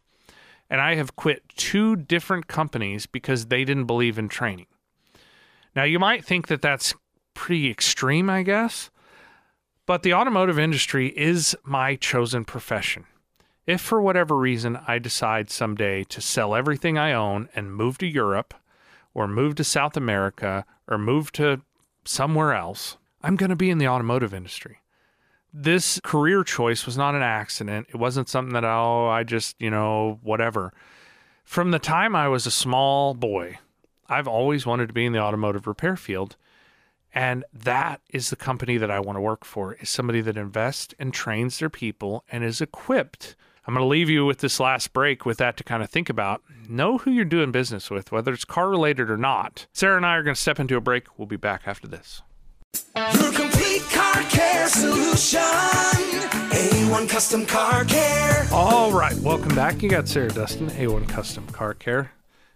And 0.68 0.80
I 0.80 0.96
have 0.96 1.16
quit 1.16 1.42
two 1.56 1.96
different 1.96 2.48
companies 2.48 3.06
because 3.06 3.46
they 3.46 3.64
didn't 3.64 3.86
believe 3.86 4.18
in 4.18 4.28
training. 4.28 4.66
Now 5.74 5.84
you 5.84 5.98
might 5.98 6.24
think 6.24 6.48
that 6.48 6.62
that's 6.62 6.94
pretty 7.34 7.70
extreme, 7.70 8.28
I 8.30 8.42
guess, 8.42 8.90
but 9.86 10.02
the 10.02 10.14
automotive 10.14 10.58
industry 10.58 11.08
is 11.16 11.54
my 11.64 11.94
chosen 11.96 12.44
profession. 12.44 13.04
If 13.66 13.80
for 13.80 14.00
whatever 14.00 14.36
reason 14.36 14.78
I 14.86 14.98
decide 14.98 15.50
someday 15.50 16.04
to 16.04 16.20
sell 16.20 16.54
everything 16.54 16.98
I 16.98 17.12
own 17.12 17.48
and 17.54 17.74
move 17.74 17.98
to 17.98 18.06
Europe 18.06 18.54
or 19.12 19.26
move 19.26 19.54
to 19.56 19.64
South 19.64 19.96
America 19.96 20.64
or 20.88 20.98
move 20.98 21.32
to 21.32 21.62
somewhere 22.04 22.54
else, 22.54 22.96
I'm 23.22 23.36
going 23.36 23.50
to 23.50 23.56
be 23.56 23.70
in 23.70 23.78
the 23.78 23.88
automotive 23.88 24.32
industry. 24.32 24.78
This 25.58 25.98
career 26.04 26.44
choice 26.44 26.84
was 26.84 26.98
not 26.98 27.14
an 27.14 27.22
accident. 27.22 27.86
It 27.88 27.96
wasn't 27.96 28.28
something 28.28 28.52
that, 28.52 28.64
oh, 28.64 29.08
I 29.08 29.22
just, 29.22 29.56
you 29.58 29.70
know, 29.70 30.20
whatever. 30.22 30.70
From 31.44 31.70
the 31.70 31.78
time 31.78 32.14
I 32.14 32.28
was 32.28 32.44
a 32.44 32.50
small 32.50 33.14
boy, 33.14 33.58
I've 34.06 34.28
always 34.28 34.66
wanted 34.66 34.88
to 34.88 34.92
be 34.92 35.06
in 35.06 35.14
the 35.14 35.18
automotive 35.18 35.66
repair 35.66 35.96
field. 35.96 36.36
And 37.14 37.42
that 37.54 38.02
is 38.10 38.28
the 38.28 38.36
company 38.36 38.76
that 38.76 38.90
I 38.90 39.00
want 39.00 39.16
to 39.16 39.22
work 39.22 39.46
for, 39.46 39.72
is 39.80 39.88
somebody 39.88 40.20
that 40.20 40.36
invests 40.36 40.94
and 40.98 41.14
trains 41.14 41.58
their 41.58 41.70
people 41.70 42.22
and 42.30 42.44
is 42.44 42.60
equipped. 42.60 43.34
I'm 43.66 43.72
going 43.72 43.82
to 43.82 43.88
leave 43.88 44.10
you 44.10 44.26
with 44.26 44.40
this 44.40 44.60
last 44.60 44.92
break 44.92 45.24
with 45.24 45.38
that 45.38 45.56
to 45.56 45.64
kind 45.64 45.82
of 45.82 45.88
think 45.88 46.10
about. 46.10 46.42
Know 46.68 46.98
who 46.98 47.10
you're 47.10 47.24
doing 47.24 47.50
business 47.50 47.90
with, 47.90 48.12
whether 48.12 48.34
it's 48.34 48.44
car 48.44 48.68
related 48.68 49.10
or 49.10 49.16
not. 49.16 49.66
Sarah 49.72 49.96
and 49.96 50.04
I 50.04 50.16
are 50.16 50.22
going 50.22 50.34
to 50.34 50.40
step 50.40 50.60
into 50.60 50.76
a 50.76 50.82
break. 50.82 51.18
We'll 51.18 51.26
be 51.26 51.36
back 51.36 51.62
after 51.64 51.88
this. 51.88 52.20
Your 54.36 54.44
complete 54.44 54.50
car 54.50 54.58
care 54.58 54.68
solution. 54.68 55.40
A1 56.50 57.08
Custom 57.08 57.46
Car 57.46 57.84
Care. 57.84 58.46
All 58.52 58.92
right, 58.92 59.16
welcome 59.18 59.54
back. 59.54 59.82
You 59.82 59.88
got 59.88 60.08
Sarah 60.08 60.28
Dustin, 60.30 60.68
A1 60.70 61.08
Custom 61.08 61.46
Car 61.48 61.74
Care. 61.74 62.12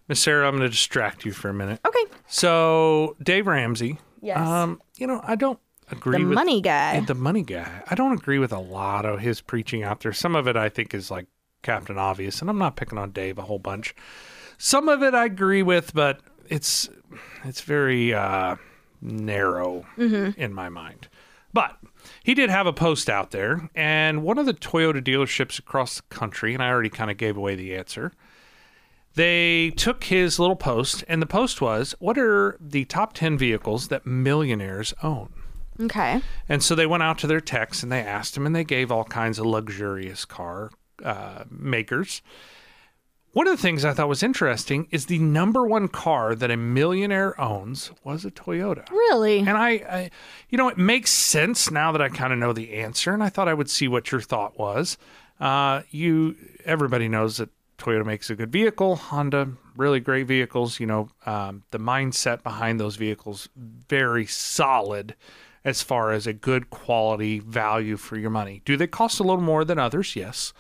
Miss 0.09 0.21
Sarah, 0.21 0.47
I'm 0.47 0.53
going 0.57 0.63
to 0.63 0.69
distract 0.69 1.25
you 1.25 1.33
for 1.33 1.49
a 1.49 1.55
minute. 1.55 1.81
Okay. 1.87 2.05
So, 2.27 3.17
Dave 3.23 3.47
Ramsey. 3.47 3.99
Yes. 4.21 4.39
Um, 4.39 4.81
you 4.97 5.07
know, 5.07 5.21
I 5.25 5.37
don't 5.37 5.59
agree 5.91 6.19
with 6.19 6.23
The 6.23 6.29
with 6.29 6.35
money 6.35 6.61
guy. 6.61 7.01
the 7.01 7.15
money 7.15 7.43
guy. 7.43 7.83
I 7.91 7.95
don't 7.95 8.13
agree 8.13 8.39
with 8.39 8.53
a 8.53 8.59
lot 8.59 9.05
of 9.07 9.21
his 9.21 9.41
preaching 9.41 9.83
out 9.83 10.01
there. 10.01 10.13
Some 10.13 10.35
of 10.37 10.47
it 10.49 10.57
I 10.57 10.69
think 10.69 10.95
is 10.95 11.11
like 11.11 11.27
Captain 11.63 11.97
Obvious, 11.99 12.41
and 12.41 12.51
I'm 12.51 12.59
not 12.59 12.77
picking 12.77 12.99
on 12.99 13.11
Dave 13.13 13.39
a 13.39 13.43
whole 13.43 13.59
bunch. 13.59 13.95
Some 14.59 14.89
of 14.89 15.03
it 15.03 15.15
I 15.15 15.25
agree 15.27 15.63
with, 15.63 15.95
but 15.95 16.21
it's 16.49 16.89
it's 17.45 17.61
very 17.63 18.13
uh, 18.13 18.57
narrow 19.01 19.87
in 19.97 20.53
my 20.53 20.69
mind. 20.69 21.09
But 21.53 21.77
he 22.23 22.35
did 22.35 22.51
have 22.51 22.67
a 22.67 22.73
post 22.73 23.11
out 23.11 23.31
there, 23.31 23.69
and 23.75 24.23
one 24.23 24.39
of 24.39 24.47
the 24.47 24.55
Toyota 24.55 25.03
dealerships 25.03 25.59
across 25.59 25.97
the 25.97 26.03
country, 26.15 26.55
and 26.55 26.63
I 26.63 26.69
already 26.69 26.91
kind 26.91 27.11
of 27.11 27.17
gave 27.17 27.37
away 27.37 27.55
the 27.57 27.75
answer. 27.75 28.13
They 29.15 29.71
took 29.71 30.05
his 30.05 30.39
little 30.39 30.57
post, 30.57 31.03
and 31.09 31.21
the 31.21 31.27
post 31.27 31.61
was, 31.61 31.95
"What 31.99 32.17
are 32.17 32.57
the 32.61 32.85
top 32.85 33.13
ten 33.13 33.37
vehicles 33.37 33.89
that 33.89 34.07
millionaires 34.07 34.95
own?" 35.03 35.33
Okay. 35.81 36.21
And 36.49 36.63
so 36.63 36.75
they 36.75 36.87
went 36.87 37.03
out 37.03 37.19
to 37.19 37.27
their 37.27 37.41
techs 37.41 37.83
and 37.83 37.91
they 37.91 38.03
asked 38.03 38.35
them, 38.35 38.47
and 38.47 38.55
they 38.55 38.65
gave 38.65 38.93
all 38.93 39.05
kinds 39.05 39.39
of 39.39 39.47
luxurious 39.47 40.25
car 40.25 40.71
uh, 41.05 41.45
makers. 41.51 42.23
One 43.33 43.47
of 43.47 43.57
the 43.57 43.63
things 43.63 43.85
I 43.85 43.93
thought 43.93 44.09
was 44.09 44.25
interesting 44.25 44.89
is 44.91 45.07
the 45.07 45.21
number 45.21 45.65
one 45.65 45.87
car 45.87 46.35
that 46.35 46.51
a 46.51 46.57
millionaire 46.57 47.41
owns 47.41 47.93
was 48.03 48.25
a 48.25 48.31
Toyota. 48.33 48.91
Really? 48.91 49.39
And 49.39 49.51
I, 49.51 49.71
I 49.71 50.11
you 50.49 50.59
know, 50.59 50.69
it 50.69 50.79
makes 50.79 51.13
sense 51.13 51.71
now 51.71 51.93
that 51.93 52.03
I 52.03 52.09
kind 52.09 52.33
of 52.33 52.41
know 52.41 52.53
the 52.53 52.75
answer, 52.75 53.13
and 53.15 53.23
I 53.23 53.29
thought 53.29 53.47
I 53.47 53.55
would 53.55 53.71
see 53.71 53.87
what 53.87 54.11
your 54.11 54.21
thought 54.21 54.59
was. 54.59 54.99
Uh, 55.39 55.83
you, 55.91 56.35
everybody 56.65 57.07
knows 57.07 57.37
that 57.37 57.51
Toyota 57.79 58.05
makes 58.05 58.31
a 58.31 58.35
good 58.35 58.51
vehicle. 58.51 58.97
Honda, 58.97 59.53
really 59.77 60.01
great 60.01 60.27
vehicles. 60.27 60.81
You 60.81 60.87
know, 60.87 61.09
um, 61.25 61.63
the 61.71 61.79
mindset 61.79 62.43
behind 62.43 62.81
those 62.81 62.97
vehicles 62.97 63.49
very 63.57 64.27
solid 64.27 65.15
as 65.65 65.83
far 65.83 66.11
as 66.11 66.27
a 66.27 66.33
good 66.33 66.71
quality 66.71 67.39
value 67.39 67.97
for 67.97 68.17
your 68.17 68.31
money. 68.31 68.61
Do 68.65 68.77
they 68.77 68.87
cost 68.87 69.21
a 69.21 69.23
little 69.23 69.43
more 69.43 69.65
than 69.65 69.79
others? 69.79 70.17
Yes. 70.17 70.53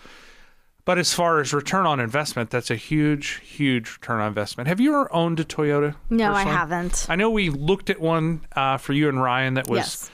But 0.90 0.98
as 0.98 1.14
far 1.14 1.38
as 1.38 1.52
return 1.54 1.86
on 1.86 2.00
investment, 2.00 2.50
that's 2.50 2.68
a 2.68 2.74
huge, 2.74 3.40
huge 3.44 3.92
return 3.92 4.18
on 4.18 4.26
investment. 4.26 4.66
Have 4.66 4.80
you 4.80 4.90
ever 4.90 5.14
owned 5.14 5.38
a 5.38 5.44
Toyota? 5.44 5.94
no, 6.10 6.32
I 6.32 6.42
haven't. 6.42 7.06
I 7.08 7.14
know 7.14 7.30
we 7.30 7.48
looked 7.48 7.90
at 7.90 8.00
one 8.00 8.40
uh, 8.56 8.76
for 8.76 8.92
you 8.92 9.08
and 9.08 9.22
Ryan 9.22 9.54
that 9.54 9.68
was 9.68 9.78
yes. 9.78 10.10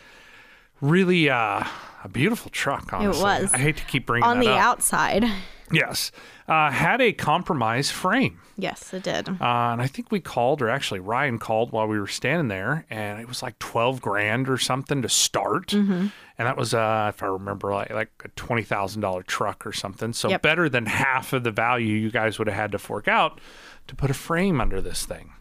really 0.83 1.31
uh, 1.31 1.65
a 2.05 2.09
beautiful 2.13 2.51
truck. 2.51 2.93
Honestly, 2.93 3.23
was. 3.23 3.55
I 3.55 3.57
hate 3.57 3.79
to 3.79 3.87
keep 3.87 4.05
bringing 4.05 4.27
it 4.27 4.31
up. 4.31 4.37
On 4.37 4.41
the 4.41 4.51
up. 4.51 4.61
outside. 4.61 5.25
Yes, 5.73 6.13
uh, 6.47 6.71
had 6.71 7.01
a 7.01 7.13
compromise 7.13 7.91
frame, 7.91 8.41
Yes, 8.57 8.95
it 8.95 9.03
did. 9.03 9.29
uh, 9.29 9.33
and 9.41 9.83
I 9.83 9.89
think 9.89 10.13
we 10.13 10.21
called, 10.21 10.63
or 10.63 10.71
actually 10.71 11.01
Ryan 11.01 11.41
called 11.41 11.73
while 11.73 11.89
we 11.89 11.99
were 11.99 12.07
standing 12.07 12.47
there, 12.47 12.87
and 12.89 13.21
it 13.21 13.27
was 13.27 13.43
like 13.43 13.59
twelve 13.59 14.01
grand 14.01 14.49
or 14.49 14.59
something 14.59 15.03
to 15.03 15.09
start, 15.09 15.71
Mm-hmm. 15.71 16.07
And 16.39 16.47
that 16.47 16.57
was, 16.57 16.75
uh, 16.75 17.13
if 17.15 17.23
I 17.23 17.27
remember, 17.27 17.73
like 17.73 17.91
like 17.91 18.11
a 18.25 18.29
twenty 18.29 18.63
thousand 18.63 19.01
dollar 19.03 19.23
truck 19.23 19.67
or 19.67 19.73
something. 19.73 20.13
So 20.13 20.29
Yep. 20.29 20.43
better 20.43 20.69
than 20.69 20.87
half 20.87 21.33
of 21.33 21.45
the 21.45 21.51
value 21.51 21.95
you 21.97 22.11
guys 22.11 22.39
would 22.39 22.49
have 22.49 22.57
had 22.57 22.73
to 22.73 22.79
fork 22.79 23.09
out 23.09 23.41
to 23.89 23.95
put 23.95 24.11
a 24.11 24.15
frame 24.15 24.61
under 24.61 24.81
this 24.81 25.05
thing. 25.07 25.33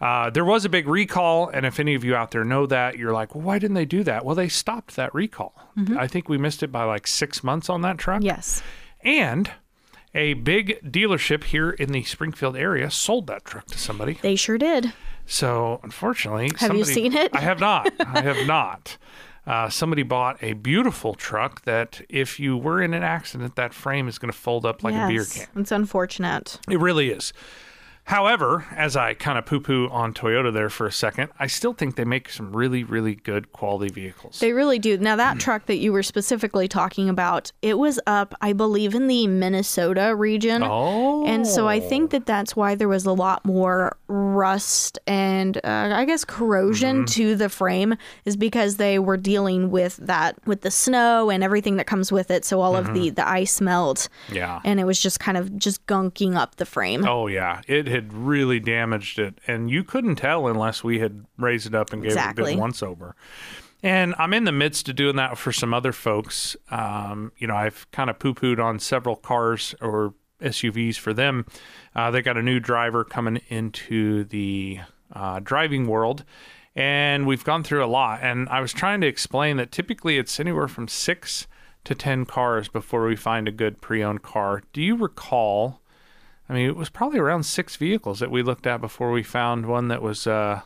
Uh, 0.00 0.30
there 0.30 0.44
was 0.44 0.64
a 0.64 0.68
big 0.68 0.86
recall, 0.86 1.48
and 1.48 1.66
if 1.66 1.80
any 1.80 1.92
of 1.96 2.04
you 2.04 2.14
out 2.14 2.30
there 2.30 2.44
know 2.44 2.66
that, 2.66 2.96
you're 2.96 3.12
like, 3.12 3.34
well, 3.34 3.42
why 3.42 3.58
didn't 3.58 3.74
they 3.74 3.84
do 3.84 4.04
that? 4.04 4.24
Well, 4.24 4.36
they 4.36 4.46
stopped 4.48 4.94
that 4.94 5.12
recall. 5.12 5.54
I 5.96 6.06
think 6.06 6.28
we 6.28 6.38
missed 6.38 6.62
it 6.62 6.70
by 6.70 6.84
like 6.84 7.06
six 7.08 7.42
months 7.42 7.68
on 7.68 7.80
that 7.82 7.98
truck. 7.98 8.22
Yes. 8.22 8.62
And 9.02 9.50
a 10.14 10.34
big 10.34 10.80
dealership 10.88 11.44
here 11.44 11.70
in 11.70 11.90
the 11.92 12.04
Springfield 12.04 12.56
area 12.56 12.90
sold 12.92 13.26
that 13.26 13.44
truck 13.44 13.66
to 13.66 13.78
somebody. 13.78 14.14
They 14.22 14.36
sure 14.36 14.56
did. 14.58 14.92
So 15.26 15.80
unfortunately, 15.82 16.50
Have 16.58 16.76
you 16.76 16.84
seen 16.84 17.12
it? 17.16 17.30
I 17.34 17.40
have 17.40 17.58
not. 17.60 17.92
I 18.00 18.22
have 18.22 18.46
not. 18.46 18.96
Uh, 19.48 19.70
somebody 19.70 20.02
bought 20.02 20.36
a 20.42 20.52
beautiful 20.52 21.14
truck 21.14 21.62
that, 21.62 22.02
if 22.10 22.38
you 22.38 22.54
were 22.54 22.82
in 22.82 22.92
an 22.92 23.02
accident, 23.02 23.56
that 23.56 23.72
frame 23.72 24.06
is 24.06 24.18
going 24.18 24.30
to 24.30 24.36
fold 24.36 24.66
up 24.66 24.84
like 24.84 24.94
a 24.94 25.08
beer 25.08 25.24
can. 25.24 25.46
It's 25.56 25.72
unfortunate. 25.72 26.60
It 26.68 26.78
really 26.78 27.08
is. 27.08 27.32
However, 28.08 28.64
as 28.74 28.96
I 28.96 29.12
kind 29.12 29.36
of 29.36 29.44
poo 29.44 29.60
poo 29.60 29.86
on 29.90 30.14
Toyota 30.14 30.50
there 30.50 30.70
for 30.70 30.86
a 30.86 30.92
second, 30.92 31.28
I 31.38 31.46
still 31.46 31.74
think 31.74 31.96
they 31.96 32.06
make 32.06 32.30
some 32.30 32.56
really, 32.56 32.82
really 32.82 33.16
good 33.16 33.52
quality 33.52 33.92
vehicles. 33.92 34.40
They 34.40 34.54
really 34.54 34.78
do. 34.78 34.96
Now 34.96 35.12
Mm. 35.12 35.18
that 35.18 35.38
truck 35.38 35.66
that 35.66 35.76
you 35.76 35.92
were 35.92 36.02
specifically 36.02 36.68
talking 36.68 37.10
about, 37.10 37.52
it 37.60 37.76
was 37.78 38.00
up, 38.06 38.34
I 38.40 38.54
believe, 38.54 38.94
in 38.94 39.08
the 39.08 39.26
Minnesota 39.26 40.14
region. 40.16 40.62
oh. 40.64 41.26
And 41.26 41.46
so 41.46 41.68
I 41.68 41.80
think 41.80 42.10
that 42.12 42.24
that's 42.24 42.56
why 42.56 42.74
there 42.74 42.88
was 42.88 43.04
a 43.04 43.12
lot 43.12 43.44
more 43.44 43.98
rust 44.08 44.98
and 45.06 45.58
uh, 45.58 45.90
I 45.92 46.06
guess 46.06 46.24
corrosion 46.24 46.88
Mm-hmm. 47.04 47.04
to 47.04 47.36
the 47.36 47.50
frame 47.50 47.94
is 48.24 48.36
because 48.38 48.78
they 48.78 48.98
were 48.98 49.18
dealing 49.18 49.70
with 49.70 49.96
that 49.98 50.36
with 50.46 50.62
the 50.62 50.70
snow 50.70 51.28
and 51.28 51.44
everything 51.44 51.76
that 51.76 51.86
comes 51.86 52.10
with 52.10 52.30
it. 52.30 52.46
So 52.46 52.62
all 52.62 52.74
of 52.74 52.86
Mm-hmm. 52.86 52.94
the 52.94 53.10
the 53.10 53.28
ice 53.28 53.60
melt 53.60 54.08
Yeah. 54.32 54.60
and 54.64 54.80
it 54.80 54.84
was 54.84 54.98
just 54.98 55.20
kind 55.20 55.36
of 55.36 55.54
just 55.58 55.84
gunking 55.86 56.36
up 56.36 56.56
the 56.56 56.64
frame. 56.64 57.06
Oh 57.06 57.26
yeah, 57.26 57.60
it 57.68 57.86
had 57.98 58.12
really 58.12 58.60
damaged 58.60 59.18
it, 59.18 59.38
and 59.46 59.70
you 59.70 59.82
couldn't 59.84 60.16
tell 60.16 60.46
unless 60.46 60.84
we 60.84 61.00
had 61.00 61.24
raised 61.36 61.66
it 61.66 61.74
up 61.74 61.92
and 61.92 62.02
gave 62.02 62.12
it 62.12 62.14
a 62.14 62.18
Exactly. 62.20 62.54
good 62.54 62.60
once 62.60 62.82
over. 62.82 63.14
And 63.82 64.14
I'm 64.18 64.32
in 64.34 64.44
the 64.44 64.52
midst 64.52 64.88
of 64.88 64.96
doing 64.96 65.16
that 65.16 65.36
for 65.38 65.52
some 65.52 65.72
other 65.74 65.92
folks. 65.92 66.56
Um, 66.70 67.32
you 67.38 67.46
know, 67.46 67.54
I've 67.56 67.88
kind 67.92 68.10
of 68.10 68.18
poo 68.18 68.34
pooed 68.34 68.58
on 68.58 68.78
several 68.78 69.14
cars 69.16 69.74
or 69.80 70.14
SUVs 70.40 70.96
for 70.96 71.12
them. 71.12 71.46
Uh, 71.94 72.10
they 72.10 72.22
got 72.22 72.36
a 72.36 72.42
new 72.42 72.60
driver 72.60 73.04
coming 73.04 73.40
into 73.48 74.24
the 74.24 74.80
uh, 75.12 75.40
driving 75.40 75.86
world, 75.86 76.24
and 76.76 77.26
we've 77.26 77.44
gone 77.44 77.62
through 77.64 77.84
a 77.84 77.86
lot. 77.86 78.20
And 78.22 78.48
I 78.48 78.60
was 78.60 78.72
trying 78.72 79.00
to 79.02 79.06
explain 79.06 79.56
that 79.58 79.70
typically 79.72 80.18
it's 80.18 80.38
anywhere 80.40 80.68
from 80.68 80.86
six 80.88 81.46
to 81.84 81.94
10 81.94 82.24
cars 82.26 82.68
before 82.68 83.06
we 83.06 83.16
find 83.16 83.46
a 83.48 83.52
good 83.52 83.80
pre 83.80 84.02
owned 84.02 84.22
car. 84.22 84.62
Do 84.72 84.82
you 84.82 84.96
recall? 84.96 85.80
I 86.48 86.54
mean, 86.54 86.66
it 86.66 86.76
was 86.76 86.88
probably 86.88 87.18
around 87.18 87.44
six 87.44 87.76
vehicles 87.76 88.20
that 88.20 88.30
we 88.30 88.42
looked 88.42 88.66
at 88.66 88.80
before 88.80 89.10
we 89.10 89.22
found 89.22 89.66
one 89.66 89.88
that 89.88 90.00
was, 90.00 90.26
uh, 90.26 90.62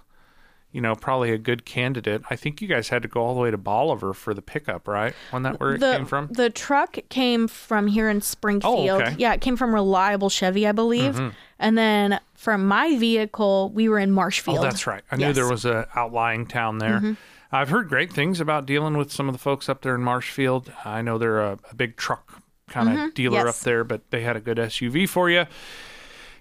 you 0.71 0.81
know, 0.81 0.95
probably 0.95 1.33
a 1.33 1.39
good 1.39 1.65
candidate. 1.65 2.23
I 2.31 2.37
think 2.37 2.63
you 2.63 2.69
guys 2.69 2.89
had 2.89 3.03
to 3.03 3.09
go 3.09 3.21
all 3.21 3.35
the 3.35 3.41
way 3.41 3.51
to 3.51 3.59
Bolivar 3.59 4.15
for 4.15 4.33
the 4.33 4.43
pickup, 4.43 4.87
right? 4.87 5.13
Wasn't 5.33 5.43
that 5.45 5.61
where 5.61 5.75
it 5.75 5.81
the, 5.81 5.97
came 5.97 6.07
from? 6.07 6.29
The 6.29 6.51
truck 6.51 6.99
came 7.09 7.49
from 7.49 7.89
here 7.89 8.09
in 8.09 8.21
Springfield. 8.21 8.89
Oh, 8.91 9.01
okay. 9.01 9.15
Yeah, 9.19 9.35
it 9.35 9.41
came 9.41 9.57
from 9.57 9.75
Reliable 9.75 10.31
Chevy, 10.31 10.67
I 10.67 10.73
believe. 10.73 11.17
Mm-hmm. 11.17 11.29
And 11.59 11.77
then 11.77 12.21
from 12.35 12.67
my 12.67 12.97
vehicle, 12.97 13.71
we 13.75 13.89
were 13.89 13.99
in 13.99 14.13
Marshfield. 14.13 14.59
Oh, 14.59 14.63
that's 14.63 14.87
right. 14.87 15.03
I 15.11 15.17
knew 15.17 15.23
Yes. 15.27 15.31
Mm-hmm. 15.31 15.35
there 15.37 15.51
was 15.51 15.65
a 15.65 15.89
outlying 15.95 16.47
town 16.47 16.79
there. 16.79 16.99
Mm-hmm. 16.99 17.13
I've 17.55 17.69
heard 17.69 17.89
great 17.89 18.13
things 18.13 18.41
about 18.41 18.65
dealing 18.65 18.97
with 18.97 19.13
some 19.13 19.29
of 19.29 19.35
the 19.35 19.39
folks 19.39 19.69
up 19.69 19.83
there 19.83 19.95
in 19.95 20.03
Marshfield. 20.03 20.73
I 20.87 21.03
know 21.03 21.19
they're 21.19 21.41
a, 21.41 21.59
a 21.71 21.75
big 21.75 21.97
truck 21.97 22.42
kind 22.73 22.89
of 22.99 23.15
dealer 23.15 23.39
Mm-hmm. 23.39 23.47
Yes. 23.47 23.59
up 23.61 23.65
there, 23.65 23.85
but 23.85 24.11
they 24.11 24.23
had 24.23 24.37
a 24.37 24.41
good 24.41 24.57
SUV 24.57 25.09
for 25.09 25.31
you. 25.31 25.47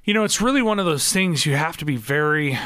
You 0.03 0.13
know, 0.15 0.23
it's 0.23 0.41
really 0.41 0.61
one 0.63 0.79
of 0.79 0.85
those 0.85 1.11
things 1.11 1.45
you 1.45 1.55
have 1.55 1.77
to 1.77 1.85
be 1.85 1.95
very 1.97 2.57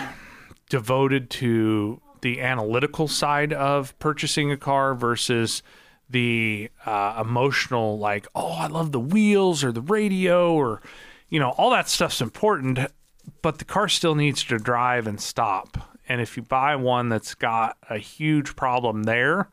devoted 0.69 1.29
to 1.29 2.01
the 2.21 2.41
analytical 2.41 3.07
side 3.07 3.53
of 3.53 3.97
purchasing 3.99 4.51
a 4.51 4.57
car 4.57 4.95
versus 4.95 5.61
the 6.09 6.69
uh, 6.85 7.21
emotional, 7.25 7.97
like, 7.99 8.27
oh, 8.35 8.51
I 8.53 8.67
love 8.67 8.91
the 8.91 8.99
wheels 8.99 9.63
or 9.63 9.71
the 9.71 9.81
radio 9.81 10.53
or, 10.53 10.81
you 11.29 11.39
know, 11.39 11.49
all 11.51 11.71
that 11.71 11.89
stuff's 11.89 12.21
important, 12.21 12.79
but 13.41 13.57
the 13.59 13.65
car 13.65 13.87
still 13.89 14.15
needs 14.15 14.43
to 14.45 14.57
drive 14.57 15.07
and 15.07 15.19
stop. 15.19 15.77
And 16.07 16.21
if 16.21 16.37
you 16.37 16.43
buy 16.43 16.75
one 16.75 17.09
that's 17.09 17.33
got 17.35 17.77
a 17.89 17.97
huge 17.97 18.55
problem 18.55 19.03
there, 19.03 19.49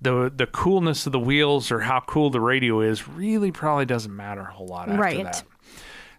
the 0.00 0.32
the 0.34 0.46
coolness 0.46 1.06
of 1.06 1.12
the 1.12 1.18
wheels 1.20 1.70
or 1.70 1.80
how 1.80 2.00
cool 2.00 2.30
the 2.30 2.40
radio 2.40 2.80
is 2.80 3.08
really 3.08 3.50
probably 3.52 3.84
doesn't 3.86 4.14
matter 4.14 4.42
a 4.42 4.52
whole 4.52 4.66
lot 4.68 4.88
after 4.88 5.00
Right. 5.00 5.24
that. 5.24 5.42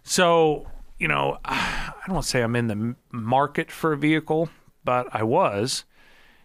So, 0.02 0.66
you 0.98 1.08
know, 1.08 1.38
I 1.44 1.92
don't 2.06 2.14
want 2.14 2.24
to 2.24 2.30
say 2.30 2.42
I'm 2.42 2.56
in 2.56 2.66
the 2.68 2.96
market 3.10 3.70
for 3.70 3.92
a 3.92 3.96
vehicle, 3.96 4.48
but 4.84 5.08
I 5.12 5.22
was. 5.22 5.84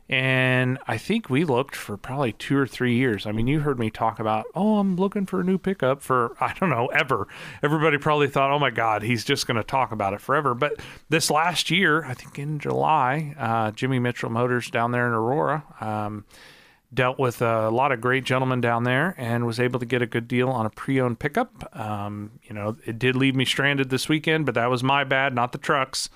And 0.07 0.77
I 0.85 0.99
think 0.99 1.31
we 1.31 1.45
looked 1.45 1.75
for 1.75 1.97
probably 1.97 2.31
two 2.31 2.55
or 2.55 2.67
three 2.67 2.93
years. 2.95 3.25
I 3.25 3.31
mean, 3.31 3.47
you 3.47 3.61
heard 3.61 3.79
me 3.79 3.89
talk 3.89 4.19
about, 4.19 4.45
oh, 4.53 4.77
I'm 4.77 4.97
looking 4.97 5.25
for 5.25 5.41
a 5.41 5.43
new 5.43 5.57
pickup 5.57 6.03
for, 6.03 6.35
I 6.39 6.53
don't 6.59 6.69
know, 6.69 6.85
ever. 6.87 7.27
Everybody 7.63 7.97
probably 7.97 8.27
thought, 8.27 8.51
oh 8.51 8.59
my 8.59 8.69
God, 8.69 9.01
he's 9.01 9.23
just 9.25 9.47
going 9.47 9.57
to 9.57 9.63
talk 9.63 9.91
about 9.91 10.13
it 10.13 10.21
forever. 10.21 10.53
But 10.53 10.79
this 11.09 11.31
last 11.31 11.71
year, 11.71 12.05
I 12.05 12.13
think 12.13 12.37
in 12.37 12.59
July, 12.59 13.33
uh, 13.39 13.71
Jimmy 13.71 13.97
Mitchell 13.97 14.29
Motors 14.29 14.69
down 14.69 14.91
there 14.91 15.07
in 15.07 15.13
Aurora, 15.13 15.63
um, 15.81 16.23
dealt 16.95 17.19
with 17.19 17.41
a 17.41 17.69
lot 17.69 17.91
of 17.91 18.01
great 18.01 18.23
gentlemen 18.23 18.61
down 18.61 18.83
there 18.83 19.13
and 19.17 19.45
was 19.45 19.59
able 19.59 19.79
to 19.79 19.85
get 19.85 20.01
a 20.01 20.05
good 20.05 20.27
deal 20.27 20.49
on 20.49 20.65
a 20.65 20.69
pre-owned 20.69 21.19
pickup. 21.19 21.77
Um, 21.77 22.31
you 22.43 22.55
know, 22.55 22.77
it 22.85 22.97
did 22.97 23.15
leave 23.15 23.35
me 23.35 23.45
stranded 23.45 23.89
this 23.89 24.09
weekend, 24.09 24.45
but 24.45 24.55
that 24.55 24.69
was 24.69 24.81
my 24.81 25.03
bad, 25.03 25.35
not 25.35 25.51
the 25.51 25.57
trucks. 25.57 26.09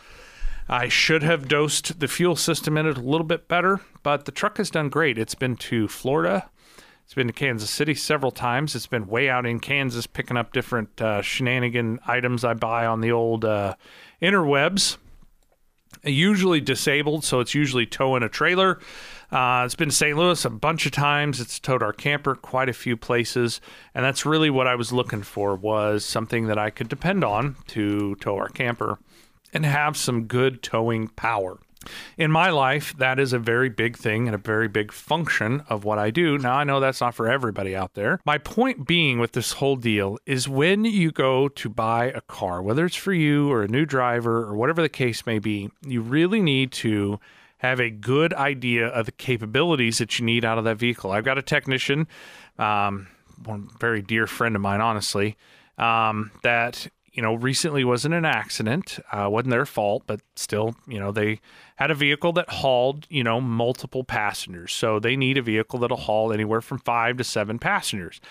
I 0.67 0.87
should 0.87 1.23
have 1.23 1.47
dosed 1.47 1.99
the 1.99 2.07
fuel 2.07 2.35
system 2.35 2.77
in 2.77 2.85
it 2.85 2.97
a 2.97 3.01
little 3.01 3.25
bit 3.25 3.47
better, 3.47 3.81
but 4.03 4.25
the 4.25 4.31
truck 4.31 4.57
has 4.57 4.69
done 4.69 4.89
great. 4.89 5.17
It's 5.17 5.35
been 5.35 5.55
to 5.57 5.87
Florida. 5.87 6.49
It's 7.03 7.15
been 7.15 7.27
to 7.27 7.33
Kansas 7.33 7.71
City 7.71 7.95
several 7.95 8.31
times. 8.31 8.75
It's 8.75 8.85
been 8.85 9.07
way 9.07 9.29
out 9.29 9.47
in 9.47 9.59
Kansas 9.59 10.05
picking 10.05 10.37
up 10.37 10.53
different 10.53 11.01
uh, 11.01 11.23
shenanigan 11.23 11.99
items 12.05 12.45
I 12.45 12.53
buy 12.53 12.85
on 12.85 13.01
the 13.01 13.11
old 13.11 13.45
uh, 13.45 13.75
interwebs 14.21 14.97
usually 16.03 16.61
disabled, 16.61 17.23
so 17.23 17.39
it's 17.39 17.53
usually 17.53 17.85
towing 17.85 18.23
a 18.23 18.29
trailer. 18.29 18.79
Uh, 19.31 19.61
it's 19.63 19.75
been 19.75 19.91
St. 19.91 20.17
Louis 20.17 20.43
a 20.43 20.49
bunch 20.49 20.85
of 20.85 20.91
times. 20.91 21.39
It's 21.39 21.59
towed 21.59 21.83
our 21.83 21.93
camper 21.93 22.35
quite 22.35 22.67
a 22.67 22.73
few 22.73 22.97
places, 22.97 23.61
and 23.93 24.03
that's 24.03 24.25
really 24.25 24.49
what 24.49 24.67
I 24.67 24.75
was 24.75 24.91
looking 24.91 25.21
for 25.21 25.55
was 25.55 26.03
something 26.03 26.47
that 26.47 26.57
I 26.57 26.71
could 26.71 26.89
depend 26.89 27.23
on 27.23 27.55
to 27.67 28.15
tow 28.15 28.37
our 28.37 28.49
camper 28.49 28.97
and 29.53 29.65
have 29.65 29.97
some 29.97 30.25
good 30.25 30.63
towing 30.63 31.09
power. 31.09 31.59
In 32.17 32.29
my 32.29 32.49
life, 32.49 32.95
that 32.97 33.19
is 33.19 33.31
a 33.31 33.39
very 33.39 33.69
big 33.69 33.97
thing 33.97 34.27
and 34.27 34.35
a 34.35 34.39
very 34.39 34.67
big 34.67 34.91
function 34.91 35.63
of 35.69 35.85
what 35.85 35.97
I 35.97 36.11
do. 36.11 36.37
Now, 36.37 36.55
I 36.55 36.63
know 36.65 36.79
that's 36.79 36.99
not 36.99 37.15
for 37.15 37.29
everybody 37.29 37.75
out 37.75 37.93
there. 37.93 38.19
My 38.25 38.37
point 38.37 38.85
being 38.85 39.17
with 39.17 39.31
this 39.31 39.53
whole 39.53 39.77
deal 39.77 40.17
is 40.25 40.49
when 40.49 40.83
you 40.83 41.11
go 41.11 41.47
to 41.47 41.69
buy 41.69 42.05
a 42.07 42.21
car, 42.21 42.61
whether 42.61 42.85
it's 42.85 42.97
for 42.97 43.13
you 43.13 43.49
or 43.49 43.63
a 43.63 43.67
new 43.67 43.85
driver 43.85 44.43
or 44.43 44.55
whatever 44.55 44.81
the 44.81 44.89
case 44.89 45.25
may 45.25 45.39
be, 45.39 45.69
you 45.85 46.01
really 46.01 46.41
need 46.41 46.71
to 46.73 47.19
have 47.59 47.79
a 47.79 47.89
good 47.89 48.33
idea 48.33 48.87
of 48.87 49.05
the 49.05 49.11
capabilities 49.11 49.99
that 49.99 50.17
you 50.17 50.25
need 50.25 50.43
out 50.43 50.57
of 50.57 50.63
that 50.63 50.77
vehicle. 50.77 51.11
I've 51.11 51.25
got 51.25 51.37
a 51.37 51.41
technician, 51.41 52.07
um, 52.57 53.07
one 53.43 53.69
very 53.79 54.01
dear 54.01 54.27
friend 54.27 54.55
of 54.55 54.61
mine, 54.61 54.81
honestly, 54.81 55.37
um, 55.77 56.31
that 56.43 56.87
you 57.11 57.21
know 57.21 57.33
recently 57.33 57.83
was 57.83 58.05
in 58.05 58.13
an 58.13 58.25
accident. 58.25 58.99
Uh, 59.11 59.27
wasn't 59.29 59.51
their 59.51 59.65
fault, 59.65 60.03
but 60.07 60.21
still, 60.35 60.75
you 60.87 60.99
know, 60.99 61.11
they 61.11 61.41
had 61.75 61.91
a 61.91 61.95
vehicle 61.95 62.31
that 62.33 62.49
hauled 62.49 63.05
you 63.09 63.23
know 63.23 63.41
multiple 63.41 64.03
passengers, 64.03 64.73
so 64.73 64.99
they 64.99 65.15
need 65.15 65.37
a 65.37 65.41
vehicle 65.41 65.79
that'll 65.79 65.97
haul 65.97 66.31
anywhere 66.31 66.61
from 66.61 66.79
five 66.79 67.17
to 67.17 67.23
seven 67.23 67.59
passengers. 67.59 68.21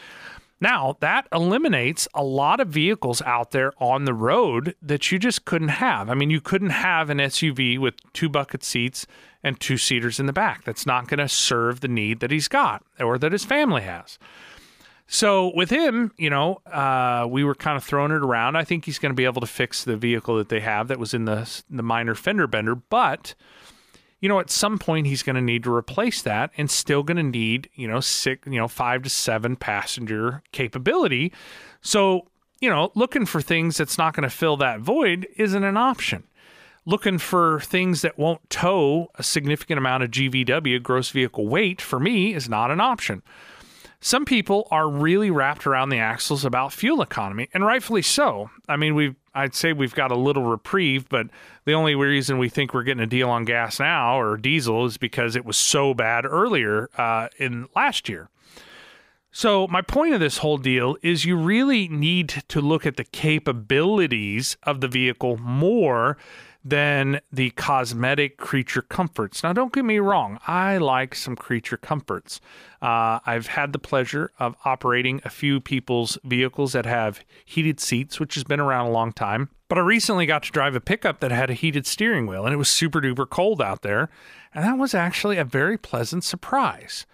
Now, 0.61 0.97
that 1.01 1.29
eliminates 1.33 2.09
a 2.15 2.25
lot 2.25 2.59
of 2.59 2.69
vehicles 2.69 3.23
out 3.23 3.53
there 3.53 3.73
on 3.79 4.05
the 4.05 4.15
road 4.15 4.75
that 4.83 5.13
you 5.13 5.19
just 5.19 5.45
couldn't 5.45 5.69
have. 5.69 6.11
I 6.11 6.15
mean, 6.15 6.31
you 6.31 6.41
couldn't 6.41 6.71
have 6.71 7.11
an 7.11 7.19
SUV 7.19 7.79
with 7.79 7.95
two 8.13 8.29
bucket 8.29 8.65
seats 8.65 9.07
and 9.45 9.61
two 9.61 9.77
seaters 9.77 10.19
in 10.19 10.27
the 10.27 10.33
back. 10.33 10.65
That's 10.65 10.85
not 10.85 11.07
going 11.07 11.19
to 11.19 11.29
serve 11.29 11.81
the 11.81 11.89
need 11.89 12.19
that 12.21 12.33
he's 12.33 12.49
got 12.49 12.85
or 12.99 13.19
that 13.19 13.31
his 13.31 13.45
family 13.45 13.83
has. 13.83 14.19
So 15.07 15.53
with 15.55 15.71
him, 15.71 16.13
you 16.19 16.29
know, 16.29 16.61
uh, 16.67 17.27
we 17.29 17.43
were 17.43 17.55
kind 17.55 17.77
of 17.77 17.85
throwing 17.85 18.13
it 18.13 18.23
around. 18.23 18.57
I 18.57 18.65
think 18.65 18.85
he's 18.85 18.99
going 18.99 19.11
to 19.11 19.17
be 19.17 19.25
able 19.25 19.41
to 19.41 19.47
fix 19.47 19.83
the 19.85 19.97
vehicle 19.97 20.37
that 20.37 20.51
they 20.51 20.61
have 20.61 20.89
that 20.89 20.99
was 20.99 21.15
in 21.15 21.25
the 21.25 21.63
the 21.71 21.83
minor 21.83 22.15
fender 22.15 22.47
bender, 22.47 22.75
but 22.75 23.35
you 24.21 24.29
know, 24.29 24.41
at 24.41 24.51
some 24.51 24.79
point 24.79 25.07
he's 25.07 25.23
going 25.23 25.37
to 25.37 25.43
need 25.43 25.63
to 25.65 25.73
replace 25.73 26.23
that 26.23 26.51
and 26.57 26.71
still 26.71 27.03
going 27.03 27.17
to 27.17 27.23
need, 27.23 27.69
you 27.75 27.87
know, 27.87 28.01
six, 28.01 28.47
you 28.47 28.59
know, 28.59 28.69
five 28.69 29.03
to 29.03 29.11
seven 29.11 29.57
passenger 29.57 30.43
capability. 30.53 31.33
So, 31.81 32.27
you 32.61 32.69
know, 32.69 32.91
looking 32.95 33.27
for 33.27 33.41
things 33.41 33.77
that's 33.77 33.99
not 33.99 34.15
going 34.15 34.29
to 34.29 34.35
fill 34.35 34.57
that 34.57 34.81
void 34.81 35.29
isn't 35.37 35.63
an 35.63 35.77
option. 35.77 36.25
Looking 36.85 37.19
for 37.19 37.61
things 37.61 38.03
that 38.03 38.19
won't 38.19 38.49
tow 38.51 39.11
a 39.17 39.23
significant 39.23 39.79
amount 39.79 40.03
of 40.03 40.11
GVW, 40.11 40.83
gross 40.83 41.11
vehicle 41.11 41.47
weight, 41.47 41.81
for 41.81 42.01
me 42.01 42.35
is 42.35 42.49
not 42.49 42.71
an 42.71 42.81
option. 42.81 43.23
Some 44.01 44.25
people 44.25 44.69
are 44.71 44.89
really 44.89 45.31
wrapped 45.31 45.67
around 45.67 45.89
the 45.89 45.99
axles 45.99 46.45
about 46.45 46.73
fuel 46.73 47.03
economy, 47.03 47.49
and 47.53 47.65
rightfully 47.65 48.03
so. 48.03 48.51
I 48.69 48.77
mean, 48.77 48.95
we've 48.95 49.17
I'd 49.35 49.55
say 49.55 49.73
we've 49.73 49.95
got 49.95 50.11
a 50.11 50.17
little 50.17 50.45
reprieve, 50.45 51.09
but 51.09 51.29
the 51.65 51.73
only 51.73 51.95
reason 51.95 52.39
we 52.39 52.49
think 52.49 52.75
we're 52.75 52.83
getting 52.83 53.03
a 53.03 53.07
deal 53.07 53.31
on 53.31 53.45
gas 53.45 53.79
now 53.79 54.19
or 54.19 54.37
diesel 54.37 54.85
is 54.87 54.97
because 54.99 55.37
it 55.37 55.45
was 55.45 55.57
so 55.57 55.95
bad 55.95 56.25
earlier 56.25 56.91
uh, 56.97 57.29
in 57.39 57.69
last 57.75 58.09
year. 58.09 58.29
So, 59.31 59.69
my 59.69 59.83
point 59.83 60.15
of 60.15 60.21
this 60.21 60.39
whole 60.39 60.59
deal 60.59 60.97
is 61.03 61.25
you 61.25 61.37
really 61.37 61.87
need 61.87 62.43
to 62.49 62.61
look 62.61 62.87
at 62.87 62.97
the 62.97 63.05
capabilities 63.05 64.57
of 64.63 64.81
the 64.81 64.89
vehicle 64.89 65.37
more 65.37 66.17
than 66.65 67.21
the 67.33 67.51
cosmetic 67.51 68.37
creature 68.37 68.83
comforts. 68.83 69.43
Now, 69.43 69.53
don't 69.53 69.73
get 69.73 69.85
me 69.85 69.99
wrong, 69.99 70.39
I 70.47 70.79
like 70.79 71.15
some 71.15 71.37
creature 71.37 71.77
comforts. 71.77 72.41
Uh, 72.83 73.21
I've 73.25 73.49
had 73.49 73.73
the 73.73 73.79
pleasure 73.79 74.33
of 74.39 74.57
operating 74.65 75.21
a 75.25 75.31
few 75.31 75.61
people's 75.61 76.19
vehicles 76.25 76.73
that 76.73 76.87
have 76.87 77.25
heated 77.45 77.81
seats, 77.81 78.21
which 78.21 78.35
has 78.35 78.45
been 78.45 78.61
around 78.61 78.87
a 78.87 78.93
long 78.93 79.13
time. 79.13 79.51
But 79.69 79.79
I 79.79 79.83
recently 79.83 80.27
got 80.27 80.43
to 80.45 80.51
drive 80.51 80.75
a 80.75 80.81
pickup 80.81 81.21
that 81.21 81.31
had 81.31 81.51
a 81.51 81.55
heated 81.55 81.87
steering 81.87 82.27
wheel, 82.27 82.45
and 82.45 82.55
it 82.55 82.59
was 82.59 82.69
super 82.69 83.01
duper 83.01 83.29
cold 83.29 83.61
out 83.61 83.83
there. 83.83 84.09
And 84.55 84.65
that 84.65 84.79
was 84.79 84.95
actually 84.95 85.37
a 85.37 85.45
very 85.45 85.77
pleasant 85.77 86.25
surprise. 86.25 87.07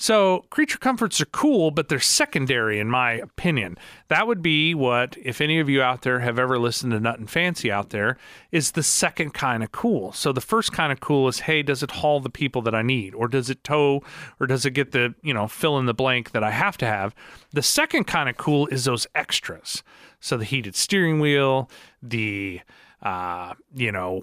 So, 0.00 0.44
creature 0.50 0.78
comforts 0.78 1.20
are 1.20 1.26
cool, 1.26 1.72
but 1.72 1.88
they're 1.88 1.98
secondary, 1.98 2.78
in 2.78 2.88
my 2.88 3.14
opinion. 3.14 3.76
That 4.06 4.28
would 4.28 4.40
be 4.40 4.72
what, 4.72 5.16
if 5.20 5.40
any 5.40 5.58
of 5.58 5.68
you 5.68 5.82
out 5.82 6.02
there 6.02 6.20
have 6.20 6.38
ever 6.38 6.56
listened 6.56 6.92
to 6.92 7.00
Nut 7.00 7.18
and 7.18 7.28
Fancy 7.28 7.72
out 7.72 7.90
there, 7.90 8.16
is 8.52 8.72
the 8.72 8.84
second 8.84 9.34
kind 9.34 9.64
of 9.64 9.72
cool. 9.72 10.12
So, 10.12 10.30
the 10.30 10.40
first 10.40 10.72
kind 10.72 10.92
of 10.92 11.00
cool 11.00 11.26
is 11.26 11.40
hey, 11.40 11.64
does 11.64 11.82
it 11.82 11.90
haul 11.90 12.20
the 12.20 12.30
people 12.30 12.62
that 12.62 12.76
I 12.76 12.82
need? 12.82 13.12
Or 13.12 13.26
does 13.26 13.50
it 13.50 13.64
tow? 13.64 14.04
Or 14.38 14.46
does 14.46 14.64
it 14.64 14.70
get 14.70 14.92
the, 14.92 15.16
you 15.20 15.34
know, 15.34 15.48
fill 15.48 15.78
in 15.80 15.86
the 15.86 15.94
blank 15.94 16.30
that 16.30 16.44
I 16.44 16.52
have 16.52 16.78
to 16.78 16.86
have? 16.86 17.12
The 17.50 17.62
second 17.62 18.04
kind 18.04 18.28
of 18.28 18.36
cool 18.36 18.68
is 18.68 18.84
those 18.84 19.08
extras. 19.16 19.82
So, 20.20 20.36
the 20.36 20.44
heated 20.44 20.76
steering 20.76 21.18
wheel, 21.18 21.68
the, 22.00 22.60
uh, 23.02 23.54
you 23.74 23.90
know, 23.90 24.22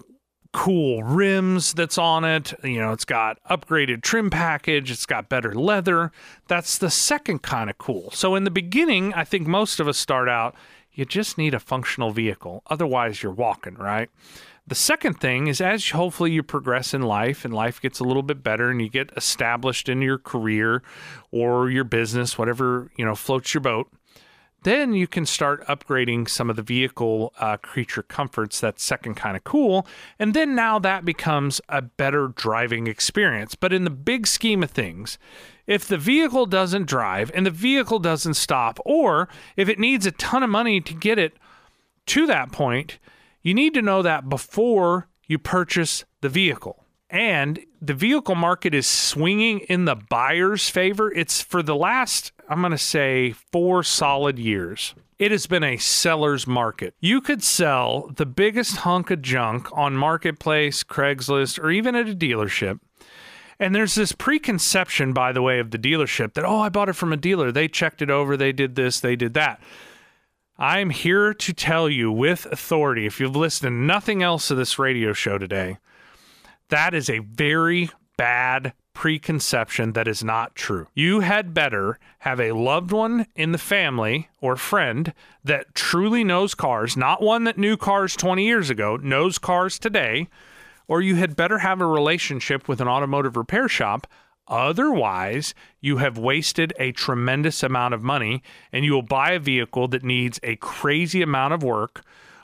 cool 0.55 1.03
rims 1.03 1.73
that's 1.73 1.97
on 1.97 2.23
it. 2.23 2.53
You 2.63 2.79
know, 2.79 2.93
it's 2.93 3.03
got 3.03 3.43
upgraded 3.43 4.01
trim 4.01 4.29
package, 4.29 4.89
it's 4.89 5.05
got 5.05 5.27
better 5.27 5.53
leather. 5.53 6.13
That's 6.47 6.77
the 6.77 6.89
second 6.89 7.39
kind 7.39 7.69
of 7.69 7.77
cool. 7.77 8.09
So 8.11 8.35
in 8.35 8.45
the 8.45 8.51
beginning, 8.51 9.13
I 9.13 9.25
think 9.25 9.47
most 9.47 9.81
of 9.81 9.87
us 9.89 9.97
start 9.97 10.29
out 10.29 10.55
you 10.93 11.03
just 11.03 11.37
need 11.37 11.53
a 11.53 11.59
functional 11.59 12.11
vehicle. 12.11 12.63
Otherwise, 12.67 13.21
you're 13.21 13.33
walking, 13.33 13.75
right? 13.75 14.09
The 14.65 14.75
second 14.75 15.15
thing 15.15 15.47
is 15.47 15.59
as 15.59 15.89
hopefully 15.89 16.31
you 16.31 16.41
progress 16.41 16.93
in 16.93 17.01
life 17.01 17.43
and 17.43 17.53
life 17.53 17.81
gets 17.81 17.99
a 17.99 18.05
little 18.05 18.23
bit 18.23 18.41
better 18.41 18.69
and 18.69 18.81
you 18.81 18.87
get 18.87 19.11
established 19.17 19.89
in 19.89 20.01
your 20.01 20.17
career 20.17 20.81
or 21.31 21.69
your 21.69 21.83
business, 21.83 22.37
whatever, 22.37 22.89
you 22.95 23.03
know, 23.03 23.13
floats 23.13 23.53
your 23.53 23.59
boat 23.59 23.91
then 24.65 24.93
you 24.93 25.07
can 25.07 25.25
start 25.25 25.65
upgrading 25.67 26.27
some 26.27 26.49
of 26.49 26.55
the 26.55 26.61
vehicle 26.61 27.33
uh, 27.39 27.55
creature 27.57 28.03
comforts. 28.03 28.59
That's 28.59 28.83
second 28.83 29.15
kind 29.15 29.37
of 29.37 29.43
cool. 29.43 29.87
And 30.19 30.33
then 30.33 30.55
now 30.55 30.79
that 30.79 31.05
becomes 31.05 31.61
a 31.69 31.81
better 31.81 32.27
driving 32.29 32.87
experience. 32.87 33.55
But 33.55 33.71
in 33.71 33.83
the 33.83 33.89
big 33.89 34.27
scheme 34.27 34.63
of 34.63 34.71
things 34.71 35.17
if 35.67 35.87
the 35.87 35.97
vehicle 35.97 36.45
doesn't 36.45 36.85
drive 36.85 37.31
and 37.33 37.45
the 37.45 37.51
vehicle 37.51 37.97
doesn't 37.97 38.35
stop 38.35 38.79
or 38.85 39.27
if 39.55 39.67
it 39.67 39.79
needs 39.79 40.05
a 40.05 40.11
ton 40.11 40.43
of 40.43 40.49
money 40.49 40.79
to 40.79 40.93
get 40.93 41.17
it 41.17 41.37
to 42.05 42.27
that 42.27 42.51
point 42.51 42.99
You 43.41 43.53
need 43.53 43.75
to 43.75 43.81
know 43.83 44.01
that 44.01 44.27
before 44.27 45.07
you 45.27 45.37
purchase 45.37 46.03
the 46.21 46.29
vehicle. 46.29 46.84
And 47.09 47.59
the 47.81 47.93
vehicle 47.93 48.35
market 48.35 48.73
is 48.73 48.87
swinging 48.87 49.59
in 49.59 49.85
the 49.85 49.95
buyer's 49.95 50.69
favor. 50.69 51.11
It's 51.11 51.41
for 51.41 51.61
the 51.61 51.75
last, 51.75 52.31
I'm 52.49 52.61
going 52.61 52.71
to 52.71 52.77
say, 52.77 53.31
four 53.51 53.83
solid 53.83 54.39
years. 54.39 54.95
It 55.17 55.31
has 55.31 55.45
been 55.47 55.63
a 55.63 55.77
seller's 55.77 56.45
market. 56.45 56.93
You 56.99 57.21
could 57.21 57.41
sell 57.41 58.11
the 58.15 58.25
biggest 58.25 58.77
hunk 58.77 59.11
of 59.11 59.21
junk 59.21 59.69
on 59.71 59.95
Marketplace, 59.95 60.83
Craigslist, 60.83 61.57
or 61.63 61.71
even 61.71 61.95
at 61.95 62.09
a 62.09 62.15
dealership. 62.15 62.79
And 63.57 63.73
there's 63.73 63.95
this 63.95 64.11
preconception, 64.11 65.13
by 65.13 65.31
the 65.31 65.41
way, 65.41 65.59
of 65.59 65.71
the 65.71 65.77
dealership 65.77 66.33
that, 66.33 66.43
oh, 66.43 66.59
I 66.59 66.67
bought 66.67 66.89
it 66.89 66.93
from 66.93 67.13
a 67.13 67.17
dealer. 67.17 67.51
They 67.51 67.69
checked 67.69 68.01
it 68.01 68.09
over. 68.09 68.35
They 68.35 68.51
did 68.51 68.75
this. 68.75 68.99
They 68.99 69.15
did 69.15 69.33
that. 69.35 69.61
I'm 70.57 70.89
here 70.89 71.33
to 71.33 71.53
tell 71.53 71.89
you 71.89 72.11
with 72.11 72.45
authority, 72.47 73.05
if 73.05 73.19
you've 73.19 73.35
listened 73.35 73.67
to 73.67 73.73
nothing 73.73 74.21
else 74.23 74.49
to 74.49 74.55
this 74.55 74.77
radio 74.77 75.13
show 75.13 75.37
today, 75.37 75.77
that 76.69 76.93
is 76.93 77.09
a 77.09 77.19
very 77.19 77.89
bad 78.17 78.73
preconception 78.93 79.91
that 79.91 80.07
is 80.07 80.23
not 80.23 80.55
true. 80.55 80.87
You 80.95 81.19
had 81.19 81.53
better 81.53 81.99
have 82.19 82.39
a 82.39 82.53
loved 82.53 82.91
one 82.91 83.27
in 83.35 83.51
the 83.51 83.57
family 83.57 84.29
or 84.41 84.55
friend 84.55 85.13
that 85.43 85.75
truly 85.75 86.23
knows 86.23 86.55
cars, 86.55 86.95
not 86.95 87.21
one 87.21 87.43
that 87.43 87.57
knew 87.57 87.77
cars 87.77 88.15
20 88.15 88.43
years 88.45 88.69
ago, 88.69 88.95
knows 88.95 89.37
cars 89.37 89.77
today, 89.77 90.27
or 90.87 91.01
you 91.01 91.15
had 91.15 91.35
better 91.35 91.59
have 91.59 91.81
a 91.81 91.85
relationship 91.85 92.67
with 92.67 92.79
an 92.79 92.87
automotive 92.87 93.35
repair 93.35 93.67
shop. 93.67 94.07
Otherwise, 94.47 95.53
you 95.81 95.97
have 95.97 96.17
wasted 96.17 96.73
a 96.79 96.91
tremendous 96.93 97.63
amount 97.63 97.93
of 97.93 98.01
money 98.01 98.41
and 98.71 98.85
you 98.85 98.93
will 98.93 99.01
buy 99.01 99.31
a 99.31 99.39
vehicle 99.39 99.87
that 99.89 100.03
needs 100.03 100.39
a 100.41 100.55
crazy 100.55 101.21
amount 101.21 101.53
of 101.53 101.63
work, 101.63 102.01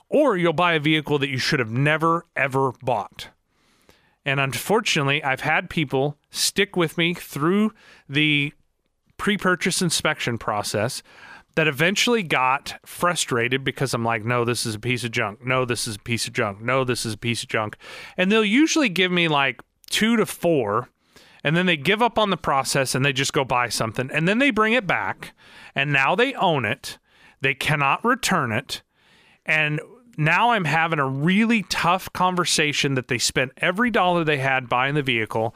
or 0.09 0.35
you'll 0.35 0.51
buy 0.51 0.73
a 0.73 0.79
vehicle 0.79 1.17
that 1.17 1.29
you 1.29 1.37
should 1.37 1.59
have 1.59 1.71
never, 1.71 2.25
ever 2.35 2.73
bought. 2.83 3.29
And 4.25 4.39
unfortunately, 4.39 5.23
I've 5.23 5.41
had 5.41 5.69
people 5.69 6.17
stick 6.29 6.75
with 6.75 6.97
me 6.97 7.13
through 7.13 7.73
the 8.07 8.53
pre 9.17 9.37
purchase 9.37 9.81
inspection 9.81 10.37
process 10.37 11.01
that 11.55 11.67
eventually 11.67 12.23
got 12.23 12.79
frustrated 12.85 13.63
because 13.63 13.93
I'm 13.93 14.05
like, 14.05 14.23
no, 14.23 14.45
this 14.45 14.65
is 14.65 14.75
a 14.75 14.79
piece 14.79 15.03
of 15.03 15.11
junk. 15.11 15.43
No, 15.43 15.65
this 15.65 15.87
is 15.87 15.95
a 15.95 15.99
piece 15.99 16.27
of 16.27 16.33
junk. 16.33 16.61
No, 16.61 16.83
this 16.83 17.05
is 17.05 17.13
a 17.13 17.17
piece 17.17 17.43
of 17.43 17.49
junk. 17.49 17.77
And 18.15 18.31
they'll 18.31 18.45
usually 18.45 18.89
give 18.89 19.11
me 19.11 19.27
like 19.27 19.61
two 19.89 20.15
to 20.15 20.25
four. 20.25 20.89
And 21.43 21.55
then 21.55 21.65
they 21.65 21.75
give 21.75 22.01
up 22.01 22.19
on 22.19 22.29
the 22.29 22.37
process 22.37 22.95
and 22.95 23.03
they 23.03 23.11
just 23.11 23.33
go 23.33 23.43
buy 23.43 23.69
something. 23.69 24.09
And 24.13 24.27
then 24.27 24.37
they 24.37 24.51
bring 24.51 24.73
it 24.73 24.87
back. 24.87 25.33
And 25.75 25.91
now 25.91 26.15
they 26.15 26.33
own 26.35 26.65
it. 26.65 26.99
They 27.41 27.55
cannot 27.55 28.05
return 28.05 28.51
it. 28.51 28.83
And 29.45 29.81
now 30.17 30.51
I'm 30.51 30.65
having 30.65 30.99
a 30.99 31.07
really 31.07 31.63
tough 31.63 32.11
conversation 32.13 32.95
that 32.95 33.07
they 33.07 33.17
spent 33.17 33.51
every 33.57 33.89
dollar 33.89 34.23
they 34.23 34.37
had 34.37 34.69
buying 34.69 34.95
the 34.95 35.03
vehicle 35.03 35.55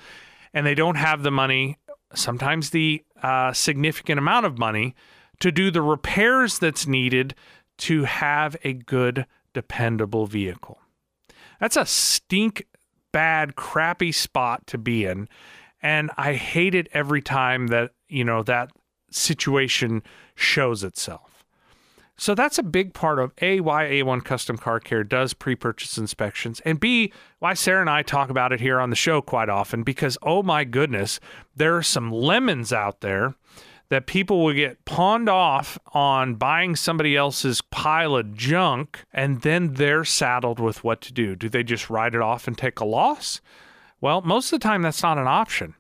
and 0.54 0.66
they 0.66 0.76
don't 0.76 0.96
have 0.96 1.24
the 1.24 1.32
money, 1.32 1.78
sometimes 2.14 2.70
the 2.70 3.04
uh, 3.22 3.52
significant 3.54 4.20
amount 4.20 4.46
of 4.46 4.58
money, 4.58 4.96
to 5.40 5.52
do 5.52 5.70
the 5.70 5.82
repairs 5.82 6.60
that's 6.60 6.88
needed 6.88 7.36
to 7.78 8.06
have 8.06 8.56
a 8.64 8.74
good, 8.74 9.26
dependable 9.54 10.26
vehicle. 10.26 10.80
That's 11.60 11.78
a 11.78 11.86
stink 11.86 12.66
bad, 13.12 13.56
crappy 13.56 14.12
spot 14.12 14.66
to 14.68 14.78
be 14.78 15.06
in. 15.06 15.28
And 15.82 16.12
I 16.18 16.34
hate 16.34 16.76
it 16.76 16.88
every 16.94 17.22
time 17.22 17.68
that, 17.68 17.92
you 18.08 18.24
know, 18.24 18.44
that 18.44 18.72
situation 19.12 20.04
shows 20.36 20.84
itself. 20.84 21.35
So 22.18 22.34
that's 22.34 22.58
a 22.58 22.64
big 22.64 22.94
part 22.94 23.20
of 23.20 23.34
A, 23.42 23.60
why 23.60 23.86
A1 23.86 24.24
Custom 24.24 24.58
Car 24.58 24.80
Care 24.80 25.04
does 25.04 25.34
pre 25.34 25.56
purchase 25.56 25.98
inspections, 25.98 26.62
and 26.62 26.80
B, 26.80 27.12
why 27.40 27.54
Sarah 27.54 27.82
and 27.82 27.90
I 27.90 28.04
talk 28.04 28.30
about 28.30 28.54
it 28.54 28.62
here 28.62 28.80
on 28.80 28.90
the 28.90 28.96
show 28.96 29.22
quite 29.22 29.50
often 29.50 29.84
because, 29.84 30.18
oh 30.22 30.42
my 30.42 30.64
goodness, 30.64 31.20
there 31.56 31.76
are 31.76 31.84
some 31.84 32.12
lemons 32.12 32.72
out 32.72 33.02
there 33.02 33.36
that 33.90 34.08
people 34.08 34.44
will 34.44 34.54
get 34.54 34.84
pawned 34.86 35.30
off 35.30 35.78
on 35.94 36.36
buying 36.36 36.76
somebody 36.76 37.16
else's 37.16 37.62
pile 37.62 38.16
of 38.16 38.34
junk, 38.34 39.04
and 39.14 39.42
then 39.42 39.74
they're 39.74 40.06
saddled 40.06 40.60
with 40.60 40.84
what 40.84 41.02
to 41.02 41.14
do. 41.14 41.36
Do 41.36 41.50
they 41.50 41.64
just 41.64 41.90
write 41.90 42.16
it 42.16 42.22
off 42.22 42.48
and 42.48 42.58
take 42.58 42.80
a 42.80 42.86
loss? 42.86 43.42
Well, 44.02 44.22
most 44.22 44.52
of 44.52 44.60
the 44.60 44.64
time, 44.64 44.82
that's 44.82 45.04
not 45.04 45.18
an 45.18 45.28
option. 45.28 45.76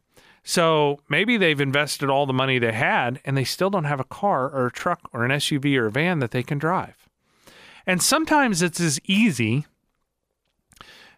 So 0.47 0.99
maybe 1.09 1.37
they've 1.37 1.59
invested 1.59 2.07
all 2.07 2.27
the 2.27 2.31
money 2.31 2.59
they 2.59 2.71
had 2.71 3.19
and 3.25 3.35
they 3.35 3.43
still 3.43 3.71
don't 3.71 3.85
have 3.85 3.99
a 3.99 4.05
car 4.05 4.47
or 4.47 4.67
a 4.67 4.71
truck 4.71 5.09
or 5.11 5.25
an 5.25 5.31
SUV 5.31 5.75
or 5.75 5.87
a 5.87 5.91
van 5.91 6.19
that 6.19 6.29
they 6.29 6.43
can 6.43 6.59
drive. 6.59 7.09
And 7.87 8.01
sometimes 8.01 8.61
it's 8.61 8.79
as 8.79 8.99
easy 9.05 9.65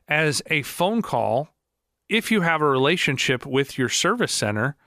as 0.07 0.41
a 0.47 0.61
phone 0.61 1.01
call 1.01 1.49
if 2.07 2.31
you 2.31 2.41
have 2.41 2.61
a 2.61 2.69
relationship 2.69 3.45
with 3.45 3.77
your 3.77 3.89
service 3.89 4.31
center 4.31 4.77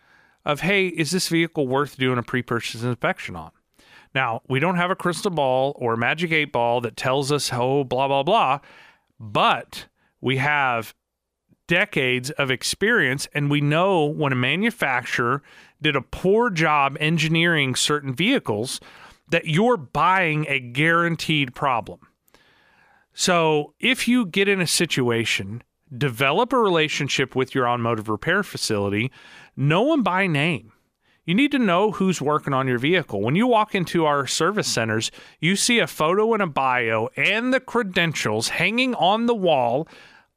of, 0.46 0.60
hey, 0.60 0.86
is 0.86 1.10
this 1.10 1.28
vehicle 1.28 1.68
worth 1.68 1.98
doing 1.98 2.18
a 2.18 2.22
pre 2.22 2.40
purchase 2.40 2.82
inspection 2.82 3.36
on? 3.36 3.50
Now, 4.14 4.40
we 4.48 4.58
don't 4.58 4.76
have 4.76 4.90
a 4.90 4.96
crystal 4.96 5.30
ball 5.30 5.76
or 5.76 5.92
a 5.92 5.98
magic 5.98 6.32
eight 6.32 6.50
ball 6.50 6.80
that 6.80 6.96
tells 6.96 7.30
us, 7.30 7.50
oh, 7.52 7.84
blah, 7.84 8.08
blah, 8.08 8.22
blah, 8.22 8.60
but 9.18 9.84
we 10.22 10.38
have 10.38 10.94
decades 11.70 12.30
of 12.30 12.50
experience, 12.50 13.28
and 13.32 13.48
we 13.48 13.60
know 13.60 14.04
when 14.04 14.32
a 14.32 14.36
manufacturer 14.36 15.40
did 15.80 15.94
a 15.94 16.02
poor 16.02 16.50
job 16.50 16.96
engineering 16.98 17.76
certain 17.76 18.12
vehicles 18.12 18.80
that 19.30 19.46
you're 19.46 19.76
buying 19.76 20.46
a 20.48 20.58
guaranteed 20.58 21.54
problem. 21.54 22.00
So 23.14 23.74
if 23.78 24.08
you 24.08 24.26
get 24.26 24.48
in 24.48 24.60
a 24.60 24.66
situation, 24.66 25.62
develop 25.96 26.52
a 26.52 26.58
relationship 26.58 27.36
with 27.36 27.54
your 27.54 27.68
automotive 27.68 28.08
repair 28.08 28.42
facility, 28.42 29.12
know 29.56 29.92
them 29.92 30.02
by 30.02 30.26
name. 30.26 30.72
You 31.24 31.36
need 31.36 31.52
to 31.52 31.60
know 31.60 31.92
who's 31.92 32.20
working 32.20 32.52
on 32.52 32.66
your 32.66 32.78
vehicle. 32.78 33.20
When 33.20 33.36
you 33.36 33.46
walk 33.46 33.76
into 33.76 34.06
our 34.06 34.26
service 34.26 34.66
centers, 34.66 35.12
you 35.38 35.54
see 35.54 35.78
a 35.78 35.86
photo 35.86 36.34
and 36.34 36.42
a 36.42 36.48
bio 36.48 37.10
and 37.16 37.54
the 37.54 37.60
credentials 37.60 38.48
hanging 38.48 38.96
on 38.96 39.26
the 39.26 39.36
wall 39.36 39.86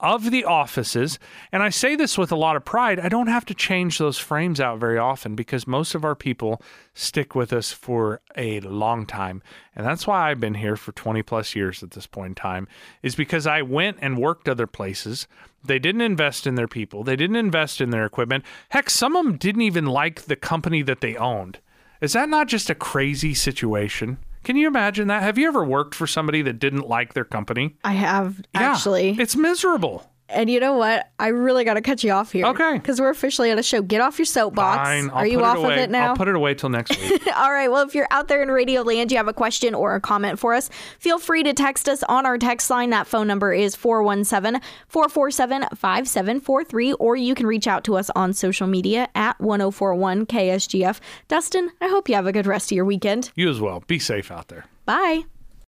of 0.03 0.29
the 0.31 0.43
offices. 0.43 1.17
And 1.51 1.63
I 1.63 1.69
say 1.69 1.95
this 1.95 2.17
with 2.17 2.31
a 2.31 2.35
lot 2.35 2.57
of 2.57 2.65
pride. 2.65 2.99
I 2.99 3.07
don't 3.07 3.27
have 3.27 3.45
to 3.45 3.55
change 3.55 3.97
those 3.97 4.19
frames 4.19 4.59
out 4.59 4.77
very 4.77 4.97
often 4.97 5.33
because 5.33 5.65
most 5.65 5.95
of 5.95 6.03
our 6.03 6.13
people 6.13 6.61
stick 6.93 7.33
with 7.33 7.53
us 7.53 7.71
for 7.71 8.19
a 8.35 8.59
long 8.59 9.05
time. 9.05 9.41
And 9.75 9.87
that's 9.87 10.05
why 10.05 10.29
I've 10.29 10.41
been 10.41 10.55
here 10.55 10.75
for 10.75 10.91
20 10.91 11.23
plus 11.23 11.55
years 11.55 11.81
at 11.81 11.91
this 11.91 12.05
point 12.05 12.31
in 12.31 12.35
time, 12.35 12.67
is 13.01 13.15
because 13.15 13.47
I 13.47 13.61
went 13.61 13.97
and 14.01 14.17
worked 14.17 14.49
other 14.49 14.67
places. 14.67 15.25
They 15.63 15.79
didn't 15.79 16.01
invest 16.01 16.45
in 16.45 16.55
their 16.55 16.67
people, 16.67 17.05
they 17.05 17.15
didn't 17.15 17.37
invest 17.37 17.79
in 17.79 17.89
their 17.91 18.05
equipment. 18.05 18.43
Heck, 18.69 18.89
some 18.89 19.15
of 19.15 19.25
them 19.25 19.37
didn't 19.37 19.61
even 19.61 19.85
like 19.85 20.23
the 20.23 20.35
company 20.35 20.81
that 20.81 20.99
they 20.99 21.15
owned. 21.15 21.59
Is 22.01 22.11
that 22.11 22.27
not 22.27 22.49
just 22.49 22.69
a 22.69 22.75
crazy 22.75 23.33
situation? 23.33 24.17
Can 24.43 24.55
you 24.57 24.67
imagine 24.67 25.07
that? 25.07 25.23
Have 25.23 25.37
you 25.37 25.47
ever 25.47 25.63
worked 25.63 25.95
for 25.95 26.05
somebody 26.07 26.41
that 26.43 26.59
didn't 26.59 26.87
like 26.87 27.13
their 27.13 27.23
company? 27.25 27.75
I 27.83 27.93
have 27.93 28.39
Yeah, 28.53 28.71
actually. 28.73 29.17
it's 29.19 29.35
miserable. 29.35 30.09
And 30.33 30.49
you 30.49 30.59
know 30.59 30.73
what? 30.73 31.09
I 31.19 31.27
really 31.27 31.63
got 31.63 31.75
to 31.75 31.81
cut 31.81 32.03
you 32.03 32.11
off 32.11 32.31
here. 32.31 32.45
Okay. 32.47 32.73
Because 32.73 32.99
we're 32.99 33.09
officially 33.09 33.51
on 33.51 33.59
a 33.59 33.63
show. 33.63 33.81
Get 33.81 34.01
off 34.01 34.17
your 34.17 34.25
soapbox. 34.25 34.77
Fine. 34.77 35.09
I'll 35.11 35.17
Are 35.17 35.27
you 35.27 35.43
off 35.43 35.57
away. 35.57 35.73
of 35.73 35.79
it 35.79 35.89
now? 35.89 36.09
I'll 36.09 36.15
put 36.15 36.27
it 36.27 36.35
away 36.35 36.53
till 36.55 36.69
next 36.69 36.99
week. 36.99 37.27
All 37.35 37.51
right. 37.51 37.69
Well, 37.71 37.83
if 37.87 37.93
you're 37.95 38.07
out 38.11 38.27
there 38.27 38.41
in 38.41 38.49
Radio 38.49 38.81
Land, 38.81 39.11
you 39.11 39.17
have 39.17 39.27
a 39.27 39.33
question 39.33 39.73
or 39.75 39.95
a 39.95 40.01
comment 40.01 40.39
for 40.39 40.53
us, 40.53 40.69
feel 40.99 41.19
free 41.19 41.43
to 41.43 41.53
text 41.53 41.87
us 41.87 42.03
on 42.03 42.25
our 42.25 42.37
text 42.37 42.69
line. 42.69 42.89
That 42.89 43.07
phone 43.07 43.27
number 43.27 43.53
is 43.53 43.75
417 43.75 44.61
447 44.87 45.61
5743, 45.75 46.93
or 46.93 47.15
you 47.15 47.35
can 47.35 47.45
reach 47.47 47.67
out 47.67 47.83
to 47.85 47.95
us 47.95 48.09
on 48.15 48.33
social 48.33 48.67
media 48.67 49.07
at 49.15 49.39
1041 49.39 50.25
KSGF. 50.25 50.99
Dustin, 51.27 51.69
I 51.81 51.87
hope 51.87 52.09
you 52.09 52.15
have 52.15 52.27
a 52.27 52.31
good 52.31 52.47
rest 52.47 52.71
of 52.71 52.75
your 52.75 52.85
weekend. 52.85 53.31
you 53.35 53.49
as 53.49 53.59
well. 53.61 53.83
Be 53.87 53.99
safe 53.99 54.31
out 54.31 54.47
there. 54.47 54.65
Bye. 54.85 55.23